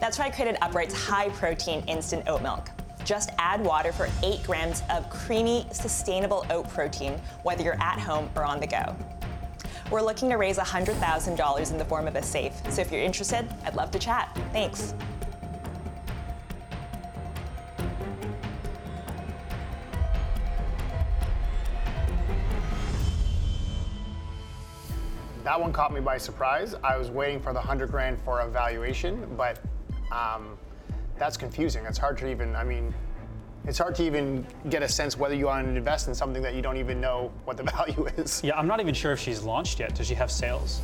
That's 0.00 0.18
why 0.18 0.26
I 0.26 0.30
created 0.30 0.58
Upright's 0.60 0.92
high 0.92 1.30
protein 1.30 1.82
instant 1.86 2.28
oat 2.28 2.42
milk. 2.42 2.68
Just 3.06 3.30
add 3.38 3.64
water 3.64 3.92
for 3.92 4.08
8 4.24 4.42
grams 4.42 4.82
of 4.90 5.08
creamy, 5.08 5.64
sustainable 5.70 6.44
oat 6.50 6.68
protein, 6.68 7.20
whether 7.44 7.62
you're 7.62 7.80
at 7.80 8.00
home 8.00 8.28
or 8.34 8.42
on 8.42 8.58
the 8.58 8.66
go. 8.66 8.96
We're 9.92 10.02
looking 10.02 10.28
to 10.30 10.36
raise 10.36 10.58
$100,000 10.58 11.70
in 11.70 11.78
the 11.78 11.84
form 11.84 12.08
of 12.08 12.16
a 12.16 12.22
safe, 12.22 12.52
so 12.68 12.80
if 12.80 12.90
you're 12.90 13.00
interested, 13.00 13.48
I'd 13.64 13.76
love 13.76 13.92
to 13.92 14.00
chat. 14.00 14.36
Thanks. 14.52 14.92
That 25.44 25.60
one 25.60 25.72
caught 25.72 25.94
me 25.94 26.00
by 26.00 26.18
surprise. 26.18 26.74
I 26.82 26.96
was 26.96 27.12
waiting 27.12 27.40
for 27.40 27.52
the 27.52 27.60
100 27.60 27.88
grand 27.88 28.18
for 28.24 28.40
a 28.40 28.48
valuation, 28.48 29.32
but 29.36 29.60
um, 30.10 30.58
that's 31.18 31.36
confusing. 31.36 31.84
It's 31.86 31.98
hard 31.98 32.18
to 32.18 32.30
even, 32.30 32.54
I 32.56 32.64
mean, 32.64 32.94
it's 33.66 33.78
hard 33.78 33.94
to 33.96 34.04
even 34.04 34.46
get 34.70 34.82
a 34.82 34.88
sense 34.88 35.16
whether 35.16 35.34
you 35.34 35.46
want 35.46 35.66
to 35.66 35.74
invest 35.74 36.08
in 36.08 36.14
something 36.14 36.42
that 36.42 36.54
you 36.54 36.62
don't 36.62 36.76
even 36.76 37.00
know 37.00 37.32
what 37.44 37.56
the 37.56 37.62
value 37.76 38.06
is. 38.16 38.42
Yeah, 38.44 38.56
I'm 38.56 38.66
not 38.66 38.80
even 38.80 38.94
sure 38.94 39.12
if 39.12 39.18
she's 39.18 39.42
launched 39.42 39.80
yet. 39.80 39.94
Does 39.94 40.06
she 40.06 40.14
have 40.14 40.30
sales? 40.30 40.80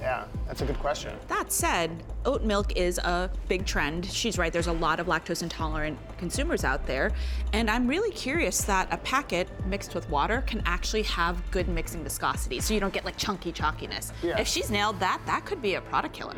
Yeah, 0.00 0.24
that's 0.46 0.60
a 0.60 0.66
good 0.66 0.78
question. 0.78 1.16
That 1.26 1.50
said, 1.50 1.90
oat 2.26 2.44
milk 2.44 2.76
is 2.76 2.98
a 2.98 3.30
big 3.48 3.66
trend. 3.66 4.04
She's 4.06 4.38
right, 4.38 4.52
there's 4.52 4.66
a 4.68 4.72
lot 4.72 5.00
of 5.00 5.06
lactose 5.06 5.42
intolerant 5.42 5.98
consumers 6.18 6.62
out 6.62 6.86
there. 6.86 7.10
And 7.52 7.68
I'm 7.68 7.88
really 7.88 8.12
curious 8.12 8.60
that 8.64 8.92
a 8.92 8.98
packet 8.98 9.48
mixed 9.66 9.94
with 9.94 10.08
water 10.10 10.42
can 10.42 10.62
actually 10.66 11.02
have 11.02 11.42
good 11.50 11.66
mixing 11.66 12.04
viscosity 12.04 12.60
so 12.60 12.74
you 12.74 12.78
don't 12.78 12.92
get 12.92 13.04
like 13.04 13.16
chunky 13.16 13.50
chalkiness. 13.52 14.12
Yeah. 14.22 14.38
If 14.38 14.46
she's 14.46 14.70
nailed 14.70 15.00
that, 15.00 15.20
that 15.26 15.44
could 15.44 15.62
be 15.62 15.74
a 15.74 15.80
product 15.80 16.14
killer. 16.14 16.36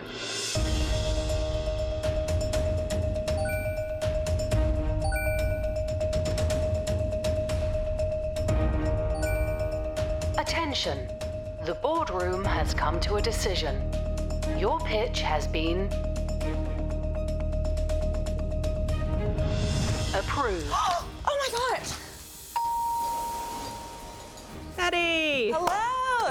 The 10.78 11.74
boardroom 11.82 12.44
has 12.44 12.72
come 12.72 13.00
to 13.00 13.16
a 13.16 13.20
decision. 13.20 13.82
Your 14.56 14.78
pitch 14.78 15.22
has 15.22 15.48
been 15.48 15.90
approved. 20.14 20.72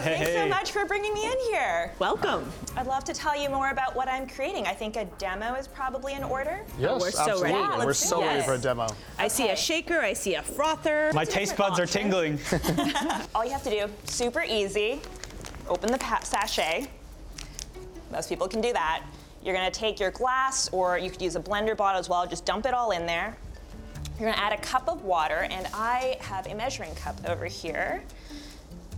Thanks 0.07 0.33
so 0.33 0.47
much 0.47 0.71
for 0.71 0.85
bringing 0.85 1.13
me 1.13 1.25
in 1.25 1.37
here. 1.49 1.91
Welcome. 1.99 2.49
I'd 2.75 2.87
love 2.87 3.03
to 3.05 3.13
tell 3.13 3.39
you 3.39 3.49
more 3.49 3.71
about 3.71 3.95
what 3.95 4.07
I'm 4.07 4.27
creating. 4.27 4.65
I 4.65 4.73
think 4.73 4.95
a 4.95 5.05
demo 5.17 5.55
is 5.55 5.67
probably 5.67 6.13
in 6.13 6.23
order. 6.23 6.61
Yes, 6.79 6.91
oh, 6.91 6.97
we're 6.99 7.11
so 7.11 7.19
absolutely. 7.19 7.43
ready. 7.43 7.57
Yeah, 7.57 7.77
we're 7.77 7.85
let's 7.85 8.01
do 8.01 8.07
so 8.07 8.21
ready 8.21 8.37
this. 8.37 8.45
for 8.45 8.53
a 8.53 8.57
demo. 8.57 8.87
I 9.17 9.27
see 9.27 9.49
a 9.49 9.55
shaker, 9.55 9.99
I 9.99 10.13
see 10.13 10.35
a 10.35 10.41
frother. 10.41 11.11
My 11.13 11.25
taste 11.25 11.57
buds 11.57 11.79
are 11.79 11.85
tingling. 11.85 12.39
All 13.35 13.43
you 13.43 13.51
have 13.51 13.63
to 13.63 13.69
do, 13.69 13.87
super 14.05 14.43
easy. 14.43 15.01
open 15.67 15.91
the 15.91 15.97
pa- 15.97 16.21
sachet. 16.23 16.87
Most 18.11 18.29
people 18.29 18.47
can 18.47 18.61
do 18.61 18.71
that. 18.73 19.03
You're 19.43 19.55
gonna 19.55 19.71
take 19.71 19.99
your 19.99 20.11
glass, 20.11 20.69
or 20.69 20.97
you 20.97 21.09
could 21.09 21.21
use 21.21 21.35
a 21.35 21.41
blender 21.41 21.75
bottle 21.75 21.99
as 21.99 22.07
well, 22.07 22.25
just 22.25 22.45
dump 22.45 22.65
it 22.65 22.73
all 22.73 22.91
in 22.91 23.05
there. 23.05 23.37
You're 24.19 24.31
gonna 24.31 24.41
add 24.41 24.53
a 24.53 24.61
cup 24.61 24.87
of 24.87 25.03
water, 25.03 25.47
and 25.49 25.67
I 25.73 26.17
have 26.21 26.47
a 26.47 26.55
measuring 26.55 26.95
cup 26.95 27.17
over 27.27 27.45
here. 27.45 28.03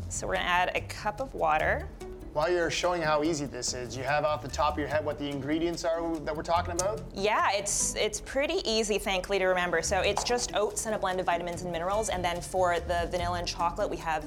So 0.09 0.27
we're 0.27 0.33
gonna 0.33 0.45
add 0.45 0.71
a 0.75 0.81
cup 0.81 1.21
of 1.21 1.33
water. 1.33 1.87
While 2.33 2.51
you're 2.51 2.69
showing 2.69 3.01
how 3.01 3.23
easy 3.23 3.45
this 3.45 3.73
is, 3.73 3.97
you 3.97 4.03
have 4.03 4.23
off 4.23 4.41
the 4.41 4.47
top 4.47 4.73
of 4.73 4.79
your 4.79 4.87
head 4.87 5.03
what 5.03 5.17
the 5.17 5.27
ingredients 5.27 5.83
are 5.83 6.15
that 6.19 6.35
we're 6.35 6.43
talking 6.43 6.73
about? 6.73 7.01
Yeah, 7.13 7.51
it's 7.53 7.95
it's 7.95 8.21
pretty 8.21 8.61
easy, 8.69 8.97
thankfully, 8.99 9.39
to 9.39 9.45
remember. 9.45 9.81
So 9.81 10.01
it's 10.01 10.23
just 10.23 10.55
oats 10.55 10.85
and 10.85 10.93
a 10.93 10.99
blend 10.99 11.19
of 11.19 11.25
vitamins 11.25 11.63
and 11.63 11.71
minerals, 11.71 12.09
and 12.09 12.23
then 12.23 12.39
for 12.39 12.79
the 12.79 13.07
vanilla 13.09 13.39
and 13.39 13.47
chocolate, 13.47 13.89
we 13.89 13.97
have 13.97 14.25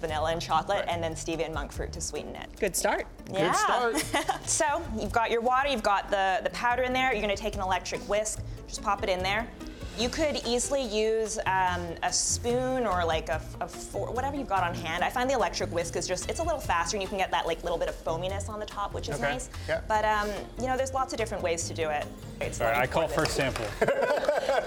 vanilla 0.00 0.32
and 0.32 0.42
chocolate, 0.42 0.84
and 0.88 1.02
then 1.02 1.14
stevia 1.14 1.44
and 1.46 1.54
monk 1.54 1.72
fruit 1.72 1.92
to 1.92 2.00
sweeten 2.00 2.34
it. 2.34 2.48
Good 2.58 2.74
start. 2.74 3.06
Yeah. 3.32 3.52
Good 3.92 4.00
start. 4.00 4.40
So 4.46 4.82
you've 4.98 5.12
got 5.12 5.30
your 5.30 5.40
water, 5.40 5.68
you've 5.68 5.82
got 5.82 6.10
the, 6.10 6.40
the 6.42 6.50
powder 6.50 6.82
in 6.82 6.92
there. 6.92 7.12
You're 7.12 7.22
gonna 7.22 7.36
take 7.36 7.54
an 7.54 7.60
electric 7.60 8.00
whisk, 8.08 8.40
just 8.66 8.82
pop 8.82 9.02
it 9.02 9.08
in 9.08 9.22
there. 9.22 9.48
You 9.96 10.08
could 10.08 10.40
easily 10.44 10.82
use 10.82 11.38
um, 11.46 11.86
a 12.02 12.12
spoon 12.12 12.84
or 12.84 13.04
like 13.04 13.28
a, 13.28 13.40
a 13.60 13.68
fork, 13.68 14.12
whatever 14.12 14.36
you've 14.36 14.48
got 14.48 14.64
on 14.64 14.74
hand. 14.74 15.04
I 15.04 15.10
find 15.10 15.30
the 15.30 15.34
electric 15.34 15.72
whisk 15.72 15.94
is 15.94 16.08
just, 16.08 16.28
it's 16.28 16.40
a 16.40 16.42
little 16.42 16.58
faster 16.60 16.96
and 16.96 17.02
you 17.02 17.08
can 17.08 17.16
get 17.16 17.30
that 17.30 17.46
like 17.46 17.62
little 17.62 17.78
bit 17.78 17.88
of 17.88 17.94
foaminess 17.94 18.48
on 18.48 18.58
the 18.58 18.66
top, 18.66 18.92
which 18.92 19.08
is 19.08 19.14
Okay, 19.16 19.32
nice. 19.34 19.50
yeah. 19.68 19.82
But 19.86 20.04
um, 20.04 20.28
you 20.58 20.66
know, 20.66 20.76
there's 20.76 20.92
lots 20.92 21.12
of 21.12 21.18
different 21.18 21.44
ways 21.44 21.68
to 21.68 21.74
do 21.74 21.90
it. 21.90 22.06
It's 22.40 22.60
All 22.60 22.66
right, 22.66 22.78
I 22.78 22.86
call 22.88 23.06
for 23.06 23.20
first 23.20 23.36
sample. 23.36 23.66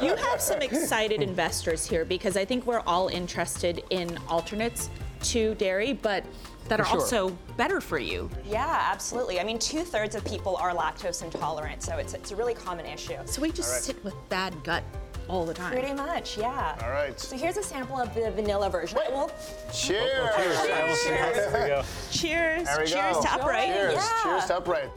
You 0.02 0.16
have 0.16 0.42
some 0.42 0.62
excited 0.62 1.22
investors 1.22 1.88
here 1.88 2.06
because 2.06 2.36
I 2.38 2.46
think 2.46 2.66
we're 2.66 2.82
all 2.82 3.08
interested 3.08 3.84
in 3.90 4.18
alternates 4.28 4.90
to 5.24 5.56
dairy, 5.56 5.94
but 5.94 6.24
that 6.68 6.80
are 6.80 6.86
sure. 6.86 7.00
also 7.00 7.38
better 7.56 7.80
for 7.82 7.98
you. 7.98 8.30
Yeah, 8.46 8.90
absolutely. 8.92 9.40
I 9.40 9.44
mean, 9.44 9.58
two 9.60 9.84
thirds 9.84 10.16
of 10.16 10.26
people 10.26 10.56
are 10.58 10.74
lactose 10.74 11.24
intolerant, 11.24 11.82
so 11.82 11.98
it's, 11.98 12.14
it's 12.14 12.32
a 12.32 12.36
really 12.36 12.54
common 12.54 12.86
issue. 12.86 13.16
So 13.26 13.42
we 13.42 13.52
just 13.52 13.84
sit 13.84 14.04
with 14.04 14.14
bad 14.30 14.54
gut 14.64 14.84
all 15.28 15.46
the 15.46 15.54
time. 15.54 15.72
Pretty 15.72 15.94
much, 15.94 16.38
yeah. 16.38 16.78
All 16.82 16.90
right. 16.90 17.20
So 17.20 17.38
here's 17.38 17.58
a 17.58 17.64
sample 17.64 17.98
of 18.00 18.14
the 18.14 18.32
vanilla 18.32 18.70
version. 18.70 19.00
Well, 19.10 19.32
Cheers. 19.74 20.30
I 20.36 20.88
will 20.88 20.96
see 20.96 21.12
how 21.12 21.30
this 21.30 21.54
we 21.54 21.68
go. 21.68 21.84
Cheers. 22.12 22.64
There 22.64 22.80
we 22.80 22.86
Cheers 22.88 23.16
go. 23.16 23.22
to 23.22 23.34
upright. 23.34 23.68
Cheers. 23.68 23.94
Yeah. 23.96 24.24
Cheers 24.24 24.46
to 24.46 24.58
upright. 24.58 24.90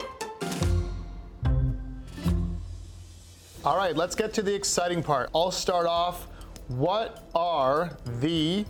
All 3.63 3.77
right, 3.77 3.95
let's 3.95 4.15
get 4.15 4.33
to 4.35 4.41
the 4.41 4.53
exciting 4.53 5.03
part. 5.03 5.29
I'll 5.35 5.51
start 5.51 5.85
off. 5.85 6.27
What 6.67 7.25
are 7.35 7.95
the 8.19 8.65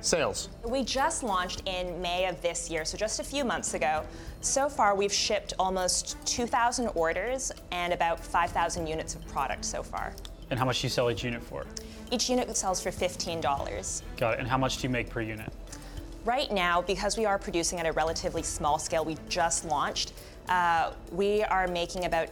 sales? 0.00 0.48
we 0.64 0.82
just 0.82 1.22
launched 1.22 1.62
in 1.66 2.00
May 2.02 2.26
of 2.26 2.40
this 2.42 2.68
year, 2.68 2.84
so 2.84 2.98
just 2.98 3.20
a 3.20 3.24
few 3.24 3.44
months 3.44 3.74
ago. 3.74 4.02
So 4.40 4.68
far, 4.68 4.96
we've 4.96 5.12
shipped 5.12 5.52
almost 5.60 6.16
2,000 6.26 6.88
orders 6.96 7.52
and 7.70 7.92
about 7.92 8.18
5,000 8.18 8.88
units 8.88 9.14
of 9.14 9.24
product 9.28 9.64
so 9.64 9.80
far. 9.82 10.12
And 10.52 10.58
how 10.58 10.66
much 10.66 10.82
do 10.82 10.86
you 10.86 10.90
sell 10.90 11.10
each 11.10 11.24
unit 11.24 11.42
for? 11.42 11.64
Each 12.10 12.28
unit 12.28 12.54
sells 12.54 12.78
for 12.78 12.90
$15. 12.90 14.02
Got 14.18 14.34
it. 14.34 14.40
And 14.40 14.46
how 14.46 14.58
much 14.58 14.76
do 14.76 14.82
you 14.82 14.90
make 14.90 15.08
per 15.08 15.22
unit? 15.22 15.50
Right 16.26 16.52
now, 16.52 16.82
because 16.82 17.16
we 17.16 17.24
are 17.24 17.38
producing 17.38 17.80
at 17.80 17.86
a 17.86 17.92
relatively 17.92 18.42
small 18.42 18.78
scale, 18.78 19.02
we 19.02 19.16
just 19.30 19.64
launched, 19.64 20.12
uh, 20.50 20.92
we 21.10 21.42
are 21.44 21.66
making 21.68 22.04
about 22.04 22.28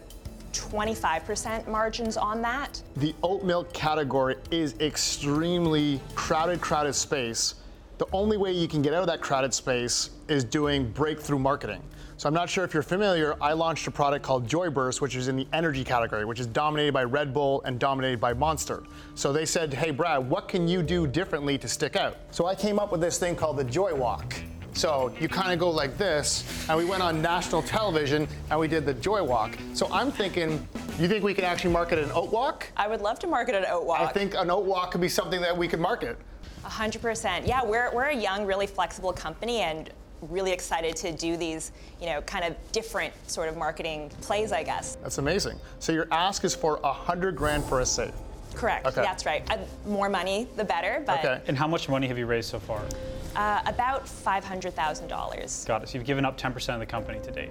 25% 0.52 1.66
margins 1.66 2.18
on 2.18 2.42
that. 2.42 2.82
The 2.96 3.14
oat 3.22 3.42
milk 3.42 3.72
category 3.72 4.36
is 4.50 4.74
extremely 4.80 5.98
crowded, 6.14 6.60
crowded 6.60 6.92
space. 6.92 7.54
The 8.00 8.08
only 8.14 8.38
way 8.38 8.50
you 8.50 8.66
can 8.66 8.80
get 8.80 8.94
out 8.94 9.02
of 9.02 9.08
that 9.08 9.20
crowded 9.20 9.52
space 9.52 10.08
is 10.26 10.42
doing 10.42 10.90
breakthrough 10.90 11.38
marketing. 11.38 11.82
So 12.16 12.28
I'm 12.28 12.34
not 12.34 12.48
sure 12.48 12.64
if 12.64 12.72
you're 12.72 12.82
familiar, 12.82 13.36
I 13.42 13.52
launched 13.52 13.86
a 13.88 13.90
product 13.90 14.24
called 14.24 14.48
Joyburst, 14.48 15.02
which 15.02 15.16
is 15.16 15.28
in 15.28 15.36
the 15.36 15.46
energy 15.52 15.84
category, 15.84 16.24
which 16.24 16.40
is 16.40 16.46
dominated 16.46 16.94
by 16.94 17.04
Red 17.04 17.34
Bull 17.34 17.60
and 17.66 17.78
dominated 17.78 18.18
by 18.18 18.32
Monster. 18.32 18.84
So 19.16 19.34
they 19.34 19.44
said, 19.44 19.74
hey 19.74 19.90
Brad, 19.90 20.30
what 20.30 20.48
can 20.48 20.66
you 20.66 20.82
do 20.82 21.06
differently 21.06 21.58
to 21.58 21.68
stick 21.68 21.94
out? 21.94 22.16
So 22.30 22.46
I 22.46 22.54
came 22.54 22.78
up 22.78 22.90
with 22.90 23.02
this 23.02 23.18
thing 23.18 23.36
called 23.36 23.58
the 23.58 23.64
Joy 23.64 23.94
Walk. 23.94 24.34
So 24.72 25.12
you 25.20 25.28
kind 25.28 25.52
of 25.52 25.58
go 25.58 25.68
like 25.68 25.98
this, 25.98 26.44
and 26.70 26.78
we 26.78 26.86
went 26.86 27.02
on 27.02 27.20
national 27.20 27.60
television 27.60 28.26
and 28.50 28.58
we 28.58 28.66
did 28.66 28.86
the 28.86 28.94
Joy 28.94 29.22
Walk. 29.22 29.58
So 29.74 29.88
I'm 29.92 30.10
thinking, 30.10 30.66
you 30.98 31.06
think 31.06 31.22
we 31.22 31.34
can 31.34 31.44
actually 31.44 31.74
market 31.74 31.98
an 31.98 32.10
oat 32.14 32.32
walk? 32.32 32.66
I 32.78 32.88
would 32.88 33.02
love 33.02 33.18
to 33.18 33.26
market 33.26 33.56
an 33.56 33.66
oat 33.68 33.84
walk. 33.84 34.00
I 34.00 34.06
think 34.10 34.32
an 34.32 34.48
oat 34.48 34.64
walk 34.64 34.92
could 34.92 35.02
be 35.02 35.08
something 35.10 35.42
that 35.42 35.54
we 35.54 35.68
could 35.68 35.80
market. 35.80 36.16
100%. 36.64 37.46
Yeah, 37.46 37.64
we're, 37.64 37.92
we're 37.94 38.04
a 38.04 38.16
young, 38.16 38.46
really 38.46 38.66
flexible 38.66 39.12
company 39.12 39.60
and 39.60 39.90
really 40.22 40.52
excited 40.52 40.96
to 40.96 41.12
do 41.12 41.36
these, 41.36 41.72
you 42.00 42.06
know, 42.06 42.20
kind 42.22 42.44
of 42.44 42.54
different 42.72 43.12
sort 43.28 43.48
of 43.48 43.56
marketing 43.56 44.10
plays, 44.20 44.52
I 44.52 44.62
guess. 44.62 44.96
That's 45.02 45.18
amazing. 45.18 45.58
So 45.78 45.92
your 45.92 46.06
ask 46.10 46.44
is 46.44 46.54
for 46.54 46.78
a 46.84 46.92
hundred 46.92 47.36
grand 47.36 47.64
for 47.64 47.80
a 47.80 47.86
safe. 47.86 48.12
Correct. 48.54 48.86
Okay. 48.86 49.00
That's 49.00 49.24
right. 49.24 49.48
Uh, 49.50 49.58
more 49.86 50.08
money, 50.08 50.46
the 50.56 50.64
better, 50.64 51.02
but 51.06 51.20
Okay. 51.20 51.40
And 51.46 51.56
how 51.56 51.66
much 51.68 51.88
money 51.88 52.08
have 52.08 52.18
you 52.18 52.26
raised 52.26 52.50
so 52.50 52.58
far? 52.58 52.82
uh, 53.36 53.62
about 53.66 54.06
$500,000. 54.06 55.66
Got 55.66 55.82
it. 55.84 55.88
So 55.88 55.96
you've 55.98 56.06
given 56.06 56.24
up 56.24 56.36
10% 56.38 56.74
of 56.74 56.80
the 56.80 56.86
company 56.86 57.20
to 57.22 57.30
date. 57.30 57.50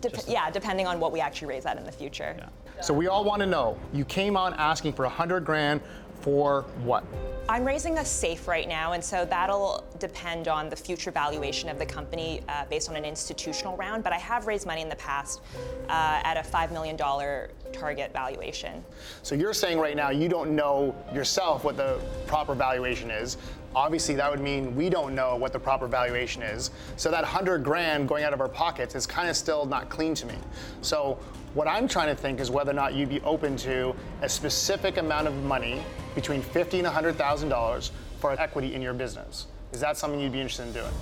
Dep- 0.00 0.14
yeah, 0.26 0.50
depending 0.50 0.86
on 0.86 0.98
what 0.98 1.12
we 1.12 1.20
actually 1.20 1.48
raise 1.48 1.62
that 1.64 1.76
in 1.76 1.84
the 1.84 1.92
future. 1.92 2.34
Yeah. 2.38 2.80
So 2.80 2.92
we 2.94 3.06
all 3.06 3.22
want 3.22 3.40
to 3.40 3.46
know. 3.46 3.78
You 3.92 4.04
came 4.06 4.36
on 4.36 4.54
asking 4.54 4.94
for 4.94 5.04
a 5.04 5.08
hundred 5.08 5.44
grand 5.44 5.80
for 6.24 6.62
what? 6.84 7.04
I'm 7.50 7.66
raising 7.66 7.98
a 7.98 8.04
safe 8.04 8.48
right 8.48 8.66
now, 8.66 8.92
and 8.92 9.04
so 9.04 9.26
that'll 9.26 9.84
depend 9.98 10.48
on 10.48 10.70
the 10.70 10.76
future 10.76 11.10
valuation 11.10 11.68
of 11.68 11.78
the 11.78 11.84
company 11.84 12.40
uh, 12.48 12.64
based 12.70 12.88
on 12.88 12.96
an 12.96 13.04
institutional 13.04 13.76
round. 13.76 14.02
But 14.02 14.14
I 14.14 14.18
have 14.18 14.46
raised 14.46 14.66
money 14.66 14.80
in 14.80 14.88
the 14.88 14.96
past 14.96 15.42
uh, 15.90 16.22
at 16.24 16.38
a 16.38 16.40
$5 16.40 16.72
million 16.72 16.96
target 17.74 18.10
valuation. 18.14 18.82
So 19.22 19.34
you're 19.34 19.52
saying 19.52 19.78
right 19.78 19.94
now 19.94 20.08
you 20.08 20.30
don't 20.30 20.56
know 20.56 20.96
yourself 21.12 21.62
what 21.62 21.76
the 21.76 22.00
proper 22.26 22.54
valuation 22.54 23.10
is. 23.10 23.36
Obviously, 23.76 24.14
that 24.14 24.30
would 24.30 24.40
mean 24.40 24.74
we 24.74 24.88
don't 24.88 25.14
know 25.14 25.36
what 25.36 25.52
the 25.52 25.58
proper 25.58 25.86
valuation 25.86 26.40
is. 26.40 26.70
So 26.96 27.10
that 27.10 27.24
hundred 27.24 27.62
grand 27.64 28.08
going 28.08 28.24
out 28.24 28.32
of 28.32 28.40
our 28.40 28.48
pockets 28.48 28.94
is 28.94 29.06
kind 29.06 29.28
of 29.28 29.36
still 29.36 29.66
not 29.66 29.90
clean 29.90 30.14
to 30.14 30.26
me. 30.26 30.36
So 30.80 31.18
what 31.54 31.68
I'm 31.68 31.86
trying 31.86 32.14
to 32.14 32.20
think 32.20 32.40
is 32.40 32.50
whether 32.50 32.72
or 32.72 32.74
not 32.74 32.94
you'd 32.94 33.08
be 33.08 33.20
open 33.22 33.56
to 33.58 33.94
a 34.22 34.28
specific 34.28 34.98
amount 34.98 35.28
of 35.28 35.34
money 35.44 35.82
between 36.14 36.42
fifty 36.42 36.78
and 36.78 36.86
hundred 36.86 37.16
thousand 37.16 37.48
dollars 37.48 37.92
for 38.18 38.32
equity 38.32 38.74
in 38.74 38.82
your 38.82 38.92
business. 38.92 39.46
Is 39.72 39.80
that 39.80 39.96
something 39.96 40.20
you'd 40.20 40.32
be 40.32 40.40
interested 40.40 40.66
in 40.66 40.72
doing? 40.72 40.92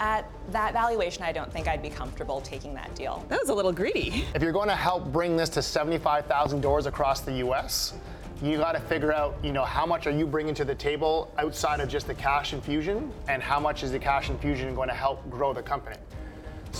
At 0.00 0.30
that 0.50 0.72
valuation, 0.72 1.22
I 1.22 1.32
don't 1.32 1.50
think 1.50 1.68
I'd 1.68 1.82
be 1.82 1.88
comfortable 1.88 2.40
taking 2.42 2.74
that 2.74 2.94
deal. 2.94 3.24
That 3.28 3.40
was 3.40 3.48
a 3.48 3.54
little 3.54 3.72
greedy. 3.72 4.26
If 4.34 4.42
you're 4.42 4.52
going 4.52 4.68
to 4.68 4.76
help 4.76 5.10
bring 5.10 5.36
this 5.38 5.48
to 5.50 5.62
75,000 5.62 6.60
doors 6.60 6.84
across 6.84 7.20
the 7.22 7.32
U.S., 7.38 7.94
you 8.42 8.58
got 8.58 8.72
to 8.72 8.80
figure 8.80 9.14
out, 9.14 9.34
you 9.42 9.52
know, 9.52 9.64
how 9.64 9.86
much 9.86 10.06
are 10.06 10.10
you 10.10 10.26
bringing 10.26 10.54
to 10.54 10.66
the 10.66 10.74
table 10.74 11.32
outside 11.38 11.80
of 11.80 11.88
just 11.88 12.06
the 12.06 12.14
cash 12.14 12.52
infusion, 12.52 13.10
and 13.28 13.42
how 13.42 13.58
much 13.58 13.82
is 13.82 13.90
the 13.90 13.98
cash 13.98 14.28
infusion 14.28 14.74
going 14.74 14.88
to 14.88 14.94
help 14.94 15.28
grow 15.30 15.54
the 15.54 15.62
company? 15.62 15.96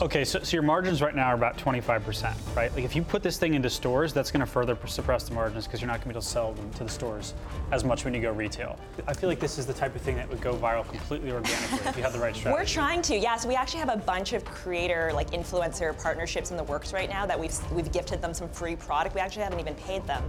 Okay, 0.03 0.27
so, 0.27 0.41
so 0.43 0.55
your 0.55 0.63
margins 0.63 1.01
right 1.01 1.15
now 1.15 1.29
are 1.29 1.35
about 1.35 1.57
25%, 1.57 2.35
right? 2.55 2.71
Like 2.75 2.85
if 2.85 2.95
you 2.95 3.01
put 3.01 3.23
this 3.23 3.39
thing 3.39 3.55
into 3.55 3.71
stores, 3.71 4.13
that's 4.13 4.31
going 4.31 4.41
to 4.41 4.47
further 4.47 4.77
suppress 4.87 5.27
the 5.27 5.33
margins 5.33 5.67
because 5.67 5.81
you're 5.81 5.89
not 5.89 5.95
going 5.95 6.03
to 6.03 6.09
be 6.09 6.13
able 6.13 6.21
to 6.21 6.27
sell 6.27 6.53
them 6.53 6.71
to 6.75 6.85
the 6.85 6.91
stores 6.91 7.33
as 7.73 7.83
much 7.83 8.05
when 8.05 8.13
you 8.13 8.21
go 8.21 8.31
retail. 8.31 8.79
I 9.07 9.15
feel 9.15 9.31
like 9.31 9.41
this 9.41 9.57
is 9.57 9.65
the 9.65 9.73
type 9.73 9.97
of 9.97 10.03
thing 10.03 10.17
that 10.17 10.29
would 10.29 10.43
go 10.43 10.55
viral 10.55 10.87
completely 10.87 11.33
organically 11.33 11.79
if 11.89 11.97
you 11.97 12.03
had 12.03 12.13
the 12.13 12.19
right 12.19 12.37
strategy. 12.37 12.61
We're 12.61 12.67
trying 12.67 13.01
to, 13.03 13.17
yeah. 13.17 13.37
So 13.37 13.49
we 13.49 13.55
actually 13.55 13.81
have 13.81 13.89
a 13.89 13.97
bunch 13.97 14.35
of 14.35 14.45
creator, 14.45 15.13
like 15.15 15.31
influencer 15.31 15.99
partnerships 16.03 16.51
in 16.51 16.59
the 16.59 16.65
works 16.65 16.93
right 16.93 17.09
now 17.09 17.25
that 17.25 17.41
we've 17.41 17.59
we've 17.73 17.91
gifted 17.91 18.21
them 18.21 18.35
some 18.35 18.51
free 18.51 18.77
product. 18.77 19.15
We 19.15 19.23
actually 19.23 19.45
haven't 19.45 19.61
even 19.61 19.77
paid 19.77 20.07
them, 20.07 20.23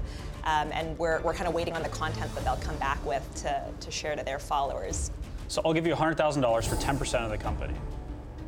um, 0.45 0.71
and 0.71 0.97
we're, 0.97 1.19
we're 1.23 1.33
kind 1.33 1.47
of 1.49 1.53
waiting 1.53 1.75
on 1.75 1.83
the 1.83 1.89
content 1.89 2.33
that 2.35 2.45
they'll 2.45 2.55
come 2.55 2.77
back 2.77 3.05
with 3.05 3.29
to, 3.41 3.61
to 3.81 3.91
share 3.91 4.15
to 4.15 4.23
their 4.23 4.39
followers. 4.39 5.11
So 5.49 5.61
I'll 5.65 5.73
give 5.73 5.85
you 5.85 5.93
$100,000 5.93 6.65
for 6.65 6.75
10% 6.75 7.23
of 7.23 7.29
the 7.31 7.37
company. 7.37 7.73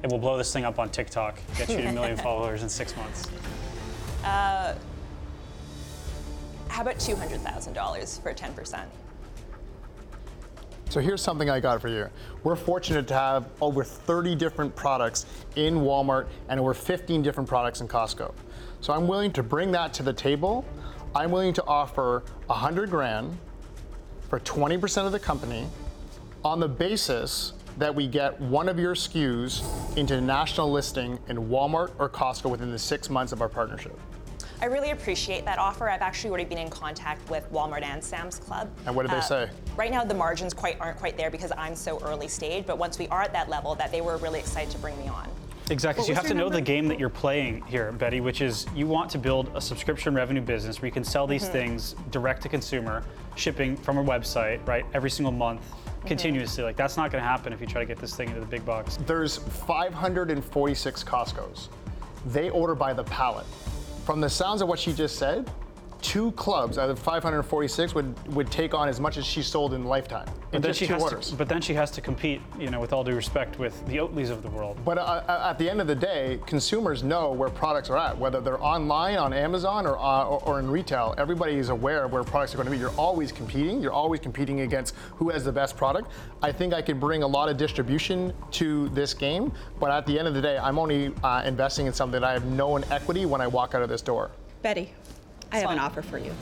And 0.02 0.12
we'll 0.12 0.22
blow 0.22 0.38
this 0.38 0.52
thing 0.54 0.64
up 0.64 0.80
on 0.80 0.90
TikTok, 0.90 1.40
get 1.58 1.70
you 1.70 1.78
to 1.78 1.88
a 1.88 1.92
million 1.92 2.18
followers 2.28 2.64
in 2.64 2.70
six 2.70 2.96
months. 2.96 3.28
Uh, 4.24 4.76
how 6.68 6.82
about 6.82 7.00
two 7.00 7.16
hundred 7.16 7.42
thousand 7.42 7.74
dollars 7.74 8.20
for 8.20 8.34
ten 8.34 8.54
percent? 8.54 8.90
So 10.90 11.00
here's 11.00 11.22
something 11.22 11.52
I 11.52 11.60
got 11.60 11.82
for 11.82 11.88
you. 11.88 12.10
We're 12.44 12.56
fortunate 12.56 13.08
to 13.10 13.14
have 13.14 13.48
over 13.62 13.84
30 13.84 14.34
different 14.34 14.76
products 14.76 15.28
in 15.56 15.76
Walmart 15.76 16.28
and 16.48 16.60
over 16.60 16.74
15 16.74 17.22
different 17.22 17.48
products 17.48 17.82
in 17.82 17.88
Costco. 17.88 18.34
So 18.82 18.92
I'm 18.94 19.08
willing 19.08 19.32
to 19.34 19.44
bring 19.44 19.72
that 19.74 19.94
to 19.94 20.04
the 20.04 20.14
table. 20.14 20.66
I'm 21.14 21.30
willing 21.30 21.54
to 21.54 21.66
offer 21.66 22.24
100 22.48 22.90
grand 22.90 23.38
for 24.30 24.40
20% 24.40 25.06
of 25.06 25.12
the 25.12 25.20
company 25.20 25.68
on 26.44 26.60
the 26.60 26.68
basis 26.68 27.54
that 27.80 27.96
we 27.96 28.08
get 28.08 28.40
one 28.42 28.68
of 28.68 28.78
your 28.78 28.94
SKUs 28.94 29.64
into 29.98 30.20
national 30.20 30.70
listing 30.70 31.18
in 31.30 31.38
Walmart 31.48 31.92
or 31.98 32.10
Costco 32.10 32.52
within 32.52 32.72
the 32.72 32.78
six 32.80 33.10
months 33.10 33.32
of 33.32 33.42
our 33.42 33.48
partnership. 33.48 33.98
I 34.62 34.66
really 34.66 34.92
appreciate 34.92 35.46
that 35.46 35.58
offer. 35.58 35.90
I've 35.90 36.02
actually 36.02 36.32
already 36.32 36.44
been 36.44 36.58
in 36.58 36.70
contact 36.70 37.28
with 37.30 37.50
Walmart 37.54 37.82
and 37.84 38.04
Sam's 38.04 38.38
Club. 38.38 38.70
And 38.86 38.94
what 38.94 39.04
did 39.04 39.12
they 39.12 39.20
Uh, 39.20 39.22
say? 39.22 39.50
Right 39.78 39.90
now, 39.90 40.04
the 40.04 40.14
margins 40.14 40.54
quite 40.54 40.76
aren't 40.82 40.98
quite 41.00 41.16
there 41.16 41.32
because 41.32 41.54
I'm 41.58 41.74
so 41.74 42.00
early 42.04 42.28
stage. 42.28 42.66
But 42.68 42.78
once 42.78 43.00
we 43.00 43.08
are 43.08 43.22
at 43.22 43.32
that 43.32 43.48
level, 43.48 43.74
that 43.76 43.90
they 43.94 44.02
were 44.02 44.18
really 44.18 44.40
excited 44.40 44.70
to 44.72 44.78
bring 44.80 44.98
me 44.98 45.08
on. 45.08 45.30
Exactly. 45.70 46.04
So 46.04 46.10
you 46.10 46.16
have 46.16 46.24
to 46.24 46.30
your 46.30 46.38
know 46.38 46.44
number? 46.46 46.58
the 46.58 46.62
game 46.64 46.90
that 46.90 47.00
you're 47.00 47.08
playing 47.10 47.62
here, 47.68 47.94
Betty, 47.94 48.20
which 48.20 48.42
is 48.42 48.66
you 48.76 48.88
want 48.88 49.10
to 49.12 49.18
build 49.18 49.52
a 49.56 49.62
subscription 49.62 50.14
revenue 50.14 50.42
business 50.42 50.82
where 50.82 50.88
you 50.88 50.92
can 50.92 51.06
sell 51.06 51.26
these 51.28 51.46
Mhm. 51.48 51.52
things 51.54 51.96
direct 52.12 52.42
to 52.42 52.50
consumer, 52.50 53.04
shipping 53.36 53.78
from 53.78 53.98
a 53.98 54.04
website, 54.04 54.68
right, 54.68 54.84
every 54.94 55.12
single 55.12 55.32
month, 55.32 55.62
Mm-hmm. 55.62 55.89
Mm-hmm. 56.00 56.08
continuously. 56.08 56.64
Like 56.64 56.78
that's 56.78 56.96
not 56.96 57.12
going 57.12 57.22
to 57.22 57.28
happen 57.28 57.52
if 57.52 57.60
you 57.60 57.68
try 57.68 57.82
to 57.82 57.86
get 57.86 57.98
this 57.98 58.16
thing 58.16 58.30
into 58.30 58.40
the 58.40 58.46
big 58.46 58.66
box. 58.66 58.98
There's 59.06 59.38
546 59.38 61.04
Costco's. 61.04 61.68
They 62.28 62.50
order 62.50 62.74
by 62.74 62.94
the 62.94 63.04
pallet. 63.04 63.46
From 64.06 64.22
the 64.22 64.30
sounds 64.30 64.62
of 64.62 64.70
what 64.70 64.80
she 64.80 64.94
just 64.94 65.18
said, 65.18 65.52
two 66.02 66.32
clubs 66.34 66.78
out 66.78 66.90
of 66.90 66.98
546 67.00 67.94
would, 67.96 68.36
would 68.36 68.50
take 68.52 68.74
on 68.74 68.88
as 68.88 69.00
much 69.00 69.18
as 69.18 69.26
she 69.26 69.42
sold 69.42 69.74
in 69.74 69.84
lifetime. 69.84 70.26
But 70.26 70.58
in 70.58 70.62
then 70.62 70.70
just 70.70 70.80
she 70.80 70.88
two 70.88 70.94
has 70.94 71.04
orders. 71.04 71.30
to. 71.30 71.36
But 71.36 71.50
then 71.50 71.62
she 71.62 71.74
has 71.74 71.92
to 71.92 72.02
compete, 72.02 72.42
you 72.58 72.70
know, 72.70 72.80
with 72.80 72.94
all 72.94 73.04
due 73.04 73.16
respect, 73.16 73.60
with 73.60 73.86
the 73.88 73.98
Oatlys 73.98 74.30
of 74.30 74.42
the 74.42 74.50
world. 74.50 74.78
But 74.86 74.98
uh, 74.98 75.02
uh, 75.02 75.50
at 75.50 75.60
the 75.60 75.70
end 75.70 75.82
of 75.82 75.88
the 75.88 75.96
day, 75.96 76.40
consumers 76.46 77.04
know 77.04 77.32
where 77.32 77.50
products 77.50 77.90
are 77.90 77.98
at, 77.98 78.18
whether 78.18 78.42
they're 78.42 78.64
online 78.64 79.18
on 79.18 79.34
Amazon 79.34 79.86
or, 79.86 79.98
uh, 79.98 80.26
or, 80.26 80.42
or 80.44 80.60
in 80.60 80.70
retail. 80.70 81.14
Everybody 81.18 81.56
is 81.56 81.70
aware 81.70 82.06
of 82.06 82.12
where 82.12 82.24
products 82.24 82.54
are 82.54 82.58
going 82.58 82.68
to 82.68 82.72
be. 82.72 82.78
You're 82.78 82.98
always 82.98 83.32
competing. 83.32 83.82
You're 83.82 83.94
always 83.94 84.20
competing 84.20 84.62
against 84.62 84.96
who 85.16 85.30
has 85.30 85.44
the 85.44 85.52
best 85.52 85.76
product. 85.78 86.12
I 86.42 86.52
think 86.52 86.74
I 86.74 86.82
could 86.82 87.00
bring 87.00 87.24
a 87.24 87.28
lot 87.28 87.50
of 87.50 87.58
distribution 87.58 88.34
to 88.52 88.90
this 88.90 89.14
game, 89.14 89.52
but 89.80 89.92
at 89.92 90.06
the 90.06 90.18
end 90.18 90.28
of 90.28 90.34
the 90.34 90.42
day, 90.42 90.58
I'm 90.58 90.80
only 90.80 91.14
uh, 91.24 91.44
investing 91.46 91.88
in 91.88 91.94
something 91.94 92.20
that 92.20 92.28
I 92.28 92.34
have 92.34 92.46
known 92.46 92.84
equity 92.90 93.26
when 93.26 93.42
I 93.42 93.48
walk 93.48 93.76
out 93.76 93.82
of 93.82 93.90
this 93.90 94.02
door. 94.02 94.32
Betty, 94.62 94.94
I 95.52 95.60
have 95.60 95.72
an 95.72 95.80
offer 95.80 96.02
for 96.02 96.18
you. 96.18 96.34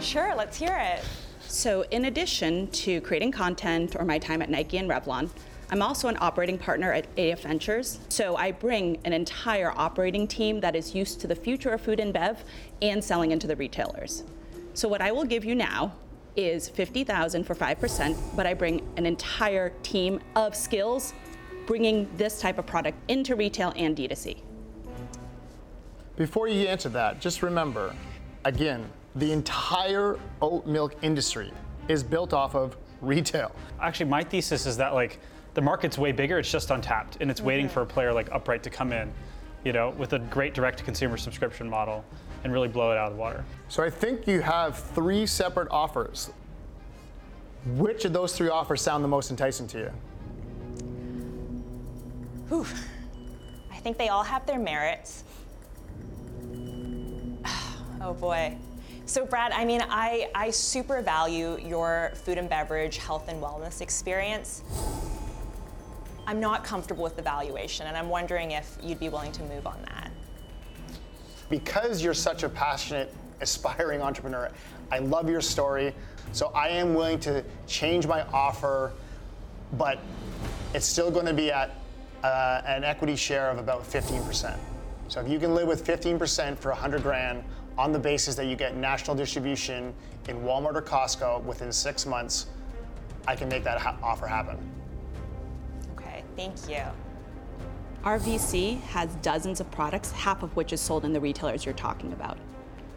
Sure, 0.00 0.34
let's 0.34 0.58
hear 0.58 0.76
it. 0.76 1.04
So, 1.48 1.82
in 1.90 2.06
addition 2.06 2.68
to 2.72 3.00
creating 3.00 3.32
content 3.32 3.96
or 3.98 4.04
my 4.04 4.18
time 4.18 4.42
at 4.42 4.50
Nike 4.50 4.78
and 4.78 4.90
Revlon, 4.90 5.30
I'm 5.70 5.82
also 5.82 6.08
an 6.08 6.16
operating 6.20 6.58
partner 6.58 6.92
at 6.92 7.06
AF 7.18 7.42
Ventures. 7.42 7.98
So, 8.08 8.36
I 8.36 8.52
bring 8.52 8.98
an 9.04 9.12
entire 9.12 9.72
operating 9.76 10.26
team 10.26 10.60
that 10.60 10.76
is 10.76 10.94
used 10.94 11.20
to 11.20 11.26
the 11.26 11.34
future 11.34 11.70
of 11.70 11.80
food 11.80 12.00
and 12.00 12.12
bev 12.12 12.44
and 12.82 13.02
selling 13.02 13.30
into 13.30 13.46
the 13.46 13.56
retailers. 13.56 14.24
So, 14.74 14.88
what 14.88 15.00
I 15.00 15.12
will 15.12 15.24
give 15.24 15.44
you 15.44 15.54
now 15.54 15.94
is 16.36 16.68
50,000 16.68 17.44
for 17.44 17.54
5%, 17.54 18.36
but 18.36 18.46
I 18.46 18.54
bring 18.54 18.86
an 18.96 19.06
entire 19.06 19.70
team 19.82 20.20
of 20.34 20.54
skills 20.54 21.14
bringing 21.66 22.08
this 22.16 22.40
type 22.40 22.58
of 22.58 22.66
product 22.66 22.98
into 23.08 23.34
retail 23.34 23.72
and 23.76 23.96
D2C. 23.96 24.45
Before 26.16 26.48
you 26.48 26.66
answer 26.66 26.88
that, 26.90 27.20
just 27.20 27.42
remember, 27.42 27.94
again, 28.44 28.88
the 29.16 29.32
entire 29.32 30.18
oat 30.40 30.66
milk 30.66 30.94
industry 31.02 31.52
is 31.88 32.02
built 32.02 32.32
off 32.32 32.54
of 32.54 32.76
retail. 33.00 33.52
Actually, 33.80 34.10
my 34.10 34.24
thesis 34.24 34.66
is 34.66 34.76
that 34.78 34.94
like 34.94 35.20
the 35.54 35.60
market's 35.60 35.98
way 35.98 36.12
bigger. 36.12 36.38
It's 36.38 36.50
just 36.50 36.70
untapped, 36.70 37.18
and 37.20 37.30
it's 37.30 37.40
waiting 37.40 37.66
Mhm. 37.66 37.70
for 37.70 37.82
a 37.82 37.86
player 37.86 38.12
like 38.12 38.30
Upright 38.32 38.62
to 38.62 38.70
come 38.70 38.92
in, 38.92 39.12
you 39.64 39.72
know, 39.72 39.90
with 39.90 40.14
a 40.14 40.18
great 40.18 40.54
direct-to-consumer 40.54 41.16
subscription 41.16 41.68
model 41.68 42.04
and 42.44 42.52
really 42.52 42.68
blow 42.68 42.92
it 42.92 42.98
out 42.98 43.08
of 43.08 43.14
the 43.14 43.20
water. 43.20 43.44
So 43.68 43.82
I 43.82 43.90
think 43.90 44.26
you 44.26 44.40
have 44.40 44.78
three 44.78 45.26
separate 45.26 45.68
offers. 45.70 46.30
Which 47.74 48.04
of 48.04 48.12
those 48.12 48.36
three 48.36 48.48
offers 48.48 48.80
sound 48.80 49.02
the 49.02 49.08
most 49.08 49.30
enticing 49.30 49.66
to 49.68 49.78
you? 49.78 49.90
Whew. 52.48 52.66
I 53.72 53.76
think 53.78 53.98
they 53.98 54.08
all 54.08 54.22
have 54.22 54.46
their 54.46 54.58
merits. 54.58 55.24
Oh 58.06 58.14
boy. 58.14 58.56
So 59.06 59.26
Brad, 59.26 59.50
I 59.50 59.64
mean, 59.64 59.82
I, 59.90 60.30
I 60.32 60.50
super 60.50 61.02
value 61.02 61.58
your 61.58 62.12
food 62.14 62.38
and 62.38 62.48
beverage, 62.48 62.98
health 62.98 63.26
and 63.26 63.42
wellness 63.42 63.80
experience. 63.80 64.62
I'm 66.24 66.38
not 66.38 66.62
comfortable 66.62 67.02
with 67.02 67.16
the 67.16 67.22
valuation, 67.22 67.88
and 67.88 67.96
I'm 67.96 68.08
wondering 68.08 68.52
if 68.52 68.78
you'd 68.80 69.00
be 69.00 69.08
willing 69.08 69.32
to 69.32 69.42
move 69.42 69.66
on 69.66 69.82
that. 69.88 70.12
Because 71.50 72.00
you're 72.00 72.14
such 72.14 72.44
a 72.44 72.48
passionate, 72.48 73.12
aspiring 73.40 74.00
entrepreneur, 74.00 74.52
I 74.92 75.00
love 75.00 75.28
your 75.28 75.40
story. 75.40 75.92
So 76.30 76.52
I 76.54 76.68
am 76.68 76.94
willing 76.94 77.18
to 77.20 77.42
change 77.66 78.06
my 78.06 78.22
offer, 78.32 78.92
but 79.72 79.98
it's 80.74 80.86
still 80.86 81.10
going 81.10 81.26
to 81.26 81.34
be 81.34 81.50
at 81.50 81.74
uh, 82.22 82.62
an 82.66 82.84
equity 82.84 83.16
share 83.16 83.50
of 83.50 83.58
about 83.58 83.82
15%. 83.82 84.56
So 85.08 85.20
if 85.20 85.28
you 85.28 85.40
can 85.40 85.56
live 85.56 85.66
with 85.66 85.84
15% 85.84 86.56
for 86.56 86.70
100 86.70 87.02
grand 87.02 87.42
on 87.78 87.92
the 87.92 87.98
basis 87.98 88.34
that 88.36 88.46
you 88.46 88.56
get 88.56 88.76
national 88.76 89.16
distribution 89.16 89.92
in 90.28 90.36
Walmart 90.40 90.74
or 90.74 90.82
Costco 90.82 91.42
within 91.44 91.70
six 91.72 92.06
months, 92.06 92.46
I 93.28 93.36
can 93.36 93.48
make 93.48 93.64
that 93.64 93.78
ha- 93.78 93.96
offer 94.02 94.26
happen. 94.26 94.58
Okay, 95.92 96.24
thank 96.36 96.54
you. 96.68 96.82
Our 98.04 98.18
VC 98.18 98.80
has 98.82 99.14
dozens 99.16 99.60
of 99.60 99.70
products, 99.70 100.12
half 100.12 100.42
of 100.42 100.54
which 100.54 100.72
is 100.72 100.80
sold 100.80 101.04
in 101.04 101.12
the 101.12 101.20
retailers 101.20 101.64
you're 101.64 101.74
talking 101.74 102.12
about. 102.12 102.38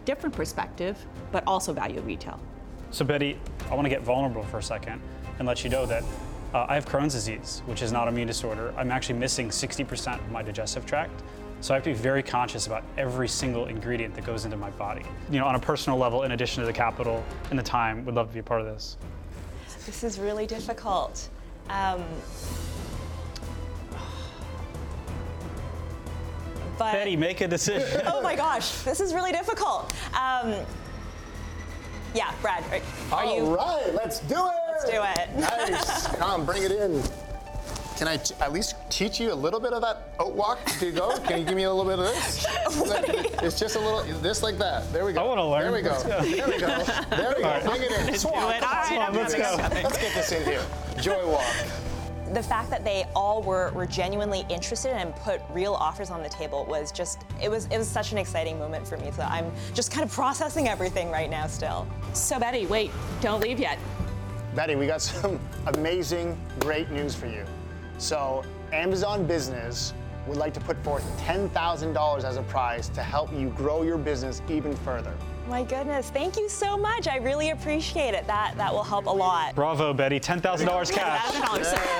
Different 0.05 0.36
perspective, 0.36 1.03
but 1.32 1.43
also 1.47 1.73
value 1.73 2.01
retail. 2.01 2.39
So 2.91 3.03
Betty, 3.03 3.39
I 3.69 3.75
want 3.75 3.86
to 3.86 3.89
get 3.89 4.01
vulnerable 4.01 4.43
for 4.43 4.59
a 4.59 4.63
second 4.63 5.01
and 5.39 5.47
let 5.47 5.63
you 5.63 5.69
know 5.69 5.86
that 5.86 6.03
uh, 6.53 6.65
I 6.67 6.75
have 6.75 6.88
Crohn's 6.88 7.13
disease, 7.13 7.61
which 7.65 7.82
is 7.82 7.91
not 7.91 8.07
an 8.07 8.13
immune 8.13 8.27
disorder. 8.27 8.73
I'm 8.77 8.91
actually 8.91 9.19
missing 9.19 9.49
60% 9.49 10.15
of 10.15 10.32
my 10.32 10.41
digestive 10.41 10.86
tract. 10.86 11.21
So 11.62 11.74
I 11.74 11.78
have 11.78 11.84
to 11.84 11.89
be 11.89 11.95
very 11.95 12.24
conscious 12.24 12.68
about 12.68 12.84
every 12.97 13.28
single 13.28 13.66
ingredient 13.66 14.16
that 14.16 14.26
goes 14.26 14.45
into 14.45 14.55
my 14.55 14.70
body. 14.72 15.03
You 15.30 15.39
know, 15.39 15.45
on 15.45 15.55
a 15.55 15.60
personal 15.60 15.99
level, 15.99 16.24
in 16.24 16.32
addition 16.32 16.62
to 16.62 16.68
the 16.68 16.74
capital 16.74 17.24
and 17.49 17.60
the 17.60 17.64
time, 17.64 18.05
would 18.05 18.16
love 18.16 18.28
to 18.28 18.34
be 18.34 18.39
a 18.39 18.43
part 18.43 18.62
of 18.62 18.68
this. 18.68 18.97
This 19.86 20.03
is 20.03 20.20
really 20.20 20.45
difficult. 20.47 21.28
Um, 21.70 22.03
but 26.78 26.93
Betty, 26.93 27.18
make 27.18 27.41
a 27.41 27.47
decision. 27.47 28.01
oh 28.05 28.22
my 28.22 28.36
gosh, 28.36 28.82
this 28.84 29.01
is 29.01 29.14
really 29.14 29.32
difficult. 29.32 29.93
Um, 30.16 30.55
yeah, 32.16 32.34
Brad, 32.41 32.64
are, 33.12 33.18
are 33.18 33.26
you? 33.26 33.57
All 33.57 33.78
right, 33.78 33.93
let's 33.93 34.20
do 34.22 34.36
it. 34.36 34.53
Let's 34.72 34.86
do 34.89 35.03
it. 35.03 35.36
Nice. 35.38 36.07
Come, 36.16 36.45
bring 36.45 36.64
it 36.64 36.72
in. 36.72 37.03
Can 38.00 38.08
I 38.08 38.16
t- 38.16 38.34
at 38.39 38.54
least 38.54 38.78
teach 38.89 39.20
you 39.20 39.34
a 39.34 39.36
little 39.36 39.60
bit 39.60 39.74
of 39.74 39.82
that 39.82 40.14
oat 40.20 40.34
walk 40.34 40.64
to 40.80 40.89
go? 40.89 41.20
Can 41.20 41.39
you 41.39 41.45
give 41.45 41.58
me 41.58 41.64
a 41.64 41.74
little 41.74 41.84
bit 41.84 42.00
of 42.00 42.06
this? 42.06 42.45
it's 43.43 43.60
just 43.60 43.76
a 43.76 43.80
little, 43.80 44.04
this 44.22 44.41
like 44.41 44.58
that. 44.58 44.89
There 44.93 45.04
we 45.04 45.12
go. 45.12 45.22
I 45.22 45.28
wanna 45.28 45.45
learn. 45.45 45.64
There 45.64 45.74
we 45.74 45.82
go. 45.82 46.02
There 46.04 46.47
we 46.47 46.60
go. 46.60 46.86
There 47.10 47.34
we 47.36 47.41
go. 47.41 47.50
All 47.50 47.56
right. 47.56 47.64
Bring 47.66 47.82
it 47.82 47.91
in. 47.91 48.06
Let's 48.06 48.24
do 48.24 48.30
it. 48.30 48.34
come 48.36 48.43
All 48.45 48.50
right, 48.52 48.86
Swan, 48.88 49.14
let's 49.14 49.36
go. 49.36 49.58
Let's 49.84 49.97
get 49.97 50.14
this 50.14 50.32
in 50.32 50.45
here. 50.45 50.64
Joy 51.02 51.30
walk. 51.30 51.43
The 52.34 52.41
fact 52.41 52.70
that 52.70 52.86
they 52.86 53.04
all 53.18 53.41
were, 53.41 53.72
were 53.72 53.86
genuinely 53.86 54.45
interested 54.47 54.91
and 54.95 55.14
put 55.18 55.41
real 55.50 55.74
offers 55.74 56.10
on 56.10 56.24
the 56.24 56.30
table 56.30 56.66
was 56.70 56.93
just 56.93 57.24
it 57.43 57.50
was 57.50 57.66
it 57.66 57.78
was 57.78 57.89
such 57.89 58.14
an 58.14 58.18
exciting 58.18 58.58
moment 58.58 58.88
for 58.88 58.95
me. 58.95 59.12
So 59.12 59.24
I'm 59.24 59.52
just 59.74 59.91
kind 59.91 60.06
of 60.06 60.12
processing 60.14 60.70
everything 60.70 61.12
right 61.12 61.30
now 61.30 61.47
still. 61.47 61.86
So 62.14 62.39
Betty, 62.39 62.66
wait, 62.66 62.91
don't 63.20 63.41
leave 63.41 63.60
yet. 63.60 63.78
Betty, 64.56 64.78
we 64.78 64.88
got 64.88 65.02
some 65.02 65.38
amazing, 65.66 66.39
great 66.62 66.89
news 66.91 67.14
for 67.14 67.28
you. 67.28 67.45
So, 68.00 68.43
Amazon 68.72 69.28
Business 69.28 69.93
would 70.26 70.38
like 70.38 70.54
to 70.54 70.60
put 70.62 70.82
forth 70.84 71.04
$10,000 71.20 72.24
as 72.24 72.38
a 72.38 72.43
prize 72.43 72.88
to 72.89 73.04
help 73.04 73.32
you 73.34 73.50
grow 73.50 73.82
your 73.82 73.97
business 73.97 74.41
even 74.47 74.74
further. 74.78 75.14
My 75.50 75.64
goodness, 75.64 76.10
thank 76.10 76.38
you 76.38 76.47
so 76.47 76.78
much. 76.78 77.08
I 77.08 77.18
really 77.18 77.50
appreciate 77.50 78.14
it. 78.14 78.26
That 78.28 78.54
that 78.56 78.72
will 78.72 78.84
help 78.84 79.08
a 79.08 79.10
lot. 79.10 79.56
Bravo, 79.56 79.93
Betty. 79.93 80.20
$10,000 80.20 80.91
cash. 80.93 81.32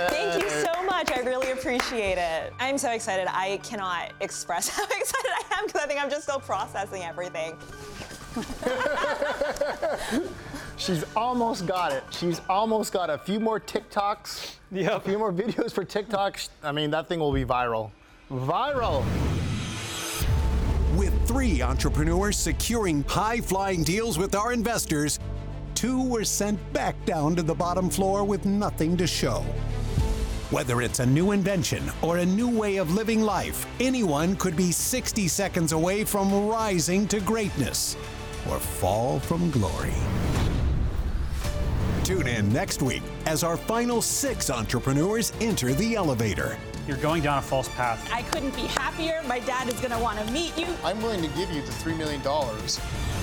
Thank 0.10 0.44
you 0.44 0.50
so 0.50 0.84
much. 0.84 1.12
I 1.12 1.22
really 1.22 1.52
appreciate 1.52 2.18
it. 2.18 2.54
I'm 2.60 2.78
so 2.78 2.92
excited. 2.92 3.28
I 3.28 3.60
cannot 3.64 4.12
express 4.22 4.70
how 4.76 4.84
excited 4.84 5.32
I 5.32 5.58
am 5.58 5.66
because 5.66 5.82
I 5.82 5.88
think 5.88 6.02
I'm 6.02 6.10
just 6.10 6.24
still 6.24 6.40
processing 6.40 7.04
everything. 7.04 7.58
She's 10.80 11.04
almost 11.14 11.68
got 11.68 11.92
it. 11.92 12.06
She's 12.10 12.40
almost 12.50 12.94
got 12.94 13.10
a 13.10 13.18
few 13.18 13.42
more 13.42 13.60
TikToks, 13.60 14.56
a 14.72 15.00
few 15.02 15.20
more 15.20 15.34
videos 15.34 15.74
for 15.74 15.84
TikTok. 15.84 16.40
I 16.64 16.72
mean, 16.72 16.90
that 16.92 17.10
thing 17.10 17.20
will 17.20 17.34
be 17.34 17.44
viral. 17.44 17.92
Viral. 18.32 19.04
With 20.98 21.28
three 21.28 21.62
entrepreneurs 21.62 22.38
securing 22.38 23.04
high 23.04 23.42
flying 23.42 23.84
deals 23.84 24.18
with 24.18 24.36
our 24.36 24.54
investors, 24.54 25.20
two 25.76 26.08
were 26.08 26.24
sent 26.24 26.58
back 26.72 26.96
down 27.06 27.36
to 27.36 27.44
the 27.44 27.54
bottom 27.54 27.90
floor 27.90 28.24
with 28.24 28.46
nothing 28.46 28.96
to 28.98 29.06
show. 29.06 29.44
Whether 30.50 30.82
it's 30.82 31.00
a 31.00 31.06
new 31.06 31.32
invention 31.32 31.84
or 32.02 32.18
a 32.18 32.26
new 32.26 32.50
way 32.50 32.78
of 32.78 32.94
living 32.94 33.22
life, 33.22 33.68
anyone 33.82 34.38
could 34.38 34.56
be 34.56 34.72
60 34.72 35.28
seconds 35.28 35.74
away 35.74 36.06
from 36.06 36.48
rising 36.48 37.06
to 37.10 37.20
greatness 37.20 37.98
or 38.50 38.60
fall 38.60 39.20
from 39.20 39.52
glory. 39.52 39.94
Tune 42.10 42.26
in 42.26 42.52
next 42.52 42.82
week 42.82 43.04
as 43.28 43.44
our 43.44 43.56
final 43.56 44.02
six 44.02 44.50
entrepreneurs 44.50 45.32
enter 45.42 45.76
the 45.76 45.94
elevator. 45.94 46.58
You're 46.88 46.98
going 46.98 47.22
down 47.22 47.38
a 47.38 47.42
false 47.44 47.70
path. 47.70 48.10
I 48.12 48.24
couldn't 48.24 48.56
be 48.56 48.64
happier. 48.64 49.22
My 49.28 49.38
dad 49.38 49.68
is 49.68 49.76
going 49.76 49.92
to 49.92 50.00
want 50.00 50.18
to 50.18 50.34
meet 50.34 50.58
you. 50.58 50.66
I'm 50.84 51.00
willing 51.04 51.22
to 51.22 51.28
give 51.38 51.52
you 51.52 51.62
the 51.62 51.72
$3 51.72 51.96
million 51.96 52.20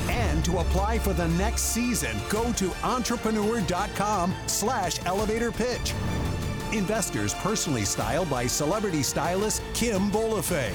And 0.09 0.45
to 0.45 0.59
apply 0.59 1.01
for 1.01 1.13
the 1.13 1.27
next 1.31 1.63
season, 1.63 2.17
go 2.31 2.53
to 2.53 2.71
entrepreneur.com 2.85 4.33
slash 4.47 5.05
elevator 5.05 5.51
pitch. 5.51 5.93
Investors 6.73 7.35
personally 7.35 7.85
styled 7.85 8.31
by 8.31 8.47
celebrity 8.47 9.03
stylist 9.03 9.65
Kim 9.75 10.13
Bolafay. 10.13 10.73